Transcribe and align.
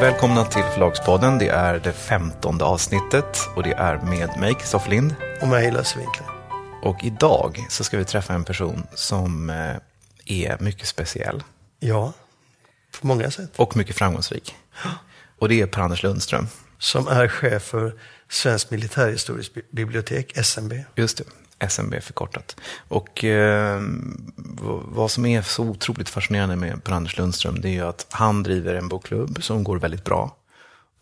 Välkomna 0.00 0.44
till 0.44 0.62
Förlagspodden. 0.62 1.38
Det 1.38 1.48
är 1.48 1.78
det 1.78 1.92
femtonde 1.92 2.64
avsnittet 2.64 3.38
och 3.56 3.62
det 3.62 3.72
är 3.72 3.98
med 3.98 4.30
mig, 4.40 4.54
Kristoffer 4.54 4.90
Lind. 4.90 5.14
Och 5.42 5.48
mig, 5.48 5.70
Lasse 5.70 5.98
Winkler. 5.98 6.26
Och 6.82 7.04
idag 7.04 7.66
så 7.68 7.84
ska 7.84 7.98
vi 7.98 8.04
träffa 8.04 8.34
en 8.34 8.44
person 8.44 8.86
som 8.94 9.50
eh, 9.50 9.76
är 10.24 10.58
mycket 10.60 10.88
speciell. 10.88 11.42
Ja, 11.80 12.12
på 13.00 13.06
många 13.06 13.30
sätt. 13.30 13.50
Och 13.56 13.76
mycket 13.76 13.96
framgångsrik. 13.96 14.54
Och 15.38 15.48
det 15.48 15.60
är 15.60 15.66
Per-Anders 15.66 16.02
Lundström. 16.02 16.46
Som 16.78 17.08
är 17.08 17.28
chef 17.28 17.62
för 17.62 18.00
Svenskt 18.28 18.70
militärhistoriskt 18.70 19.70
bibliotek, 19.70 20.36
SMB. 20.36 20.72
Just 20.94 21.18
det, 21.18 21.24
SMB 21.58 21.94
förkortat. 22.02 22.56
Och 22.88 23.24
eh, 23.24 23.82
vad 24.84 25.10
som 25.10 25.26
är 25.26 25.42
så 25.42 25.62
otroligt 25.62 26.08
fascinerande 26.08 26.56
med 26.56 26.84
Per-Anders 26.84 27.18
Lundström, 27.18 27.60
det 27.60 27.68
är 27.68 27.72
ju 27.72 27.86
att 27.86 28.06
han 28.10 28.42
driver 28.42 28.74
en 28.74 28.88
bokklubb 28.88 29.42
som 29.42 29.64
går 29.64 29.78
väldigt 29.78 30.04
bra. 30.04 30.34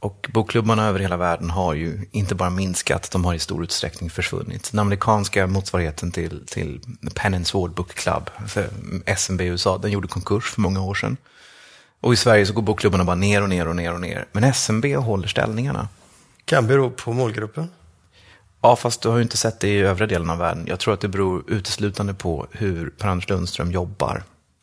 Och 0.01 0.31
bokklubbarna 0.33 0.87
över 0.87 1.01
hela 1.01 1.17
världen 1.17 1.51
har 1.51 1.75
ju 1.75 2.09
inte 2.11 2.35
bara 2.35 2.51
minskat, 2.51 3.11
de 3.11 3.25
har 3.25 3.35
i 3.35 3.39
stor 3.39 3.65
utsträckning 3.65 4.11
försvunnit. 4.11 4.69
Den 4.73 4.79
amerikanska 4.79 5.47
motsvarigheten 5.47 6.13
till, 6.13 6.47
till 6.47 6.81
Penn 7.15 7.35
and 7.35 7.47
Sword 7.47 7.71
Book 7.71 7.95
Club, 7.95 8.31
alltså 8.37 8.65
SMB 9.07 9.41
i 9.41 9.47
USA, 9.47 9.79
den 9.79 9.91
gjorde 9.91 10.09
konkurs 10.09 10.45
för 10.45 10.61
många 10.61 10.83
år 10.83 10.95
sedan. 10.95 11.17
Och 12.01 12.13
i 12.13 12.17
Sverige 12.17 12.47
så 12.47 12.53
går 12.53 12.63
bokklubbarna 12.63 13.05
bara 13.05 13.17
ner 13.17 13.43
och 13.43 13.49
ner 13.49 13.69
och 13.69 13.77
ner 13.77 13.95
och 13.95 14.01
ner. 14.01 14.27
Men 14.33 14.45
SMB 14.45 14.85
håller 14.97 15.29
ställningarna. 15.29 15.89
Kan 16.45 16.67
bero 16.67 16.91
på 16.91 17.13
målgruppen. 17.13 17.69
Ja, 18.63 18.77
fast 18.77 19.03
du 19.03 19.09
har 19.09 19.17
ju 19.17 19.23
inte 19.23 19.37
sett 19.37 19.61
det 19.61 19.69
i 19.69 19.79
övriga 19.79 20.07
delen 20.07 20.31
av 20.31 20.39
världen. 20.39 20.65
Jag 20.69 20.81
tror 20.81 20.95
att 20.95 21.01
det 21.01 21.09
beror 21.09 21.51
uteslutande 21.51 22.15
på 22.15 22.47
hur 22.53 22.91
Per-Anders 22.91 23.29
Lundström 23.29 23.73
jobbar. 23.73 24.23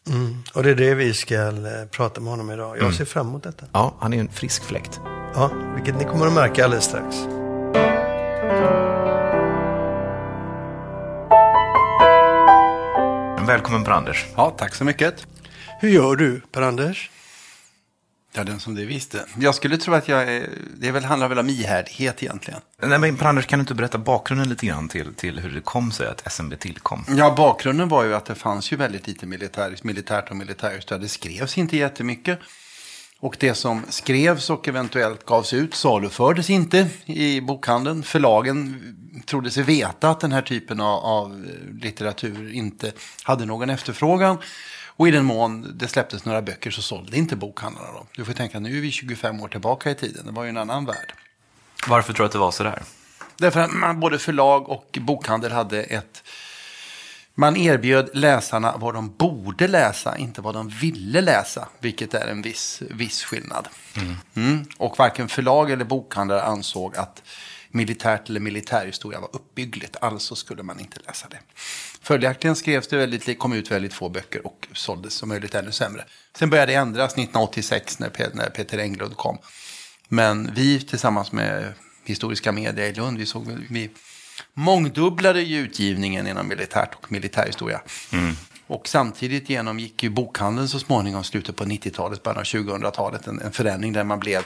Mm. 0.09 0.37
Och 0.53 0.63
det 0.63 0.69
är 0.69 0.75
det 0.75 0.95
vi 0.95 1.13
ska 1.13 1.35
eh, 1.35 1.53
prata 1.91 2.21
med 2.21 2.31
honom 2.31 2.51
idag. 2.51 2.77
Jag 2.77 2.83
mm. 2.83 2.93
ser 2.93 3.05
fram 3.05 3.27
emot 3.27 3.43
detta. 3.43 3.65
Ja, 3.71 3.95
han 3.99 4.13
är 4.13 4.19
en 4.19 4.29
frisk 4.29 4.63
fläkt. 4.63 4.99
Ja, 5.35 5.51
vilket 5.75 5.97
ni 5.97 6.03
kommer 6.03 6.27
att 6.27 6.33
märka 6.33 6.65
alldeles 6.65 6.85
strax. 6.85 7.15
Välkommen 13.47 13.83
Per-Anders. 13.83 14.25
Ja, 14.35 14.55
tack 14.57 14.75
så 14.75 14.83
mycket. 14.83 15.27
Hur 15.79 15.89
gör 15.89 16.15
du, 16.15 16.41
Per-Anders? 16.51 17.11
Ja, 18.35 18.43
den 18.43 18.59
som 18.59 18.75
det 18.75 18.85
visste. 18.85 19.25
Jag 19.39 19.55
skulle 19.55 19.77
tro 19.77 19.93
att 19.93 20.07
jag 20.07 20.21
är, 20.23 20.49
det 20.77 20.91
väl, 20.91 21.03
handlar 21.03 21.27
väl 21.27 21.39
om 21.39 21.49
ihärdighet 21.49 22.23
egentligen. 22.23 22.59
Nej, 22.81 22.99
men 22.99 23.17
Per-Anders, 23.17 23.45
kan 23.45 23.59
du 23.59 23.61
inte 23.61 23.73
berätta 23.73 23.97
bakgrunden 23.97 24.49
lite 24.49 24.65
grann 24.65 24.89
till, 24.89 25.13
till 25.13 25.39
hur 25.39 25.49
det 25.49 25.61
kom 25.61 25.91
sig 25.91 26.07
att 26.07 26.27
SMB 26.31 26.59
tillkom? 26.59 27.05
Ja, 27.07 27.33
bakgrunden 27.37 27.89
var 27.89 28.03
ju 28.03 28.15
att 28.15 28.25
det 28.25 28.35
fanns 28.35 28.73
ju 28.73 28.77
väldigt 28.77 29.07
lite 29.07 29.25
militär, 29.25 29.75
militärt 29.83 30.29
och 30.29 30.37
militärstöd. 30.37 31.01
Det 31.01 31.07
skrevs 31.07 31.57
inte 31.57 31.77
jättemycket. 31.77 32.39
Och 33.19 33.35
det 33.39 33.53
som 33.53 33.83
skrevs 33.89 34.49
och 34.49 34.67
eventuellt 34.67 35.25
gavs 35.25 35.53
ut 35.53 35.75
salufördes 35.75 36.49
inte 36.49 36.87
i 37.05 37.41
bokhandeln. 37.41 38.03
Förlagen 38.03 38.81
trodde 39.25 39.51
sig 39.51 39.63
veta 39.63 40.09
att 40.09 40.19
den 40.19 40.31
här 40.31 40.41
typen 40.41 40.79
av, 40.79 41.05
av 41.05 41.45
litteratur 41.81 42.53
inte 42.53 42.91
hade 43.23 43.45
någon 43.45 43.69
efterfrågan. 43.69 44.37
Och 44.95 45.07
i 45.07 45.11
den 45.11 45.25
mån 45.25 45.77
det 45.77 45.87
släpptes 45.87 46.25
några 46.25 46.41
böcker 46.41 46.71
så 46.71 46.81
sålde 46.81 47.17
inte 47.17 47.35
bokhandlarna 47.35 47.91
dem. 47.91 48.05
Du 48.15 48.25
får 48.25 48.33
tänka, 48.33 48.59
nu 48.59 48.77
är 48.77 48.81
vi 48.81 48.91
25 48.91 49.41
år 49.41 49.47
tillbaka 49.47 49.91
i 49.91 49.95
tiden. 49.95 50.25
Det 50.25 50.31
var 50.31 50.43
ju 50.43 50.49
en 50.49 50.57
annan 50.57 50.85
värld. 50.85 51.13
Varför 51.87 52.13
tror 52.13 52.23
du 52.23 52.25
att 52.25 52.31
det 52.31 52.37
var 52.37 52.51
så 52.51 52.63
där? 52.63 52.81
Därför 53.37 53.59
att 53.59 53.71
man, 53.71 53.99
både 53.99 54.19
förlag 54.19 54.69
och 54.69 54.97
bokhandel 55.01 55.51
hade 55.51 55.83
ett... 55.83 56.23
Man 57.35 57.57
erbjöd 57.57 58.09
läsarna 58.13 58.77
vad 58.77 58.93
de 58.93 59.15
borde 59.17 59.67
läsa, 59.67 60.17
inte 60.17 60.41
vad 60.41 60.53
de 60.53 60.69
ville 60.69 61.21
läsa. 61.21 61.67
Vilket 61.79 62.13
är 62.13 62.27
en 62.27 62.41
viss, 62.41 62.81
viss 62.89 63.23
skillnad. 63.23 63.67
Mm. 63.95 64.15
Mm. 64.35 64.65
Och 64.77 64.99
varken 64.99 65.27
förlag 65.27 65.71
eller 65.71 65.85
bokhandlare 65.85 66.41
ansåg 66.41 66.97
att 66.97 67.23
militärt 67.73 68.29
eller 68.29 68.39
militärhistoria 68.39 69.19
var 69.19 69.29
uppbyggligt. 69.35 69.95
Alltså 70.01 70.35
skulle 70.35 70.63
man 70.63 70.79
inte 70.79 70.99
läsa 71.07 71.27
det. 71.29 71.39
Följaktligen 72.01 72.55
skrevs 72.55 72.87
det 72.87 72.97
väldigt, 72.97 73.39
kom 73.39 73.53
ut 73.53 73.71
väldigt 73.71 73.93
få 73.93 74.09
böcker 74.09 74.47
och 74.47 74.67
såldes 74.73 75.13
som 75.13 75.29
möjligt 75.29 75.55
ännu 75.55 75.71
sämre. 75.71 76.05
Sen 76.35 76.49
började 76.49 76.71
det 76.71 76.75
ändras 76.75 77.11
1986 77.11 77.99
när, 77.99 78.35
när 78.35 78.49
Peter 78.49 78.77
Englund 78.77 79.17
kom. 79.17 79.37
Men 80.07 80.53
vi 80.55 80.81
tillsammans 80.81 81.31
med 81.31 81.73
Historiska 82.05 82.51
Media 82.51 82.87
i 82.87 82.93
Lund, 82.93 83.17
vi 83.17 83.25
såg 83.25 83.47
vi 83.69 83.89
mångdubblade 84.53 85.41
ju 85.41 85.59
utgivningen 85.59 86.27
inom 86.27 86.47
militärt 86.47 86.95
och 86.95 87.11
militärhistoria. 87.11 87.81
Mm. 88.11 88.33
Och 88.67 88.87
samtidigt 88.87 89.49
genomgick 89.49 90.03
ju 90.03 90.09
bokhandeln 90.09 90.67
så 90.67 90.79
småningom 90.79 91.23
slutet 91.23 91.55
på 91.55 91.63
90-talet, 91.63 92.23
början 92.23 92.37
av 92.37 92.43
2000-talet 92.43 93.27
en, 93.27 93.41
en 93.41 93.51
förändring 93.51 93.93
där 93.93 94.03
man 94.03 94.19
blev 94.19 94.43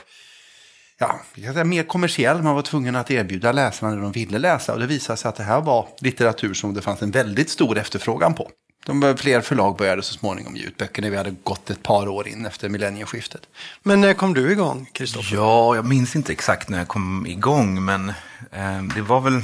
ja, 0.98 1.20
säga, 1.34 1.64
mer 1.64 1.82
kommersiell. 1.82 2.42
Man 2.42 2.54
var 2.54 2.62
tvungen 2.62 2.96
att 2.96 3.10
erbjuda 3.10 3.52
läsarna 3.52 3.94
det 3.94 4.00
de 4.00 4.12
ville 4.12 4.38
läsa. 4.38 4.72
Och 4.72 4.80
det 4.80 4.86
visade 4.86 5.16
sig 5.16 5.28
att 5.28 5.36
det 5.36 5.42
här 5.42 5.60
var 5.60 5.88
litteratur 6.00 6.54
som 6.54 6.74
det 6.74 6.82
fanns 6.82 7.02
en 7.02 7.10
väldigt 7.10 7.50
stor 7.50 7.78
efterfrågan 7.78 8.34
på. 8.34 8.50
De 8.86 9.16
fler 9.16 9.40
förlag 9.40 9.76
började 9.76 10.02
så 10.02 10.14
småningom 10.14 10.56
ge 10.56 10.62
ut 10.62 10.76
böcker 10.76 11.02
när 11.02 11.10
vi 11.10 11.16
hade 11.16 11.34
gått 11.42 11.70
ett 11.70 11.82
par 11.82 12.08
år 12.08 12.28
in 12.28 12.46
efter 12.46 12.68
millennieskiftet. 12.68 13.42
Men 13.82 14.00
när 14.00 14.14
kom 14.14 14.34
du 14.34 14.52
igång, 14.52 14.90
Kristoffer? 14.92 15.36
Ja, 15.36 15.76
jag 15.76 15.86
minns 15.86 16.16
inte 16.16 16.32
exakt 16.32 16.68
när 16.68 16.78
jag 16.78 16.88
kom 16.88 17.26
igång, 17.26 17.84
men 17.84 18.08
eh, 18.52 18.82
det 18.94 19.02
var 19.02 19.20
väl... 19.20 19.42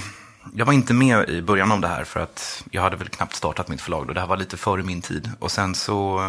Jag 0.55 0.67
var 0.67 0.73
inte 0.73 0.95
med 0.95 1.29
i 1.29 1.43
början 1.43 1.73
av 1.73 1.81
det 1.81 1.89
här 1.89 2.05
för 2.05 2.21
att 2.21 2.65
jag 2.71 2.83
hade 2.83 2.97
väl 2.97 3.09
knappt 3.09 3.35
startat 3.35 3.69
mitt 3.69 3.81
förlag 3.81 4.07
då. 4.07 4.13
Det 4.13 4.21
här 4.21 4.27
var 4.27 4.37
lite 4.37 4.57
före 4.57 4.83
min 4.83 5.03
tid. 5.03 5.31
Och 5.39 5.51
sen 5.51 5.75
så 5.75 6.21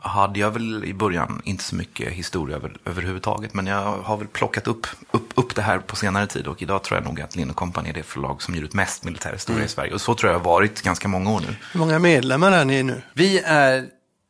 hade 0.00 0.40
jag 0.40 0.50
väl 0.50 0.84
i 0.84 0.94
början 0.94 1.42
inte 1.44 1.64
så 1.64 1.74
mycket 1.74 2.12
historia 2.12 2.56
över, 2.56 2.76
överhuvudtaget. 2.84 3.54
Men 3.54 3.66
jag 3.66 4.02
har 4.02 4.16
väl 4.16 4.26
plockat 4.26 4.66
upp, 4.66 4.86
upp, 5.10 5.32
upp 5.34 5.54
det 5.54 5.62
här 5.62 5.78
på 5.78 5.96
senare 5.96 6.26
tid. 6.26 6.46
Och 6.46 6.62
idag 6.62 6.84
tror 6.84 6.98
jag 6.98 7.04
nog 7.04 7.20
att 7.20 7.36
Lind 7.36 7.56
Company 7.56 7.88
är 7.88 7.92
det 7.92 8.02
förlag 8.02 8.42
som 8.42 8.54
ger 8.54 8.62
ut 8.62 8.74
mest 8.74 9.04
militärhistoria 9.04 9.56
mm. 9.56 9.66
i 9.66 9.68
Sverige. 9.68 9.94
Och 9.94 10.00
så 10.00 10.14
tror 10.14 10.32
jag 10.32 10.38
har 10.38 10.44
varit 10.44 10.82
ganska 10.82 11.08
många 11.08 11.30
år 11.30 11.40
nu. 11.40 11.56
Hur 11.72 11.80
många 11.80 11.98
medlemmar 11.98 12.52
är 12.52 12.64
ni 12.64 12.82
nu? 12.82 13.02
Vi 13.14 13.38
är, 13.38 13.86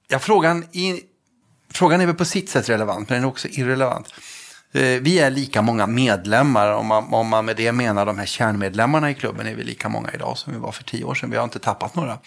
ja 0.09 0.19
frågan, 0.19 0.63
i, 0.63 1.01
frågan 1.73 2.01
är 2.01 2.07
väl 2.07 2.15
på 2.15 2.25
sitt 2.25 2.51
sätt 2.51 2.69
relevant, 2.69 3.09
men 3.09 3.17
den 3.17 3.25
är 3.25 3.29
också 3.29 3.49
irrelevant. 3.49 4.15
Eh, 4.73 4.83
vi 4.83 5.19
är 5.19 5.31
lika 5.31 5.63
många 5.63 5.87
medlemmar, 5.87 6.73
om 6.73 6.87
man, 6.87 7.15
om 7.15 7.29
man 7.29 7.45
med 7.45 7.57
det 7.57 7.73
menar 7.73 8.07
de 8.07 8.19
här 8.19 8.27
kärnmedlemmarna 8.27 9.11
i 9.11 9.15
klubben 9.15 9.47
är 9.47 9.55
vi 9.55 9.65
lika 9.65 9.89
många 9.89 10.11
idag 10.15 10.39
som 10.39 10.53
vi 10.53 10.59
var 10.59 10.73
för 10.73 10.85
tio 10.85 11.05
år 11.05 11.15
sedan. 11.15 11.31
Vi 11.31 11.37
har 11.37 11.45
inte 11.45 11.59
tappat 11.59 11.95
några. 11.95 12.19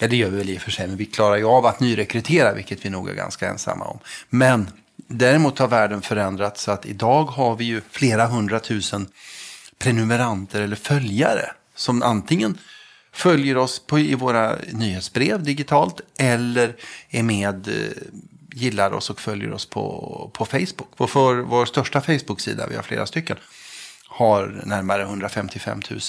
Ja, 0.00 0.08
det 0.08 0.16
gör 0.16 0.30
vi 0.30 0.36
väl 0.36 0.50
i 0.50 0.58
och 0.58 0.62
för 0.62 0.70
sig, 0.70 0.86
men 0.86 0.96
vi 0.96 1.06
klarar 1.06 1.36
ju 1.36 1.44
av 1.44 1.66
att 1.66 1.80
nyrekrytera, 1.80 2.52
vilket 2.52 2.84
vi 2.84 2.90
nog 2.90 3.08
är 3.08 3.14
ganska 3.14 3.48
ensamma 3.48 3.84
om. 3.84 3.98
Men 4.28 4.70
däremot 4.96 5.58
har 5.58 5.68
världen 5.68 6.02
förändrats 6.02 6.62
så 6.62 6.70
att 6.72 6.86
idag 6.86 7.24
har 7.24 7.56
vi 7.56 7.64
ju 7.64 7.80
flera 7.90 8.26
hundratusen 8.26 9.06
prenumeranter 9.78 10.60
eller 10.60 10.76
följare 10.76 11.52
som 11.74 12.02
antingen 12.02 12.58
följer 13.12 13.56
oss 13.56 13.86
på, 13.86 13.98
i 13.98 14.14
våra 14.14 14.56
nyhetsbrev 14.72 15.42
digitalt 15.42 16.00
eller 16.18 16.76
är 17.10 17.22
med, 17.22 17.68
eh, 17.68 18.02
gillar 18.54 18.92
oss 18.92 19.10
och 19.10 19.20
följer 19.20 19.52
oss 19.52 19.66
på, 19.66 20.30
på 20.34 20.44
Facebook. 20.44 20.96
På 20.96 21.06
för 21.06 21.34
vår 21.34 21.66
största 21.66 22.00
Facebook-sida, 22.00 22.66
vi 22.66 22.76
har 22.76 22.82
flera 22.82 23.06
stycken, 23.06 23.36
har 24.14 24.62
närmare 24.64 25.02
155 25.02 25.80
000 25.90 26.00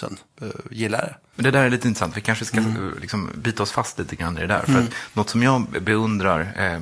uh, 0.42 0.50
gillare. 0.72 1.16
Men 1.36 1.44
det 1.44 1.52
där 1.52 1.64
är 1.64 1.70
lite 1.70 1.88
intressant. 1.88 2.18
Vi 2.18 2.22
kanske 2.22 2.46
ska 2.46 2.58
mm. 2.58 2.88
Eh, 2.88 3.02
liksom, 3.02 3.30
bita 3.36 3.64
oss 3.64 3.72
fast 3.72 4.00
lite 4.00 4.16
grann 4.16 4.38
i 4.38 4.42
det 4.42 4.48
där. 4.48 4.62
För 4.62 4.72
mm. 4.72 4.84
att 4.84 4.94
något 5.14 5.30
som 5.30 5.44
jag 5.44 5.62
beundrar 5.82 6.54
eh, 6.58 6.82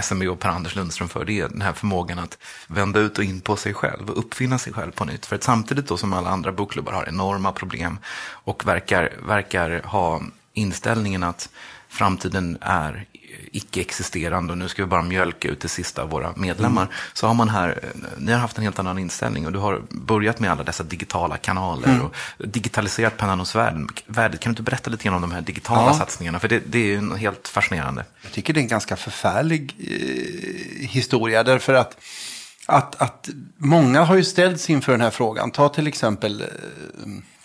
SMB 0.00 0.22
och 0.22 0.40
Per-Anders 0.40 0.76
Lundström 0.76 1.08
för, 1.08 1.24
det 1.24 1.40
är 1.40 1.48
den 1.48 1.62
här 1.62 1.72
förmågan 1.72 2.18
att 2.18 2.38
vända 2.66 3.00
ut 3.00 3.18
och 3.18 3.24
in 3.24 3.40
på 3.40 3.56
sig 3.56 3.74
själv 3.74 4.10
och 4.10 4.18
uppfinna 4.18 4.58
sig 4.58 4.72
själv 4.72 4.90
på 4.92 5.04
nytt. 5.04 5.26
För 5.26 5.36
att 5.36 5.42
samtidigt 5.42 5.88
då 5.88 5.96
som 5.96 6.12
alla 6.12 6.30
andra 6.30 6.52
bokklubbar 6.52 6.92
har 6.92 7.08
enorma 7.08 7.52
problem 7.52 7.98
och 8.24 8.66
verkar, 8.66 9.12
verkar 9.26 9.82
ha 9.84 10.22
inställningen 10.52 11.22
att 11.22 11.48
framtiden 11.88 12.58
är 12.60 13.06
icke-existerande 13.52 14.52
och 14.52 14.58
nu 14.58 14.68
ska 14.68 14.82
vi 14.82 14.88
bara 14.88 15.02
mjölka 15.02 15.48
ut 15.48 15.60
det 15.60 15.68
sista 15.68 16.02
av 16.02 16.10
våra 16.10 16.32
medlemmar. 16.36 16.82
Mm. 16.82 16.94
Så 17.12 17.26
har 17.26 17.34
man 17.34 17.48
här, 17.48 17.92
ni 18.18 18.32
har 18.32 18.38
haft 18.38 18.58
en 18.58 18.64
helt 18.64 18.78
annan 18.78 18.98
inställning 18.98 19.46
och 19.46 19.52
du 19.52 19.58
har 19.58 19.82
börjat 19.90 20.40
med 20.40 20.50
alla 20.50 20.64
dessa 20.64 20.82
digitala 20.82 21.36
kanaler 21.36 21.88
mm. 21.88 22.02
och 22.02 22.14
digitaliserat 22.38 23.16
pennan 23.16 23.40
och 23.40 23.48
svärdet. 23.48 24.40
Kan 24.40 24.40
du 24.42 24.48
inte 24.48 24.62
berätta 24.62 24.90
lite 24.90 25.04
grann 25.04 25.14
om 25.14 25.20
de 25.20 25.32
här 25.32 25.40
digitala 25.40 25.86
ja. 25.86 25.94
satsningarna? 25.94 26.38
För 26.38 26.48
det, 26.48 26.62
det 26.66 26.78
är 26.78 26.86
ju 26.86 27.16
helt 27.16 27.48
fascinerande. 27.48 28.04
Jag 28.22 28.32
tycker 28.32 28.54
det 28.54 28.60
är 28.60 28.62
en 28.62 28.68
ganska 28.68 28.96
förfärlig 28.96 29.74
eh, 29.78 30.88
historia 30.88 31.42
därför 31.42 31.74
att 31.74 31.96
att, 32.66 33.02
att 33.02 33.28
många 33.56 34.04
har 34.04 34.16
ju 34.16 34.24
ställts 34.24 34.70
inför 34.70 34.92
den 34.92 35.00
här 35.00 35.10
frågan. 35.10 35.50
Ta 35.50 35.68
till 35.68 35.86
exempel, 35.86 36.40
eh, 36.40 36.46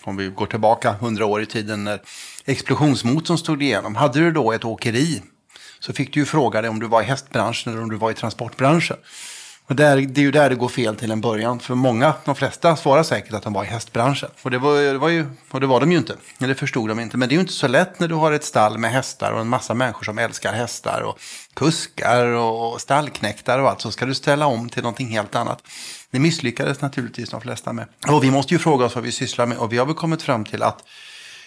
om 0.04 0.18
vi 0.18 0.28
går 0.28 0.45
tillbaka 0.45 0.92
hundra 0.92 1.25
år 1.25 1.42
i 1.42 1.45
tiden 1.45 1.84
när 1.84 2.01
explosionsmotorn 2.45 3.38
stod 3.38 3.63
igenom. 3.63 3.95
Hade 3.95 4.19
du 4.19 4.31
då 4.31 4.51
ett 4.51 4.66
åkeri 4.66 5.22
så 5.79 5.94
fick 5.94 6.13
du 6.13 6.19
ju 6.19 6.25
fråga 6.25 6.62
dig 6.62 6.69
om 6.69 6.79
du 6.79 6.88
var 6.88 7.01
i 7.01 7.06
hästbranschen 7.06 7.74
eller 7.74 7.83
om 7.83 7.89
du 7.89 7.95
var 7.95 8.12
i 8.12 8.13
transportbranschen. 8.13 8.97
Och 9.69 9.75
där, 9.75 9.95
det 9.95 10.21
är 10.21 10.24
ju 10.24 10.31
där 10.31 10.50
det 10.50 10.56
går 10.56 10.69
fel 10.69 10.95
till 10.95 11.12
en 11.12 11.21
början. 11.21 11.59
För 11.59 11.75
många, 11.75 12.13
de 12.25 12.35
flesta, 12.35 12.75
svarar 12.75 13.03
säkert 13.03 13.33
att 13.33 13.44
de 13.44 13.53
var 13.53 13.63
i 13.63 13.68
hästbranschen. 13.68 14.29
Och 14.41 14.51
det 14.51 14.57
var, 14.57 14.81
det 14.81 14.97
var, 14.97 15.09
ju, 15.09 15.25
och 15.51 15.59
det 15.59 15.68
var 15.68 15.79
de 15.79 15.91
ju 15.91 15.97
inte. 15.97 16.15
Det 16.38 16.56
förstod 16.56 16.89
de 16.89 17.00
inte. 17.00 17.18
Men 17.18 17.29
det 17.29 17.33
är 17.33 17.35
ju 17.35 17.41
inte 17.41 17.53
så 17.53 17.68
lätt 17.68 18.00
när 18.00 18.07
du 18.07 18.15
har 18.15 18.31
ett 18.31 18.44
stall 18.44 18.77
med 18.77 18.91
hästar 18.91 19.31
och 19.31 19.41
en 19.41 19.47
massa 19.47 19.74
människor 19.74 20.03
som 20.03 20.18
älskar 20.18 20.53
hästar. 20.53 21.01
Och 21.01 21.19
kuskar 21.53 22.25
och 22.25 22.81
stallknäktar 22.81 23.59
och 23.59 23.69
allt. 23.69 23.81
Så 23.81 23.91
ska 23.91 24.06
du 24.06 24.15
ställa 24.15 24.45
om 24.45 24.69
till 24.69 24.83
någonting 24.83 25.07
helt 25.07 25.35
annat. 25.35 25.62
Det 26.12 26.19
misslyckades 26.19 26.81
naturligtvis 26.81 27.29
de 27.29 27.41
flesta 27.41 27.74
med. 27.74 27.85
Och 28.07 28.24
vi 28.24 28.31
måste 28.31 28.53
ju 28.53 28.59
fråga 28.59 28.85
oss 28.85 28.95
vad 28.95 29.03
vi 29.03 29.12
sysslar 29.12 29.45
med. 29.45 29.57
Och 29.57 29.74
vi 29.74 29.77
har 29.77 29.85
väl 29.85 29.95
kommit 29.95 30.21
fram 30.21 30.45
till 30.45 30.63
att 30.63 30.83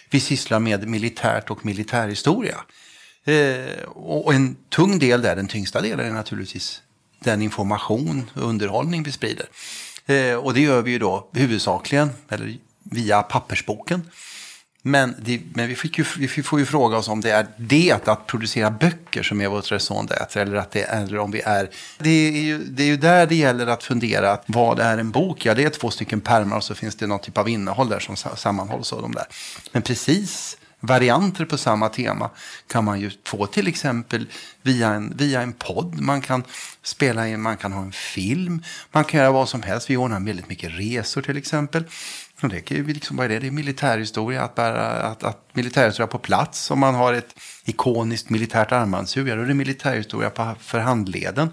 vi 0.09 0.19
sysslar 0.19 0.59
med 0.59 0.87
militärt 0.87 1.49
och 1.49 1.65
militärhistoria. 1.65 2.57
Eh, 3.25 3.83
och 3.85 4.33
en 4.33 4.55
tung 4.69 4.99
del 4.99 5.21
där, 5.21 5.35
den 5.35 5.47
tyngsta 5.47 5.81
delen 5.81 6.05
är 6.05 6.11
naturligtvis 6.11 6.81
den 7.19 7.41
information 7.41 8.29
och 8.35 8.49
underhållning 8.49 9.03
vi 9.03 9.11
sprider. 9.11 9.45
Eh, 10.05 10.35
och 10.35 10.53
det 10.53 10.61
gör 10.61 10.81
vi 10.81 10.91
ju 10.91 10.99
då 10.99 11.29
huvudsakligen, 11.33 12.09
eller 12.29 12.57
via 12.83 13.21
pappersboken. 13.21 14.01
Men, 14.83 15.15
det, 15.19 15.41
men 15.53 15.67
vi, 15.67 15.75
fick 15.75 15.97
ju, 15.97 16.05
vi 16.17 16.27
får 16.27 16.59
ju 16.59 16.65
fråga 16.65 16.97
oss 16.97 17.07
om 17.07 17.21
det 17.21 17.31
är 17.31 17.47
det 17.57 18.07
att 18.07 18.27
producera 18.27 18.71
böcker 18.71 19.23
som 19.23 19.41
är 19.41 19.47
vårt 19.47 19.71
raison 19.71 20.07
d'être 20.07 20.37
eller, 20.37 20.55
att 20.55 20.71
det 20.71 20.81
eller 20.81 21.17
om 21.17 21.31
vi 21.31 21.41
är... 21.41 21.69
Det 21.97 22.09
är, 22.09 22.41
ju, 22.41 22.57
det 22.57 22.83
är 22.83 22.87
ju 22.87 22.97
där 22.97 23.27
det 23.27 23.35
gäller 23.35 23.67
att 23.67 23.83
fundera. 23.83 24.31
Att 24.31 24.43
vad 24.47 24.79
är 24.79 24.97
en 24.97 25.11
bok? 25.11 25.45
Ja, 25.45 25.53
det 25.53 25.63
är 25.63 25.69
två 25.69 25.91
stycken 25.91 26.21
pärmar 26.21 26.57
och 26.57 26.63
så 26.63 26.75
finns 26.75 26.95
det 26.95 27.07
någon 27.07 27.19
typ 27.19 27.37
av 27.37 27.49
innehåll 27.49 27.89
där 27.89 27.99
som 27.99 28.15
sammanhålls 28.15 28.93
av 28.93 29.01
de 29.01 29.11
där. 29.11 29.25
Men 29.71 29.81
precis 29.81 30.57
varianter 30.81 31.45
på 31.45 31.57
samma 31.57 31.89
tema 31.89 32.29
kan 32.67 32.83
man 32.83 32.99
ju 32.99 33.11
få 33.25 33.45
till 33.45 33.67
exempel 33.67 34.25
via 34.61 34.89
en, 34.89 35.17
via 35.17 35.41
en 35.41 35.53
podd. 35.53 35.99
Man 36.01 36.21
kan 36.21 36.43
spela 36.83 37.27
in, 37.27 37.41
man 37.41 37.57
kan 37.57 37.73
ha 37.73 37.81
en 37.81 37.91
film, 37.91 38.63
man 38.91 39.03
kan 39.03 39.19
göra 39.19 39.31
vad 39.31 39.49
som 39.49 39.61
helst. 39.61 39.89
Vi 39.89 39.97
ordnar 39.97 40.19
väldigt 40.19 40.49
mycket 40.49 40.71
resor 40.71 41.21
till 41.21 41.37
exempel. 41.37 41.83
Och 42.41 42.49
det 42.49 42.69
liksom, 42.69 43.17
vad 43.17 43.25
är 43.25 43.29
det? 43.29 43.39
Det 43.39 43.47
är 43.47 43.51
militärhistoria, 43.51 44.43
att, 44.43 44.55
bära, 44.55 44.87
att, 44.87 45.23
att 45.23 45.49
militärhistoria 45.53 46.07
på 46.07 46.17
plats. 46.17 46.71
Om 46.71 46.79
man 46.79 46.95
har 46.95 47.13
ett 47.13 47.35
ikoniskt 47.65 48.29
militärt 48.29 48.71
armbandsur, 48.71 49.35
då 49.35 49.41
är 49.41 49.45
det 49.45 49.53
militärhistoria 49.53 50.29
på, 50.29 50.55
för 50.59 50.79
handleden. 50.79 51.49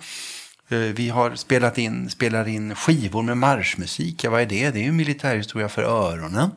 Eh, 0.68 0.78
vi 0.78 1.08
har 1.08 1.34
spelat 1.34 1.78
in, 1.78 2.10
spelar 2.10 2.48
in 2.48 2.74
skivor 2.74 3.22
med 3.22 3.36
marschmusik. 3.36 4.24
Ja, 4.24 4.30
vad 4.30 4.40
är 4.40 4.46
det? 4.46 4.70
Det 4.70 4.78
är 4.78 4.84
ju 4.84 4.92
militärhistoria 4.92 5.68
för 5.68 5.82
öronen. 5.82 6.50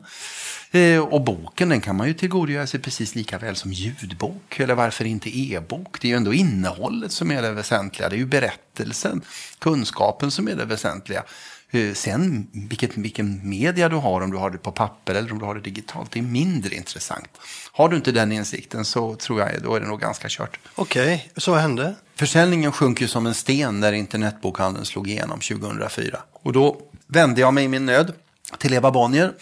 Eh, 0.74 0.98
och 0.98 1.20
boken 1.20 1.68
den 1.68 1.80
kan 1.80 1.96
man 1.96 2.08
ju 2.08 2.14
tillgodogöra 2.14 2.66
sig 2.66 2.80
precis 2.80 3.14
lika 3.14 3.38
väl 3.38 3.56
som 3.56 3.72
ljudbok. 3.72 4.60
Eller 4.60 4.74
varför 4.74 5.04
inte 5.04 5.38
e-bok? 5.38 6.00
Det 6.00 6.06
är 6.06 6.10
ju 6.10 6.16
ändå 6.16 6.34
innehållet 6.34 7.12
som 7.12 7.30
är 7.30 7.42
det 7.42 7.50
väsentliga. 7.50 8.08
Det 8.08 8.16
är 8.16 8.18
ju 8.18 8.26
berättelsen, 8.26 9.22
kunskapen 9.58 10.30
som 10.30 10.48
är 10.48 10.54
det 10.54 10.64
väsentliga. 10.64 11.24
Eh, 11.70 11.92
sen 11.92 12.46
vilket, 12.52 12.96
vilken 12.96 13.48
media 13.48 13.88
du 13.88 13.96
har, 13.96 14.20
om 14.20 14.30
du 14.30 14.36
har 14.36 14.50
det 14.50 14.58
på 14.58 14.72
papper 14.72 15.14
eller 15.14 15.32
om 15.32 15.38
du 15.38 15.44
har 15.44 15.54
det 15.54 15.60
digitalt, 15.60 16.10
det 16.10 16.18
är 16.18 16.22
mindre 16.22 16.74
intressant. 16.74 17.28
Har 17.72 17.88
du 17.88 17.96
inte 17.96 18.12
den 18.12 18.32
insikten 18.32 18.84
så 18.84 19.14
tror 19.14 19.40
jag 19.40 19.62
då 19.62 19.74
är 19.74 19.80
det 19.80 19.86
nog 19.86 20.00
ganska 20.00 20.28
kört. 20.30 20.58
Okej, 20.74 21.14
okay, 21.14 21.20
så 21.36 21.54
hände? 21.54 21.94
Försäljningen 22.14 22.72
sjönk 22.72 23.00
ju 23.00 23.08
som 23.08 23.26
en 23.26 23.34
sten 23.34 23.80
när 23.80 23.92
internetbokhandeln 23.92 24.86
slog 24.86 25.08
igenom 25.08 25.40
2004. 25.40 26.20
Och 26.32 26.52
då 26.52 26.80
vände 27.06 27.40
jag 27.40 27.54
mig 27.54 27.64
i 27.64 27.68
min 27.68 27.86
nöd 27.86 28.12
till 28.58 28.74
Eva 28.74 28.90
Bonnier 28.90 29.32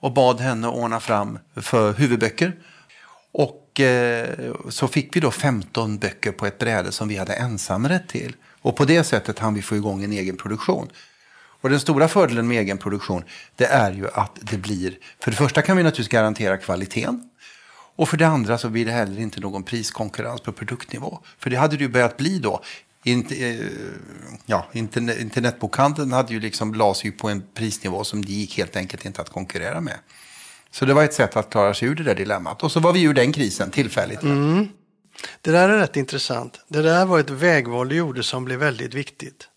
och 0.00 0.12
bad 0.12 0.40
henne 0.40 0.68
ordna 0.68 1.00
fram 1.00 1.38
för 1.56 1.92
huvudböcker. 1.92 2.52
Och 3.32 3.80
eh, 3.80 4.54
så 4.68 4.88
fick 4.88 5.16
vi 5.16 5.20
då 5.20 5.30
15 5.30 5.98
böcker 5.98 6.32
på 6.32 6.46
ett 6.46 6.58
bräde 6.58 6.92
som 6.92 7.08
vi 7.08 7.16
hade 7.16 7.34
ensamrätt 7.34 8.08
till. 8.08 8.36
Och 8.62 8.76
på 8.76 8.84
det 8.84 9.04
sättet 9.04 9.38
hann 9.38 9.54
vi 9.54 9.62
få 9.62 9.76
igång 9.76 10.04
en 10.04 10.12
egen 10.12 10.36
produktion. 10.36 10.88
Och 11.60 11.70
den 11.70 11.80
stora 11.80 12.08
fördelen 12.08 12.48
med 12.48 12.58
egen 12.58 12.78
produktion 12.78 13.24
det 13.56 13.64
är 13.66 13.92
ju 13.92 14.08
att 14.14 14.38
det 14.40 14.56
blir, 14.56 14.98
för 15.20 15.30
det 15.30 15.36
första 15.36 15.62
kan 15.62 15.76
vi 15.76 15.82
naturligtvis 15.82 16.08
garantera 16.12 16.56
kvaliteten. 16.56 17.30
Och 17.96 18.08
för 18.08 18.16
det 18.16 18.26
andra 18.26 18.58
så 18.58 18.68
blir 18.68 18.84
det 18.84 18.92
heller 18.92 19.20
inte 19.20 19.40
någon 19.40 19.62
priskonkurrens 19.62 20.40
på 20.40 20.52
produktnivå. 20.52 21.18
För 21.38 21.50
det 21.50 21.56
hade 21.56 21.76
det 21.76 21.82
ju 21.82 21.88
börjat 21.88 22.16
bli 22.16 22.38
då 22.38 22.62
ja, 24.46 24.66
internet, 24.72 25.20
internetbokhandeln 25.20 26.12
hade 26.12 26.32
ju 26.32 26.40
liksom 26.40 26.74
las 26.74 27.04
ju 27.04 27.12
på 27.12 27.28
en 27.28 27.42
prisnivå 27.54 28.04
som 28.04 28.24
det 28.24 28.32
gick 28.32 28.58
helt 28.58 28.76
enkelt 28.76 29.04
inte 29.04 29.20
att 29.20 29.30
konkurrera 29.30 29.80
med. 29.80 29.98
Så 30.70 30.84
det 30.84 30.94
var 30.94 31.04
ett 31.04 31.14
sätt 31.14 31.36
att 31.36 31.50
klara 31.50 31.74
sig 31.74 31.88
ur 31.88 31.94
det 31.94 32.02
där 32.02 32.14
dilemmat. 32.14 32.62
Och 32.62 32.72
så 32.72 32.80
var 32.80 32.92
vi 32.92 33.02
ur 33.02 33.14
den 33.14 33.32
krisen 33.32 33.70
tillfälligt. 33.70 34.22
Mm. 34.22 34.68
Det 35.40 35.50
där 35.50 35.68
är 35.68 35.78
rätt 35.78 35.96
intressant. 35.96 36.60
Det 36.68 36.82
där 36.82 37.06
var 37.06 37.20
ett 37.20 37.30
vägval 37.30 37.88
du 37.88 37.96
gjorde 37.96 38.22
som 38.22 38.44
blev 38.44 38.58
väldigt 38.58 38.94
viktigt. 38.94 39.48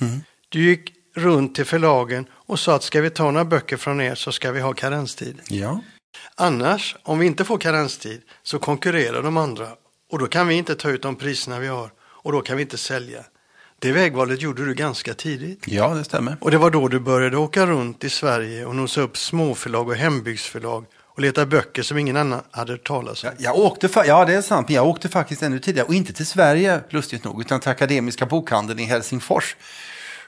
Mm. 0.00 0.20
Du 0.48 0.64
gick 0.64 0.92
runt 1.14 1.54
till 1.54 1.64
förlagen 1.64 2.26
och 2.32 2.60
sa 2.60 2.74
att 2.74 2.82
ska 2.82 3.00
vi 3.00 3.10
ta 3.10 3.30
några 3.30 3.44
böcker 3.44 3.76
från 3.76 4.00
er 4.00 4.14
så 4.14 4.32
ska 4.32 4.52
vi 4.52 4.60
ha 4.60 4.72
karenstid. 4.72 5.40
Ja. 5.48 5.80
Annars, 6.34 6.96
om 7.02 7.18
vi 7.18 7.26
inte 7.26 7.44
får 7.44 7.58
karenstid, 7.58 8.22
så 8.42 8.58
konkurrerar 8.58 9.22
de 9.22 9.36
andra 9.36 9.68
och 10.10 10.18
då 10.18 10.26
kan 10.26 10.48
vi 10.48 10.54
inte 10.54 10.74
ta 10.74 10.90
ut 10.90 11.02
de 11.02 11.16
priserna 11.16 11.58
vi 11.58 11.66
har 11.66 11.90
och 12.26 12.32
då 12.32 12.40
kan 12.40 12.56
vi 12.56 12.62
inte 12.62 12.78
sälja. 12.78 13.24
Det 13.78 13.92
vägvalet 13.92 14.42
gjorde 14.42 14.64
du 14.64 14.74
ganska 14.74 15.14
tidigt. 15.14 15.62
Ja, 15.66 15.88
det 15.88 16.04
stämmer. 16.04 16.36
Och 16.40 16.50
det 16.50 16.58
var 16.58 16.70
då 16.70 16.88
du 16.88 17.00
började 17.00 17.36
åka 17.36 17.66
runt 17.66 18.04
i 18.04 18.10
Sverige 18.10 18.66
och 18.66 18.76
nosa 18.76 19.00
upp 19.00 19.16
småförlag 19.16 19.88
och 19.88 19.94
hembygdsförlag 19.94 20.84
och 21.14 21.20
leta 21.20 21.46
böcker 21.46 21.82
som 21.82 21.98
ingen 21.98 22.16
annan 22.16 22.42
hade 22.50 22.72
hört 22.72 22.86
talas 22.86 23.24
om. 23.24 23.30
Jag, 23.38 23.54
jag 23.54 23.64
åkte, 23.64 23.88
ja 24.06 24.24
det 24.24 24.34
är 24.34 24.42
sant, 24.42 24.68
men 24.68 24.74
jag 24.74 24.86
åkte 24.86 25.08
faktiskt 25.08 25.42
ännu 25.42 25.58
tidigare 25.58 25.86
och 25.86 25.94
inte 25.94 26.12
till 26.12 26.26
Sverige, 26.26 26.80
lustigt 26.90 27.24
nog, 27.24 27.40
utan 27.40 27.60
till 27.60 27.70
Akademiska 27.70 28.26
bokhandeln 28.26 28.78
i 28.78 28.84
Helsingfors. 28.84 29.56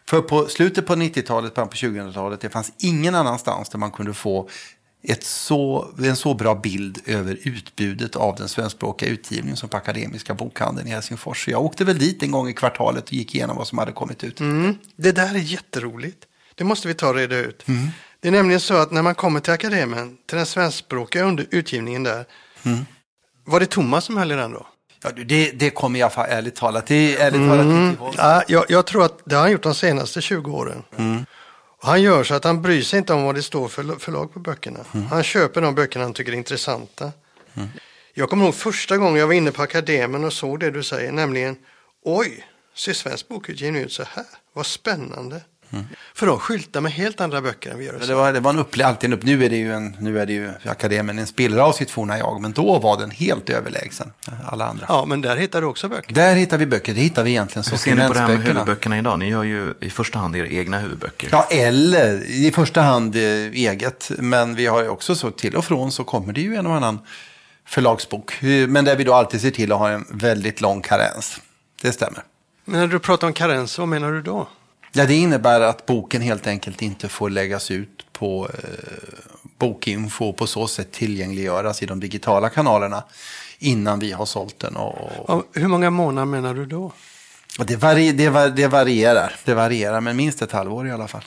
För 0.08 0.20
på 0.20 0.46
slutet 0.46 0.86
på 0.86 0.94
90-talet, 0.94 1.54
början 1.54 1.68
på 1.68 1.76
2000-talet, 1.76 2.40
det 2.40 2.50
fanns 2.50 2.72
ingen 2.78 3.14
annanstans 3.14 3.68
där 3.68 3.78
man 3.78 3.90
kunde 3.90 4.14
få 4.14 4.48
ett 5.02 5.24
så, 5.24 5.88
en 5.98 6.16
så 6.16 6.34
bra 6.34 6.54
bild 6.54 6.98
över 7.06 7.38
utbudet 7.42 8.16
av 8.16 8.36
den 8.36 8.48
svenskspråkiga 8.48 9.08
utgivningen 9.08 9.56
som 9.56 9.68
på 9.68 9.76
Akademiska 9.76 10.34
bokhandeln 10.34 10.88
i 10.88 10.90
Helsingfors. 10.90 11.44
Så 11.44 11.50
jag 11.50 11.64
åkte 11.64 11.84
väl 11.84 11.98
dit 11.98 12.22
en 12.22 12.30
gång 12.30 12.48
i 12.48 12.52
kvartalet 12.52 13.04
och 13.04 13.12
gick 13.12 13.34
igenom 13.34 13.56
vad 13.56 13.66
som 13.66 13.78
hade 13.78 13.92
kommit 13.92 14.24
ut. 14.24 14.40
Mm. 14.40 14.74
Det 14.96 15.12
där 15.12 15.34
är 15.34 15.38
jätteroligt. 15.38 16.18
Det 16.54 16.64
måste 16.64 16.88
vi 16.88 16.94
ta 16.94 17.08
och 17.08 17.14
reda 17.14 17.36
ut. 17.36 17.68
Mm. 17.68 17.88
Det 18.20 18.28
är 18.28 18.32
nämligen 18.32 18.60
så 18.60 18.74
att 18.74 18.90
när 18.90 19.02
man 19.02 19.14
kommer 19.14 19.40
till 19.40 19.52
Akademin, 19.52 20.16
till 20.26 20.36
den 20.36 20.46
svenskspråkiga 20.46 21.36
utgivningen 21.50 22.02
där, 22.02 22.24
mm. 22.62 22.86
var 23.44 23.60
det 23.60 23.66
Thomas 23.66 24.04
som 24.04 24.16
höll 24.16 24.32
i 24.32 24.34
den 24.34 24.52
då? 24.52 24.66
Ja, 25.02 25.10
det, 25.24 25.50
det 25.50 25.70
kommer 25.70 26.00
jag 26.00 26.12
ärligt 26.16 26.56
talat, 26.56 26.86
det, 26.86 27.16
ärligt 27.16 27.48
talat 27.48 27.64
mm. 27.64 27.90
inte 27.90 28.02
ihåg. 28.02 28.14
Ja, 28.16 28.42
jag, 28.48 28.64
jag, 28.68 28.86
tror 28.86 29.04
att 29.04 29.18
det 29.24 29.34
har 29.34 29.42
han 29.42 29.52
gjort 29.52 29.62
de 29.62 29.74
senaste 29.74 30.20
20 30.20 30.52
åren. 30.52 30.82
Han 31.80 32.02
gör 32.02 32.24
så 32.24 32.34
att 32.34 32.44
han 32.44 32.62
bryr 32.62 32.82
sig 32.82 32.98
inte 32.98 33.12
om 33.12 33.22
vad 33.22 33.34
det 33.34 33.42
står 33.42 33.68
för 33.68 33.98
förlag 33.98 34.32
på 34.32 34.40
böckerna. 34.40 34.80
Mm. 34.94 35.06
Han 35.06 35.22
köper 35.22 35.60
de 35.60 35.74
böckerna 35.74 36.04
han 36.04 36.14
tycker 36.14 36.32
är 36.32 36.36
intressanta. 36.36 37.12
Mm. 37.54 37.68
Jag 38.14 38.30
kommer 38.30 38.44
ihåg 38.44 38.54
första 38.54 38.96
gången 38.96 39.16
jag 39.16 39.26
var 39.26 39.34
inne 39.34 39.52
på 39.52 39.62
Akademen 39.62 40.24
och 40.24 40.32
såg 40.32 40.60
det 40.60 40.70
du 40.70 40.82
säger, 40.82 41.12
nämligen 41.12 41.56
oj, 42.04 42.46
ser 42.74 42.92
svensk 42.92 43.28
bokutgivning 43.28 43.82
ut 43.82 43.92
så 43.92 44.02
här? 44.02 44.26
Vad 44.52 44.66
spännande. 44.66 45.40
Mm. 45.70 45.84
För 46.14 46.26
de 46.26 46.38
skyltar 46.38 46.80
med 46.80 46.92
helt 46.92 47.20
andra 47.20 47.40
böcker 47.40 47.70
än 47.70 47.78
vi 47.78 47.84
gör. 47.84 47.98
Det 48.06 48.14
var, 48.14 48.32
det 48.32 48.40
var 48.40 48.50
en 48.50 48.58
upple 48.58 48.86
alltid 48.86 49.10
en 49.10 49.18
upp. 49.18 49.24
Nu 49.24 49.44
är 49.44 49.50
det 49.50 49.56
ju, 49.56 49.72
en, 49.72 49.96
nu 50.00 50.20
är 50.20 50.26
det 50.26 50.32
ju 50.32 50.50
akademin 50.64 51.18
en 51.18 51.26
spillra 51.26 51.64
av 51.64 51.72
sitt 51.72 51.90
forna 51.90 52.18
jag. 52.18 52.40
Men 52.40 52.52
då 52.52 52.78
var 52.78 52.98
den 52.98 53.10
helt 53.10 53.50
överlägsen 53.50 54.12
alla 54.44 54.66
andra. 54.66 54.86
Ja, 54.88 55.04
men 55.04 55.20
där 55.20 55.36
hittar 55.36 55.60
du 55.60 55.66
också 55.66 55.88
böcker. 55.88 56.14
Där 56.14 56.34
hittar 56.34 56.58
vi 56.58 56.66
böcker. 56.66 56.94
Det 56.94 57.00
hittar 57.00 57.24
vi 57.24 57.30
egentligen 57.30 57.64
Hur 57.70 57.76
ser 57.76 57.94
ni 57.94 58.08
på 58.08 58.12
det 58.12 58.20
här 58.20 58.28
med 58.28 58.38
huvudböckerna 58.38 58.98
idag? 58.98 59.18
Ni 59.18 59.28
gör 59.28 59.42
ju 59.42 59.74
i 59.80 59.90
första 59.90 60.18
hand 60.18 60.36
era 60.36 60.48
egna 60.48 60.78
huvudböcker. 60.78 61.28
Ja, 61.32 61.46
eller 61.50 62.24
i 62.30 62.52
första 62.54 62.80
hand 62.80 63.16
eh, 63.16 63.22
eget. 63.22 64.10
Men 64.18 64.54
vi 64.54 64.66
har 64.66 64.82
ju 64.82 64.88
också 64.88 65.14
så 65.14 65.30
till 65.30 65.56
och 65.56 65.64
från 65.64 65.92
så 65.92 66.04
kommer 66.04 66.32
det 66.32 66.40
ju 66.40 66.54
en 66.54 66.66
och 66.66 66.74
annan 66.74 66.98
förlagsbok. 67.66 68.38
Men 68.68 68.84
där 68.84 68.96
vi 68.96 69.04
då 69.04 69.14
alltid 69.14 69.40
ser 69.40 69.50
till 69.50 69.72
att 69.72 69.78
ha 69.78 69.90
en 69.90 70.06
väldigt 70.10 70.60
lång 70.60 70.82
karens. 70.82 71.40
Det 71.82 71.92
stämmer. 71.92 72.22
Men 72.64 72.80
när 72.80 72.86
du 72.86 72.98
pratar 72.98 73.26
om 73.26 73.32
karens, 73.32 73.78
vad 73.78 73.88
menar 73.88 74.12
du 74.12 74.22
då? 74.22 74.48
Ja, 74.98 75.06
det 75.06 75.14
innebär 75.14 75.60
att 75.60 75.86
boken 75.86 76.22
helt 76.22 76.46
enkelt 76.46 76.82
inte 76.82 77.08
får 77.08 77.30
läggas 77.30 77.70
ut 77.70 78.06
på 78.12 78.48
eh, 78.54 79.18
bokinfo 79.58 80.28
och 80.28 80.36
på 80.36 80.46
så 80.46 80.68
sätt 80.68 80.92
tillgängliggöras 80.92 81.82
i 81.82 81.86
de 81.86 82.00
digitala 82.00 82.48
kanalerna 82.48 83.04
innan 83.58 83.98
vi 83.98 84.12
har 84.12 84.26
sålt 84.26 84.58
den. 84.58 84.76
Och, 84.76 85.30
och 85.30 85.44
hur 85.52 85.68
många 85.68 85.90
månader 85.90 86.26
menar 86.26 86.54
du 86.54 86.66
då? 86.66 86.92
Och 87.58 87.66
det, 87.66 87.76
vari, 87.76 88.12
det, 88.12 88.28
var, 88.28 88.48
det, 88.48 88.66
varierar, 88.66 89.34
det 89.44 89.54
varierar, 89.54 90.00
men 90.00 90.16
minst 90.16 90.42
ett 90.42 90.52
halvår 90.52 90.86
i 90.88 90.90
alla 90.90 91.08
fall. 91.08 91.24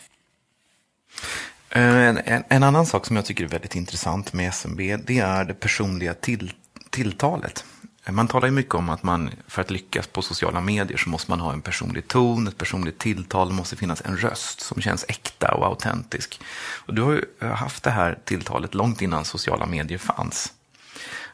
Eh, 1.69 1.81
en, 1.81 2.17
en, 2.17 2.43
en, 2.49 2.63
annan 2.63 2.85
sak 2.85 3.05
som 3.05 3.15
jag 3.15 3.25
tycker 3.25 3.43
är 3.43 3.47
väldigt 3.47 3.75
intressant 3.75 4.33
med 4.33 4.53
SMB, 4.53 4.79
det 5.05 5.19
är 5.19 5.45
det 5.45 5.53
personliga 5.53 6.13
till, 6.13 6.53
tilltalet. 6.89 7.65
Man 8.09 8.27
talar 8.27 8.47
ju 8.47 8.53
mycket 8.53 8.75
om 8.75 8.89
att 8.89 9.03
man 9.03 9.29
för 9.47 9.61
att 9.61 9.71
lyckas 9.71 10.07
på 10.07 10.21
sociala 10.21 10.61
medier 10.61 10.97
så 10.97 11.09
måste 11.09 11.31
man 11.31 11.39
ha 11.39 11.53
en 11.53 11.61
personlig 11.61 12.07
ton, 12.07 12.47
ett 12.47 12.57
personligt 12.57 12.99
tilltal, 12.99 13.47
det 13.47 13.53
måste 13.53 13.75
finnas 13.75 14.01
en 14.05 14.17
röst 14.17 14.61
som 14.61 14.81
känns 14.81 15.05
äkta 15.07 15.53
och 15.53 15.65
autentisk. 15.65 16.41
Och 16.85 16.93
du 16.93 17.01
har 17.01 17.11
ju 17.11 17.47
haft 17.47 17.83
det 17.83 17.91
här 17.91 18.19
tilltalet 18.25 18.73
långt 18.73 19.01
innan 19.01 19.25
sociala 19.25 19.65
medier 19.65 19.97
fanns. 19.97 20.53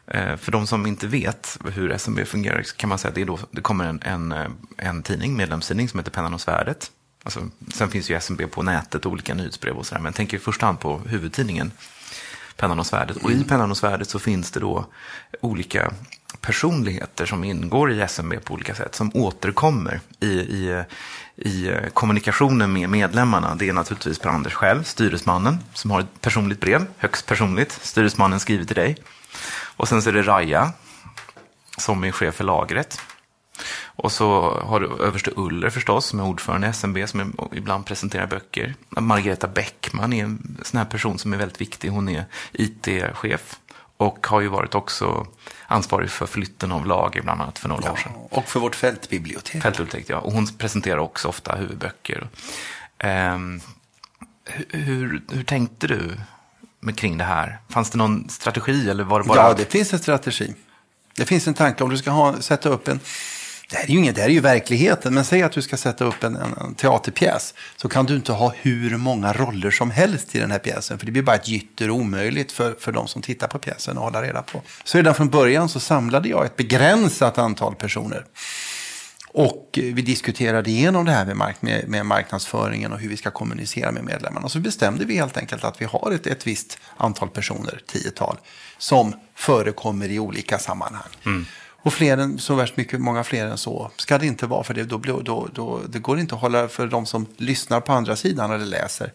Eh, 0.07 0.35
för 0.35 0.51
de 0.51 0.67
som 0.67 0.85
inte 0.85 1.07
vet 1.07 1.59
hur 1.73 1.91
SMB 1.91 2.25
fungerar 2.25 2.63
kan 2.77 2.89
man 2.89 2.99
säga 2.99 3.09
att 3.09 3.15
det, 3.15 3.25
då, 3.25 3.39
det 3.51 3.61
kommer 3.61 3.85
en, 3.85 4.01
en, 4.01 4.55
en 4.77 5.03
tidning, 5.03 5.37
medlemstidning 5.37 5.89
som 5.89 5.99
heter 5.99 6.11
Pennan 6.11 6.33
och 6.33 6.41
svärdet. 6.41 6.91
Alltså, 7.23 7.49
sen 7.73 7.89
finns 7.89 8.09
ju 8.09 8.15
SMB 8.15 8.41
på 8.51 8.63
nätet 8.63 9.05
och 9.05 9.11
olika 9.11 9.33
nyhetsbrev 9.33 9.75
och 9.75 9.85
sådär. 9.85 10.01
Men 10.01 10.13
tänker 10.13 10.37
i 10.37 10.39
första 10.39 10.65
hand 10.65 10.79
på 10.79 10.99
huvudtidningen 10.99 11.71
Pennan 12.57 12.79
och 12.79 12.85
svärdet. 12.85 13.17
Och 13.17 13.31
i 13.31 13.43
Pennan 13.43 13.71
och 13.71 13.77
svärdet 13.77 14.09
så 14.09 14.19
finns 14.19 14.51
det 14.51 14.59
då 14.59 14.85
olika 15.41 15.93
personligheter 16.47 17.25
som 17.25 17.43
ingår 17.43 17.91
i 17.91 18.01
SMB 18.01 18.33
på 18.43 18.53
olika 18.53 18.75
sätt. 18.75 18.95
Som 18.95 19.11
återkommer 19.13 19.99
i, 20.19 20.27
i, 20.27 20.83
i 21.35 21.71
kommunikationen 21.93 22.73
med 22.73 22.89
medlemmarna. 22.89 23.55
Det 23.55 23.69
är 23.69 23.73
naturligtvis 23.73 24.19
Per-Anders 24.19 24.53
själv, 24.53 24.83
styresmannen, 24.83 25.57
som 25.73 25.91
har 25.91 25.99
ett 25.99 26.21
personligt 26.21 26.59
brev, 26.59 26.85
högst 26.97 27.25
personligt. 27.25 27.71
Styresmannen 27.71 28.39
skriver 28.39 28.65
till 28.65 28.75
dig. 28.75 28.97
Och 29.77 29.87
sen 29.87 30.01
så 30.01 30.09
är 30.09 30.13
det 30.13 30.21
Raja, 30.21 30.71
som 31.77 32.03
är 32.03 32.11
chef 32.11 32.35
för 32.35 32.43
lagret. 32.43 33.01
Och 33.85 34.11
så 34.11 34.59
har 34.59 34.79
du 34.79 35.03
överste 35.03 35.31
Uller 35.35 35.69
förstås, 35.69 36.05
som 36.05 36.19
är 36.19 36.23
ordförande 36.23 36.67
i 36.67 36.69
SMB, 36.69 36.97
som 37.07 37.33
ibland 37.53 37.85
presenterar 37.85 38.27
böcker. 38.27 38.75
Margareta 38.89 39.47
Bäckman 39.47 40.13
är 40.13 40.23
en 40.23 40.57
sån 40.61 40.77
här 40.77 40.85
person 40.85 41.19
som 41.19 41.33
är 41.33 41.37
väldigt 41.37 41.61
viktig. 41.61 41.89
Hon 41.89 42.09
är 42.09 42.25
IT-chef 42.51 43.59
och 43.97 44.27
har 44.27 44.41
ju 44.41 44.47
varit 44.47 44.75
också 44.75 45.27
ansvarig 45.67 46.09
för 46.09 46.25
flytten 46.25 46.71
av 46.71 46.85
lager 46.85 47.21
bland 47.21 47.41
annat 47.41 47.59
för 47.59 47.69
några 47.69 47.83
Ja, 47.85 47.91
år 47.91 47.95
sedan. 47.95 48.11
och 48.29 48.45
för 48.49 48.59
vårt 48.59 48.75
fältbibliotek. 48.75 49.63
Fältbibliotek, 49.63 50.05
ja. 50.09 50.17
Och 50.19 50.31
hon 50.31 50.47
presenterar 50.47 50.97
också 50.97 51.27
ofta 51.27 51.55
huvudböcker. 51.55 52.27
Ehm, 52.99 53.61
hur, 54.45 54.65
hur, 54.79 55.21
hur 55.31 55.43
tänkte 55.43 55.87
du 55.87 56.17
med 56.79 56.97
kring 56.97 57.17
det 57.17 57.23
här? 57.23 57.57
Fanns 57.69 57.89
det 57.89 57.97
någon 57.97 58.29
strategi 58.29 58.89
eller 58.89 59.03
var 59.03 59.21
det 59.21 59.27
bara... 59.27 59.41
Ja, 59.41 59.53
det 59.53 59.71
finns 59.71 59.93
en 59.93 59.99
strategi. 59.99 60.53
Det 61.15 61.25
finns 61.25 61.47
en 61.47 61.53
tanke 61.53 61.83
om 61.83 61.89
du 61.89 61.97
ska 61.97 62.11
ha, 62.11 62.41
sätta 62.41 62.69
upp 62.69 62.87
en... 62.87 62.99
Det 63.69 63.75
här 63.75 63.83
är 63.83 63.87
ju 63.87 63.97
inget, 63.97 64.15
det 64.15 64.21
här 64.21 64.29
är 64.29 64.33
ju 64.33 64.39
verkligheten. 64.39 65.13
Men 65.13 65.25
säg 65.25 65.41
att 65.43 65.51
du 65.51 65.61
ska 65.61 65.77
sätta 65.77 66.05
upp 66.05 66.23
en, 66.23 66.35
en, 66.35 66.53
en 66.53 66.75
teaterpjäs. 66.75 67.53
Så 67.75 67.89
kan 67.89 68.05
du 68.05 68.15
inte 68.15 68.31
ha 68.31 68.53
hur 68.61 68.97
många 68.97 69.33
roller 69.33 69.71
som 69.71 69.91
helst 69.91 70.35
i 70.35 70.39
den 70.39 70.51
här 70.51 70.59
pjäsen. 70.59 70.99
För 70.99 71.05
det 71.05 71.11
blir 71.11 71.23
bara 71.23 71.35
ett 71.35 71.47
gytter 71.47 71.89
omöjligt 71.89 72.51
för, 72.51 72.75
för 72.79 72.91
de 72.91 73.07
som 73.07 73.21
tittar 73.21 73.47
på 73.47 73.59
pjäsen 73.59 73.97
att 73.97 74.03
hålla 74.03 74.21
reda 74.21 74.41
på. 74.41 74.61
Så 74.83 74.97
redan 74.97 75.15
från 75.15 75.29
början 75.29 75.69
så 75.69 75.79
samlade 75.79 76.29
jag 76.29 76.45
ett 76.45 76.55
begränsat 76.55 77.37
antal 77.37 77.75
personer. 77.75 78.25
Och 79.29 79.69
vi 79.73 80.01
diskuterade 80.01 80.69
igenom 80.69 81.05
det 81.05 81.11
här 81.11 81.25
med, 81.25 81.37
mark 81.37 81.61
med, 81.61 81.87
med 81.87 82.05
marknadsföringen 82.05 82.93
och 82.93 82.99
hur 82.99 83.09
vi 83.09 83.17
ska 83.17 83.31
kommunicera 83.31 83.91
med 83.91 84.03
medlemmarna. 84.03 84.49
Så 84.49 84.59
bestämde 84.59 85.05
vi 85.05 85.15
helt 85.15 85.37
enkelt 85.37 85.63
att 85.63 85.81
vi 85.81 85.85
har 85.85 86.11
ett, 86.11 86.27
ett 86.27 86.47
visst 86.47 86.79
antal 86.97 87.29
personer, 87.29 87.81
tiotal, 87.87 88.37
som 88.77 89.13
förekommer 89.35 90.09
i 90.09 90.19
olika 90.19 90.59
sammanhang. 90.59 91.09
Mm. 91.25 91.45
Och 91.87 91.93
fler 91.93 92.17
än, 92.17 92.39
så 92.39 92.55
värst 92.55 92.77
mycket, 92.77 93.01
många 93.01 93.23
fler 93.23 93.45
än 93.45 93.57
så 93.57 93.91
ska 93.95 94.17
det 94.17 94.25
inte 94.25 94.47
vara. 94.47 94.63
För 94.63 94.73
det, 94.73 94.83
då, 94.83 94.97
då, 94.97 95.47
då, 95.53 95.81
det 95.89 95.99
går 95.99 96.19
inte 96.19 96.35
att 96.35 96.41
hålla, 96.41 96.67
för 96.67 96.87
de 96.87 97.05
som 97.05 97.25
lyssnar 97.37 97.79
på 97.81 97.93
andra 97.93 98.15
sidan 98.15 98.51
eller 98.51 98.65
läser, 98.65 99.13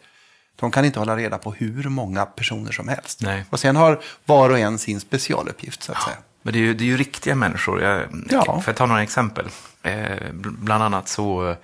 de 0.57 0.71
kan 0.71 0.85
inte 0.85 0.99
hålla 0.99 1.17
reda 1.17 1.39
på 1.39 1.53
hur 1.53 1.89
många 1.89 2.27
personer 2.27 2.73
som 2.73 2.89
helst. 2.89 3.21
Nej. 3.23 3.45
Och 3.51 3.61
sen 3.61 3.77
har 3.77 4.01
var 4.25 4.51
och 4.51 4.59
en 4.59 4.79
sin 4.79 5.01
specialuppgift 5.01 5.83
så 5.83 5.93
att 5.93 6.03
säga. 6.03 6.17
Men 6.43 6.53
det 6.53 6.59
är 6.59 6.61
ju, 6.61 6.75
det 6.75 6.85
är 6.85 6.87
ju 6.87 6.97
riktiga 6.97 7.35
människor. 7.35 7.83
Jag, 7.83 8.03
Ja. 8.31 8.61
För 8.61 8.71
att 8.71 8.77
ta 8.77 8.87
några 8.87 9.03
exempel. 9.03 9.47
Eh, 9.83 9.93
bl- 9.93 10.57
bland 10.59 10.83
annat 10.85 11.09
så 11.09 11.49
eh, 11.51 11.57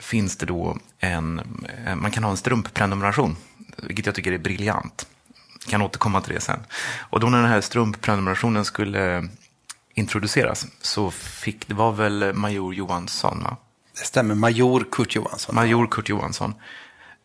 finns 0.00 0.36
det 0.36 0.46
då 0.46 0.78
en, 0.98 1.38
eh, 1.86 1.94
man 1.94 2.10
kan 2.10 2.24
ha 2.24 2.30
en 2.30 2.36
strumpprenumeration, 2.36 3.36
vilket 3.76 4.06
jag 4.06 4.14
tycker 4.14 4.32
är 4.32 4.38
briljant. 4.38 5.06
Kan 5.68 5.82
återkomma 5.82 6.20
till 6.20 6.34
det 6.34 6.40
sen. 6.40 6.60
Och 7.10 7.20
då 7.20 7.26
när 7.28 7.38
den 7.42 7.50
här 7.50 7.60
strumpprenumerationen 7.60 8.64
skulle 8.64 9.28
introduceras 9.98 10.66
så 10.80 11.10
fick, 11.10 11.68
det 11.68 11.74
var 11.74 11.92
väl 11.92 12.34
Major 12.34 12.74
Johansson, 12.74 13.42
va? 13.42 13.56
Det 13.98 14.04
stämmer, 14.04 14.34
major 14.34 14.86
Kurt 14.90 15.14
Johansson. 15.14 15.54
Major 15.54 15.86
Kurt 15.86 16.08
Johansson. 16.08 16.54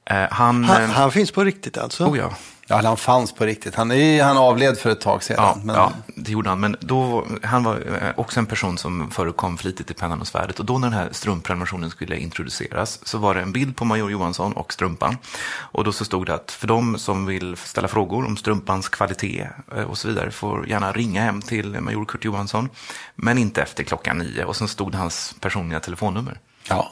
Eh, 0.05 0.15
han, 0.31 0.63
Han, 0.63 0.81
eh, 0.81 0.89
han 0.89 1.11
finns 1.11 1.31
på 1.31 1.43
riktigt 1.43 1.77
alltså? 1.77 2.05
oh 2.05 2.17
ja, 2.17 2.33
Ja, 2.67 2.81
han 2.83 2.97
fanns 2.97 3.33
på 3.33 3.45
riktigt. 3.45 3.75
Han, 3.75 3.91
är, 3.91 4.23
han 4.23 4.37
avled 4.37 4.77
för 4.77 4.89
ett 4.89 5.01
tag 5.01 5.23
sedan. 5.23 5.35
Ja, 5.37 5.57
men, 5.63 5.75
ja, 5.75 5.91
det 6.15 6.31
gjorde 6.31 6.49
han. 6.49 6.59
Men 6.59 6.75
då, 6.79 7.27
han 7.43 7.63
var 7.63 7.75
eh, 7.75 8.09
också 8.15 8.39
en 8.39 8.45
person 8.45 8.77
som 8.77 9.11
förekom 9.11 9.57
flitigt 9.57 9.91
i 9.91 9.93
Pennan 9.93 10.21
och 10.21 10.27
svärdet. 10.27 10.59
Och 10.59 10.65
då 10.65 10.77
när 10.77 10.89
den 10.89 10.99
här 10.99 11.09
strumpprenumerationen 11.11 11.89
skulle 11.89 12.17
introduceras 12.17 13.07
så 13.07 13.17
var 13.17 13.35
det 13.35 13.41
en 13.41 13.51
bild 13.51 13.75
på 13.75 13.85
Major 13.85 14.11
Johansson 14.11 14.53
och 14.53 14.73
strumpan. 14.73 15.17
Och 15.55 15.83
då 15.83 15.91
så 15.91 16.05
stod 16.05 16.25
det 16.25 16.33
att 16.33 16.51
för 16.51 16.67
de 16.67 16.97
som 16.97 17.25
vill 17.25 17.57
ställa 17.57 17.87
frågor 17.87 18.25
om 18.25 18.37
strumpans 18.37 18.89
kvalitet 18.89 19.47
eh, 19.77 19.83
och 19.83 19.97
så 19.97 20.07
vidare 20.07 20.31
får 20.31 20.69
gärna 20.69 20.91
ringa 20.91 21.21
hem 21.21 21.41
till 21.41 21.81
Major 21.81 22.05
Kurt 22.05 22.25
Johansson. 22.25 22.69
Men 23.15 23.37
inte 23.37 23.61
efter 23.61 23.83
klockan 23.83 24.17
nio. 24.17 24.45
Och 24.45 24.55
sen 24.55 24.67
stod 24.67 24.95
hans 24.95 25.35
personliga 25.39 25.79
telefonnummer. 25.79 26.39
ja. 26.69 26.91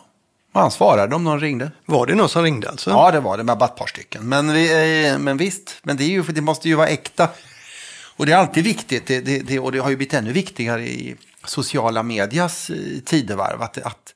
Och 0.51 0.61
han 0.61 0.71
svarade 0.71 1.15
om 1.15 1.23
någon 1.23 1.39
ringde. 1.39 1.71
Var 1.85 2.05
det 2.05 2.15
någon 2.15 2.29
som 2.29 2.43
ringde 2.43 2.69
alltså? 2.69 2.89
Ja, 2.89 3.11
det 3.11 3.19
var 3.19 3.37
det. 3.37 3.43
Med 3.43 3.57
bara 3.57 3.65
ett 3.65 3.75
par 3.75 3.87
stycken. 3.87 4.29
Men, 4.29 4.53
vi, 4.53 5.07
eh, 5.07 5.17
men 5.17 5.37
visst, 5.37 5.77
men 5.83 5.97
det, 5.97 6.03
är 6.03 6.09
ju, 6.09 6.23
det 6.23 6.41
måste 6.41 6.69
ju 6.69 6.75
vara 6.75 6.87
äkta. 6.87 7.29
Och 8.17 8.25
det 8.25 8.31
är 8.31 8.37
alltid 8.37 8.63
viktigt. 8.63 9.07
Det, 9.07 9.19
det, 9.19 9.39
det, 9.39 9.59
och 9.59 9.71
det 9.71 9.79
har 9.79 9.89
ju 9.89 9.95
blivit 9.95 10.13
ännu 10.13 10.31
viktigare 10.31 10.87
i 10.87 11.15
sociala 11.45 12.03
medias 12.03 12.69
eh, 12.69 12.75
tidevarv. 13.05 13.61
Att, 13.61 13.77
att 13.77 14.13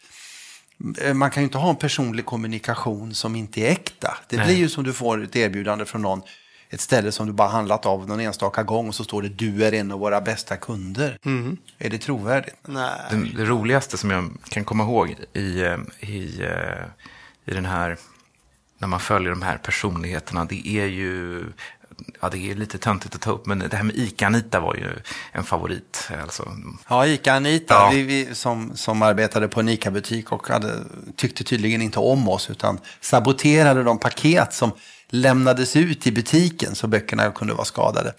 eh, 1.02 1.14
man 1.14 1.32
kan 1.32 1.44
ju 1.44 1.46
inte 1.46 1.58
ha 1.58 1.70
en 1.70 1.76
personlig 1.76 2.26
kommunikation 2.26 3.14
som 3.14 3.36
inte 3.36 3.62
är 3.62 3.72
äkta. 3.72 4.18
Det 4.28 4.38
Nej. 4.38 4.46
blir 4.46 4.56
ju 4.56 4.70
som 4.70 4.84
du 4.84 4.94
får 4.94 5.24
ett 5.24 5.36
erbjudande 5.36 5.86
från 5.86 6.02
någon. 6.02 6.22
Ett 6.70 6.82
ställe 6.82 7.12
som 7.12 7.28
du 7.28 7.34
bara 7.34 7.48
handlat 7.48 7.86
av 7.86 8.08
någon 8.08 8.20
enstaka 8.20 8.64
gång 8.64 8.88
och 8.88 8.96
så 8.96 9.04
står 9.04 9.22
det 9.22 9.30
du 9.30 9.66
är 9.66 9.74
en 9.74 9.92
av 9.92 10.00
våra 10.00 10.22
bästa 10.22 10.58
kunder. 10.58 11.18
Är 11.80 11.90
det 11.90 11.98
trovärdigt? 11.98 12.56
Nej. 12.68 12.90
Det, 13.10 13.38
det 13.38 13.46
roligaste 13.46 13.98
som 13.98 14.12
jag 14.12 14.30
kan 14.50 14.64
komma 14.66 14.84
ihåg 14.84 15.16
i, 15.34 15.62
eh, 15.62 15.78
i, 16.00 16.42
eh, 16.42 16.86
i 17.46 17.54
den 17.54 17.66
här, 17.66 17.98
när 18.78 18.88
man 18.88 19.00
följer 19.00 19.30
de 19.30 19.42
här 19.42 19.58
personligheterna, 19.58 20.46
det 20.46 20.68
är 20.68 20.86
ju, 20.86 21.44
ja 22.22 22.30
det 22.30 22.52
är 22.52 22.56
lite 22.56 22.78
töntigt 22.78 23.16
att 23.16 23.22
ta 23.22 23.32
upp, 23.32 23.46
men 23.46 23.60
det 23.60 23.76
här 23.78 23.84
med 23.84 23.96
Ica-Anita 23.96 24.60
var 24.60 24.76
ju 24.76 24.88
en 25.32 25.44
favorit. 25.44 26.10
Alltså, 26.22 26.52
Ja, 26.88 27.06
Ica-Anita 27.06 27.74
Ja. 27.74 27.90
vi, 27.94 28.02
vi, 28.04 28.36
som, 28.36 28.76
som 28.76 29.02
arbetade 29.02 29.48
på 29.48 29.60
en 29.60 29.70
Ica-butik 29.70 30.32
och 30.32 30.48
hade, 30.48 30.74
tyckte 31.16 31.44
tydligen 31.44 31.82
inte 31.82 32.00
om 32.00 32.30
oss 32.30 32.50
utan 32.50 32.80
saboterade 33.02 33.84
de 33.84 34.00
paket 34.00 34.54
som 34.54 34.72
lämnades 35.22 35.76
ut 35.76 36.08
i 36.08 36.12
butiken 36.12 36.76
så 36.76 36.88
böckerna 36.88 37.32
kunde 37.32 37.54
vara 37.54 37.66
skadade. 37.66 38.14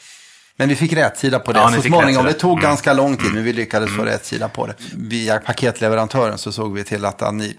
Men 0.59 0.69
vi 0.69 0.77
fick 0.77 0.93
rätt 0.93 1.19
sida 1.19 1.39
på 1.39 1.53
det. 1.53 1.59
Ja, 1.59 1.73
så 1.73 1.83
småningom, 1.83 2.25
det 2.25 2.33
tog 2.33 2.53
Mm. 2.53 2.63
ganska 2.63 2.93
lång 2.93 3.17
tid 3.17 3.35
men 3.35 3.45
vi 3.45 3.53
lyckades 3.53 3.97
få 3.97 4.03
rätt 4.05 4.27
sida 4.27 4.49
på 4.49 4.67
det. 4.67 4.75
Via 4.97 5.39
paketleverantören 5.39 6.39
så 6.39 6.53
såg 6.53 6.75
vi 6.75 6.85
till 6.85 7.05
att 7.05 7.23
Ani- 7.23 7.55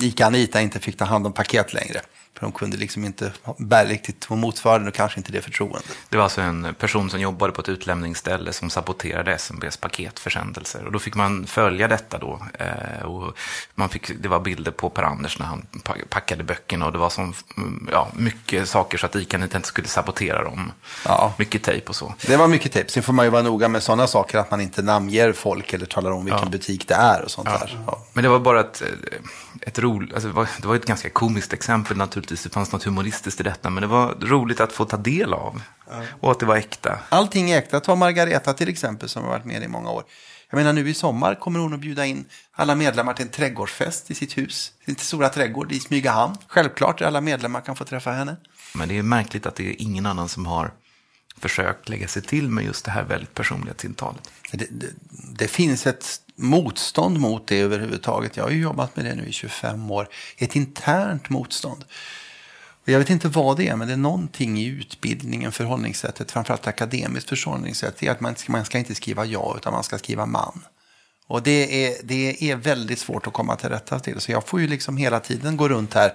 Ica-Anita 0.00 0.60
inte 0.60 0.78
fick 0.78 0.96
ta 0.96 1.04
hand 1.04 1.26
om 1.26 1.32
paket 1.32 1.72
längre. 1.74 2.00
För 2.38 2.46
de 2.46 2.52
kunde 2.52 2.76
liksom 2.76 3.04
inte 3.04 3.32
bära 3.58 3.88
riktigt, 3.88 4.24
hon 4.24 4.40
motsvarade 4.40 4.84
nog 4.84 4.94
kanske 4.94 5.20
inte 5.20 5.32
det 5.32 5.42
förtroendet. 5.42 5.84
det 6.08 6.16
var 6.16 6.24
alltså 6.24 6.40
en 6.40 6.74
person 6.78 7.10
som 7.10 7.20
jobbade 7.20 7.52
på 7.52 7.60
ett 7.60 7.68
utlämningsställe 7.68 8.52
som 8.52 8.70
saboterade 8.70 9.32
SMBs 9.34 9.76
paketförsändelser. 9.76 10.84
Och 10.86 10.92
då 10.92 10.98
fick 10.98 11.14
man 11.14 11.46
följa 11.46 11.88
detta 11.88 12.18
då. 12.18 12.40
Eh, 12.58 13.02
och 13.04 13.36
man 13.74 13.88
fick, 13.88 14.10
det 14.22 14.28
var 14.28 14.40
bilder 14.40 14.70
på 14.70 14.90
Per-Anders 14.90 15.38
när 15.38 15.46
han 15.46 15.66
pa- 15.84 15.94
packade 16.08 16.44
böckerna 16.44 16.86
och 16.86 16.92
det 16.92 16.98
var 16.98 17.10
som, 17.10 17.34
mm, 17.56 17.88
ja, 17.92 18.08
mycket 18.14 18.68
saker 18.68 18.98
så 18.98 19.06
att 19.06 19.16
Ica-Anita 19.16 19.56
inte 19.56 19.68
skulle 19.68 19.88
sabotera 19.88 20.44
dem. 20.44 20.72
Ja. 21.04 21.34
Mycket 21.38 21.62
tejp 21.62 21.86
och 21.88 21.96
så. 21.96 22.14
Det 22.26 22.36
var 22.36 22.48
mycket 22.48 22.72
tips. 22.72 22.92
Sen 22.94 23.02
får 23.02 23.12
man 23.12 23.24
ju 23.26 23.30
vara 23.30 23.42
noga 23.42 23.68
med 23.68 23.82
sådana 23.82 24.06
saker 24.06 24.38
att 24.38 24.50
man 24.50 24.60
inte 24.60 24.82
namnger 24.82 25.32
folk 25.32 25.72
eller 25.72 25.86
talar 25.86 26.10
om 26.10 26.24
vilken 26.24 26.42
Ja. 26.42 26.48
butik 26.50 26.88
det 26.88 26.94
är 26.94 27.22
och 27.24 27.30
sånt 27.30 27.48
där. 27.48 27.78
Ja. 27.86 28.04
Men 28.12 28.22
det 28.24 28.28
var 28.30 28.38
bara 28.38 28.60
ett, 28.60 28.82
ett 29.62 29.78
roligt, 29.78 30.12
alltså 30.14 30.28
det, 30.28 30.66
var, 30.66 30.76
ett 30.76 30.86
ganska 30.86 31.10
komiskt 31.10 31.52
exempel 31.52 31.96
naturligtvis. 31.96 32.42
Det 32.42 32.50
fanns 32.50 32.72
något 32.72 32.84
humoristiskt 32.84 33.40
i 33.40 33.42
detta, 33.42 33.70
men 33.70 33.80
det 33.80 33.86
var 33.86 34.14
roligt 34.20 34.60
att 34.60 34.72
få 34.72 34.84
ta 34.84 34.96
del 34.96 35.34
av. 35.34 35.62
Och 36.20 36.30
att 36.30 36.40
det 36.40 36.46
var 36.46 36.56
äkta. 36.56 36.98
Allting 37.08 37.50
är 37.50 37.58
äkta. 37.58 37.80
Ta 37.80 37.94
Margareta 37.94 38.52
till 38.52 38.68
exempel 38.68 39.08
som 39.08 39.22
har 39.22 39.30
varit 39.30 39.44
med 39.44 39.62
i 39.62 39.68
många 39.68 39.90
år. 39.90 40.04
Jag 40.50 40.58
menar 40.58 40.72
nu 40.72 40.88
i 40.88 40.94
sommar 40.94 41.34
kommer 41.34 41.60
hon 41.60 41.74
att 41.74 41.80
bjuda 41.80 42.06
in 42.06 42.24
alla 42.52 42.74
medlemmar 42.74 43.14
till 43.14 43.24
en 43.24 43.30
trädgårdsfest 43.30 44.10
i 44.10 44.14
sitt 44.14 44.38
hus. 44.38 44.72
Sin 44.84 44.96
stora 44.96 45.28
trädgård 45.28 45.72
i 45.72 45.80
Smygahamn. 45.80 46.36
Självklart 46.46 47.02
alla 47.02 47.20
medlemmar 47.20 47.60
kan 47.60 47.76
få 47.76 47.84
träffa 47.84 48.10
henne. 48.10 48.36
Men 48.74 48.88
det 48.88 48.98
är 48.98 49.02
märkligt 49.02 49.46
att 49.46 49.56
det 49.56 49.68
är 49.68 49.82
ingen 49.82 50.06
annan 50.06 50.28
som 50.28 50.46
har 50.46 50.72
försökt 51.40 51.88
lägga 51.88 52.08
sig 52.08 52.22
till 52.22 52.48
med 52.48 52.64
just 52.64 52.84
det 52.84 52.90
här 52.90 53.02
väldigt 53.04 53.34
personliga 53.34 53.74
tilltalet. 53.74 54.30
Det, 54.52 54.66
det, 54.70 54.86
det 55.38 55.48
finns 55.48 55.86
ett 55.86 56.20
motstånd 56.36 57.18
mot 57.20 57.46
det 57.46 57.58
överhuvudtaget. 57.58 58.36
Jag 58.36 58.44
har 58.44 58.50
ju 58.50 58.60
jobbat 58.60 58.96
med 58.96 59.04
det 59.04 59.14
nu 59.14 59.26
i 59.26 59.32
25 59.32 59.90
år. 59.90 60.08
Ett 60.36 60.56
internt 60.56 61.28
motstånd. 61.30 61.84
Och 62.82 62.88
jag 62.88 62.98
vet 62.98 63.10
inte 63.10 63.28
vad 63.28 63.56
det 63.56 63.68
är, 63.68 63.76
men 63.76 63.86
det 63.88 63.92
är 63.94 63.98
någonting 63.98 64.58
i 64.58 64.66
utbildningen, 64.66 65.52
förhållningssättet, 65.52 66.30
framförallt 66.30 66.66
akademiskt 66.66 67.28
förhållningssätt, 67.28 67.96
det 67.98 68.06
är 68.06 68.10
att 68.10 68.20
man, 68.20 68.36
ska- 68.36 68.52
man 68.52 68.64
ska 68.64 68.78
inte 68.78 68.94
skriva 68.94 69.24
ja, 69.24 69.54
utan 69.56 69.72
man 69.72 69.84
ska 69.84 69.98
skriva 69.98 70.26
man. 70.26 70.64
Och 71.26 71.42
det 71.42 71.86
är, 71.86 71.96
det 72.02 72.50
är 72.50 72.56
väldigt 72.56 72.98
svårt 72.98 73.26
att 73.26 73.32
komma 73.32 73.56
till 73.56 73.68
rätta 73.68 74.00
till. 74.00 74.20
Så 74.20 74.32
jag 74.32 74.48
får 74.48 74.60
ju 74.60 74.66
liksom 74.66 74.96
hela 74.96 75.20
tiden 75.20 75.56
gå 75.56 75.68
runt 75.68 75.94
här 75.94 76.12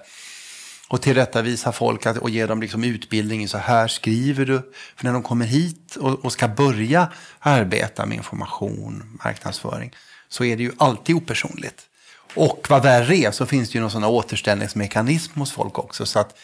och 0.94 1.02
tillrättavisa 1.02 1.72
folk 1.72 2.06
att, 2.06 2.16
och 2.16 2.30
ge 2.30 2.46
dem 2.46 2.60
liksom 2.60 2.84
utbildning 2.84 3.48
så 3.48 3.58
här 3.58 3.88
skriver 3.88 4.44
du. 4.46 4.72
För 4.96 5.04
när 5.04 5.12
de 5.12 5.22
kommer 5.22 5.46
hit 5.46 5.96
och, 5.96 6.24
och 6.24 6.32
ska 6.32 6.48
börja 6.48 7.08
arbeta 7.40 8.06
med 8.06 8.16
information, 8.16 9.18
marknadsföring, 9.24 9.92
så 10.28 10.44
är 10.44 10.56
det 10.56 10.62
ju 10.62 10.72
alltid 10.78 11.16
opersonligt. 11.16 11.82
Och 12.34 12.66
vad 12.70 12.82
värre 12.82 13.16
är 13.16 13.30
så 13.30 13.46
finns 13.46 13.70
det 13.70 13.74
ju 13.74 13.80
någon 13.80 13.90
sån 13.90 14.02
här 14.02 14.10
återställningsmekanism 14.10 15.40
hos 15.40 15.52
folk 15.52 15.78
också. 15.78 16.06
Så 16.06 16.18
att 16.18 16.38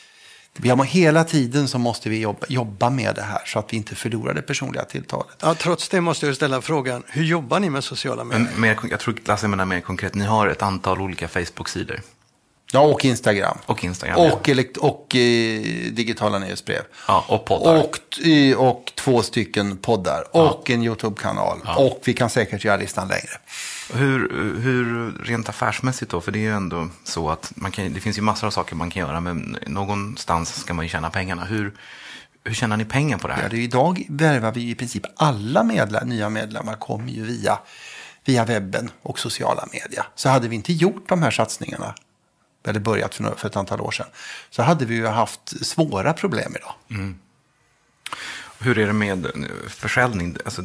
vi 0.57 0.69
har 0.69 0.85
hela 0.85 1.25
tiden 1.25 1.69
så 1.69 1.79
måste 1.79 2.09
vi 2.09 2.21
jobba, 2.21 2.47
jobba 2.49 2.91
med 2.91 3.15
det 3.15 3.23
här 3.23 3.43
så 3.47 3.59
att 3.59 3.73
vi 3.73 3.77
inte 3.77 3.95
förlorar 3.95 4.35
det 4.35 4.43
personliga 4.43 4.85
tilltalet. 4.85 5.37
Ja, 5.41 5.55
trots 5.55 5.89
det 5.89 6.01
måste 6.01 6.27
jag 6.27 6.37
ställa 6.37 6.63
frågan, 6.63 7.03
hur 7.07 7.25
jobbar 7.25 7.61
ni 7.61 7.71
med 7.71 7.85
sociala 7.85 8.25
medier? 8.25 8.49
Men 8.53 8.61
mer, 8.61 8.79
jag 8.91 9.01
tror 9.01 9.15
Lasse 9.25 9.49
menar 9.49 9.65
mer 9.65 9.81
konkret, 9.81 10.15
ni 10.15 10.25
har 10.25 10.47
ett 10.47 10.63
antal 10.63 11.01
olika 11.01 11.29
Facebook-sidor. 11.29 12.01
Ja, 12.73 12.81
och 12.81 13.05
Instagram. 13.05 13.59
Och 13.67 13.85
Instagram. 13.85 14.19
Och, 14.33 14.49
elekt- 14.49 14.77
och 14.77 15.17
eh, 15.17 15.63
digitala 15.93 16.39
nyhetsbrev. 16.39 16.83
Ja, 17.09 17.25
och 17.29 17.45
poddar. 17.45 17.81
Och, 17.85 17.99
t- 18.25 18.55
och 18.55 18.93
två 18.95 19.23
stycken 19.23 19.77
poddar. 19.77 20.37
Och 20.37 20.71
en 20.71 20.83
YouTube-kanal. 20.83 21.59
Och 21.77 22.01
vi 22.05 22.15
kan 22.15 22.31
säkert 22.31 22.65
göra 22.65 22.77
listan 22.77 23.09
längre. 23.09 23.31
Hur, 23.95 24.21
hur 24.61 25.13
rent 25.25 25.49
affärsmässigt 25.49 26.11
då? 26.11 26.21
För 26.21 26.33
det 26.33 26.39
är 26.39 26.41
ju 26.41 26.55
ändå 26.55 26.89
så 27.05 27.31
att 27.31 27.53
man 27.55 27.71
kan, 27.71 27.93
det 27.93 28.01
finns 28.01 28.19
ju 28.19 28.23
massor 28.23 28.47
av 28.47 28.51
saker 28.51 28.77
man 28.77 28.91
kan 28.91 29.01
göra, 29.01 29.21
men 29.21 29.57
någonstans 29.67 30.55
ska 30.61 30.75
man 30.75 30.85
ju 30.85 30.89
tjäna 30.89 31.11
pengarna. 31.11 31.45
Hur, 31.45 31.73
hur 32.45 32.55
tjänar 32.55 32.77
ni 32.77 32.85
pengar 32.85 33.19
på 33.19 33.29
det 33.29 33.35
här? 33.35 33.43
Ja, 33.43 33.49
det 33.49 33.57
är 33.57 33.61
idag 33.61 34.07
värvar 34.09 34.53
vi 34.53 34.71
i 34.71 34.75
princip 34.75 35.03
alla 35.17 35.63
medlem, 35.63 36.09
nya 36.09 36.29
medlemmar 36.29 36.75
kommer 36.75 37.09
ju 37.13 37.25
via, 37.25 37.59
via 38.25 38.45
webben 38.45 38.91
och 39.03 39.19
sociala 39.19 39.69
medier. 39.73 40.05
Så 40.15 40.29
hade 40.29 40.49
vi 40.49 40.57
inte 40.57 40.73
gjort 40.73 41.09
de 41.09 41.23
här 41.23 41.31
satsningarna, 41.31 41.95
eller 42.67 42.81
börjat 42.81 43.15
för, 43.15 43.35
för 43.37 43.49
ett 43.49 43.57
antal 43.57 43.81
år 43.81 43.91
sedan, 43.91 44.07
så 44.51 44.63
hade 44.63 44.85
vi 44.85 44.95
ju 44.95 45.07
haft 45.07 45.67
svåra 45.67 46.13
problem 46.13 46.57
idag. 46.57 46.75
Hur 48.63 48.79
är 48.79 48.87
det 48.87 48.93
med 48.93 49.27
eh, 49.27 49.31
försäljning? 49.69 50.37
Alltså, 50.45 50.63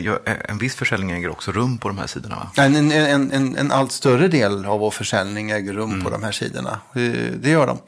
gör- 0.00 0.20
en 0.48 0.58
viss 0.58 0.74
försäljning 0.74 1.10
äger 1.10 1.28
också 1.30 1.52
rum 1.52 1.78
på 1.78 1.88
de 1.88 1.98
här 1.98 2.06
sidorna, 2.06 2.36
va? 2.36 2.64
En, 2.64 2.74
en, 2.92 3.32
en, 3.32 3.56
en, 3.56 3.72
allt 3.72 3.92
större 3.92 4.28
del 4.28 4.64
av 4.64 4.80
vår 4.80 4.90
försäljning 4.90 5.50
äger 5.50 5.72
rum 5.72 6.04
på 6.04 6.10
de 6.10 6.22
här 6.22 6.32
sidorna. 6.32 6.80
Eh, 6.94 7.00
Det 7.36 7.50
gör 7.50 7.66
de. 7.66 7.78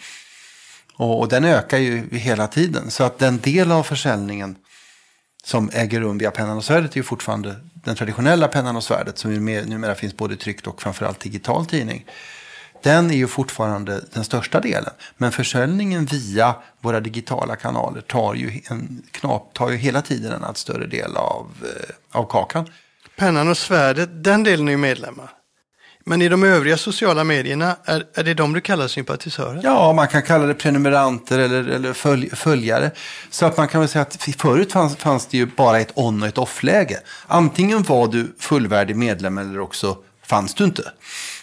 Och, 0.95 1.21
och 1.21 1.29
den 1.29 1.45
ökar 1.45 1.79
ju 1.79 2.09
hela 2.19 2.47
tiden. 2.47 2.91
Så 2.91 3.05
att 3.05 3.19
den 3.19 3.39
del 3.39 3.73
av 3.73 3.83
försäljningen 3.83 4.57
som 5.45 5.71
äger 5.73 6.01
rum 6.01 6.19
via 6.19 6.31
pennan 6.31 6.57
och 6.57 6.65
svärdet 6.65 6.93
är 6.93 6.97
ju 6.97 7.03
fortfarande 7.03 7.57
den 7.75 7.97
traditionella 7.97 8.49
pennan 8.49 8.77
och 8.77 8.85
svärdet 8.85 9.19
som 9.19 9.35
numera 9.45 9.95
finns 9.95 10.17
både 10.17 10.37
tryckt 10.37 10.67
och 10.67 10.83
framförallt 10.83 11.21
digital 11.21 11.67
tidning. 11.67 12.05
Den 12.83 13.11
är 13.11 13.15
ju 13.15 13.27
fortfarande 13.27 14.01
den 14.13 14.25
största 14.25 14.61
delen. 14.61 14.93
Men 15.17 15.33
försäljningen 15.33 16.05
via 16.05 16.55
våra 16.81 17.01
digitala 17.01 17.57
kanaler 17.57 18.01
tar 18.01 18.35
ju, 18.35 18.61
en, 18.71 19.03
knap, 19.11 19.51
tar 19.55 19.71
ju 19.71 19.77
hela 19.77 20.03
tiden 20.03 20.33
en 20.33 20.45
allt 20.45 20.59
större 20.59 20.87
del 20.87 21.17
av, 21.17 21.47
eh, 21.63 22.19
av 22.19 22.25
kakan. 22.25 22.71
Pennan 23.17 23.49
och 23.49 23.59
svärdet, 23.59 24.25
den 24.25 24.45
delen 24.45 24.69
är 24.69 24.73
ju 24.73 24.79
medlemmar. 24.79 25.31
Men 26.09 26.23
i 26.23 26.29
de 26.29 26.45
övriga 26.45 26.77
sociala 26.77 27.25
medierna, 27.25 27.77
är, 27.85 28.05
är 28.15 28.25
det 28.25 28.35
de 28.35 28.53
du 28.53 28.61
kallar 28.61 28.89
sympatisörer? 28.89 29.61
Ja, 29.65 29.93
man 29.93 30.09
kan 30.09 30.23
kalla 30.23 30.47
det 30.47 30.55
prenumeranter 30.55 31.39
eller, 31.39 31.69
eller 31.69 31.93
följ, 31.93 32.31
följare. 32.31 32.91
Så 33.31 33.47
att 33.47 33.57
man 33.57 33.69
kan 33.69 33.81
väl 33.81 33.89
säga 33.89 34.03
att 34.03 34.29
förut 34.39 34.73
fanns, 34.73 34.97
fanns 34.97 35.27
det 35.27 35.37
ju 35.37 35.47
bara 35.47 35.81
ett 35.81 35.93
on 35.95 36.23
och 36.23 36.29
ett 36.29 36.39
off-läge. 36.39 37.01
Antingen 37.27 37.83
var 37.83 38.07
du 38.09 38.35
fullvärdig 38.39 38.97
medlem 38.97 39.39
eller 39.39 39.61
också 39.61 39.97
fanns 40.29 40.55
du 40.55 40.65
inte. 40.65 40.93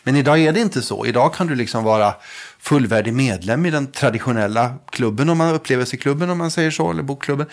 Men 0.04 0.16
idag 0.16 0.40
är 0.40 0.54
det 0.54 0.60
inte 0.60 0.82
så. 0.82 1.06
Idag 1.06 1.34
kan 1.34 1.48
du 1.48 1.56
liksom 1.56 1.84
vara 1.84 2.14
fullvärdig 2.60 3.14
medlem 3.14 3.66
i 3.66 3.70
den 3.70 3.88
traditionella 3.92 4.74
klubben, 4.90 5.30
om 5.30 5.38
man 5.38 5.54
upplevelseklubben 5.54 6.30
om 6.30 6.38
man 6.38 6.52
säger 6.52 6.72
så, 6.72 6.92
eller 6.92 7.04
bokklubben. 7.04 7.48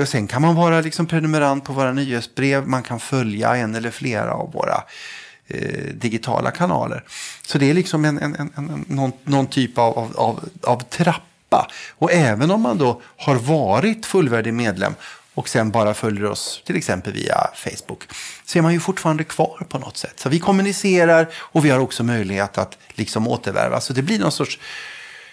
Och 0.00 0.08
sen 0.08 0.26
kan 0.26 0.42
man 0.42 0.54
vara 0.54 0.80
liksom 0.80 1.06
prenumerant 1.06 1.64
på 1.64 1.72
våra 1.72 1.92
nyhetsbrev, 1.92 2.68
man 2.68 2.82
kan 2.82 3.00
följa 3.00 3.56
en 3.56 3.74
eller 3.74 3.90
flera 3.90 4.32
av 4.32 4.52
våra 4.52 4.82
eh, 5.46 5.94
digitala 5.94 6.50
kanaler. 6.50 7.04
Så 7.46 7.58
det 7.58 7.70
är 7.70 7.74
liksom 7.74 8.04
en, 8.04 8.18
en, 8.18 8.34
en, 8.34 8.50
en, 8.56 8.84
någon, 8.88 9.12
någon 9.24 9.46
typ 9.46 9.78
av, 9.78 9.98
av, 9.98 10.16
av, 10.16 10.48
av 10.62 10.82
trappa. 10.82 11.70
Och 11.98 12.12
även 12.12 12.50
om 12.50 12.62
man 12.62 12.78
då 12.78 13.02
har 13.16 13.34
varit 13.34 14.06
fullvärdig 14.06 14.54
medlem 14.54 14.94
och 15.36 15.48
sen 15.48 15.70
bara 15.70 15.94
följer 15.94 16.24
oss 16.24 16.62
till 16.66 16.76
exempel 16.76 17.12
via 17.12 17.50
Facebook 17.54 18.04
så 18.44 18.58
är 18.58 18.62
man 18.62 18.72
ju 18.72 18.80
fortfarande 18.80 19.24
kvar 19.24 19.66
på 19.68 19.78
något 19.78 19.96
sätt. 19.96 20.20
Så 20.20 20.28
vi 20.28 20.38
kommunicerar 20.38 21.28
och 21.34 21.64
vi 21.64 21.70
har 21.70 21.78
också 21.78 22.04
möjlighet 22.04 22.58
att 22.58 22.78
liksom 22.94 23.28
återvärva. 23.28 23.80
Så 23.80 23.92
det 23.92 24.02
blir 24.02 24.18
någon 24.18 24.32
sorts 24.32 24.58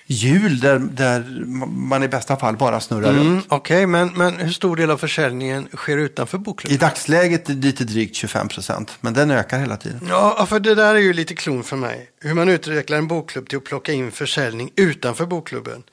hjul 0.06 0.60
där, 0.60 0.80
där 0.80 1.46
man 1.68 2.04
i 2.04 2.08
bästa 2.08 2.36
fall 2.38 2.58
bara 2.58 2.80
snurrar 2.80 3.14
runt. 3.14 3.22
Mm, 3.22 3.42
Okej, 3.48 3.86
men, 3.86 4.08
men 4.14 4.36
hur 4.36 4.52
stor 4.52 4.76
del 4.76 4.92
av 4.92 4.98
försäljningen 4.98 5.68
sker 5.76 5.98
utanför 5.98 6.38
I 6.38 6.42
bokklubben? 6.42 6.78
dagsläget 6.80 7.50
är 7.50 7.54
det 7.54 7.68
lite 7.68 7.84
drygt 7.84 8.16
25 8.16 8.48
procent, 8.48 8.92
men 9.02 9.14
den 9.14 9.32
ökar 9.32 9.60
hela 9.60 9.78
tiden. 9.78 10.00
Ja, 10.10 10.46
för 10.50 10.60
det 10.60 10.76
där 10.76 10.96
är 10.96 11.00
ju 11.00 11.14
lite 11.14 11.36
klon 11.36 11.64
för 11.64 11.76
mig. 11.78 12.10
Hur 12.20 12.34
man 12.34 12.50
utvecklar 12.50 12.98
en 12.98 13.08
bokklubb 13.08 13.50
till 13.50 13.58
att 13.58 13.64
plocka 13.64 13.92
in 13.92 14.12
försäljning 14.12 14.72
utanför 14.76 15.26
bokklubben. 15.26 15.84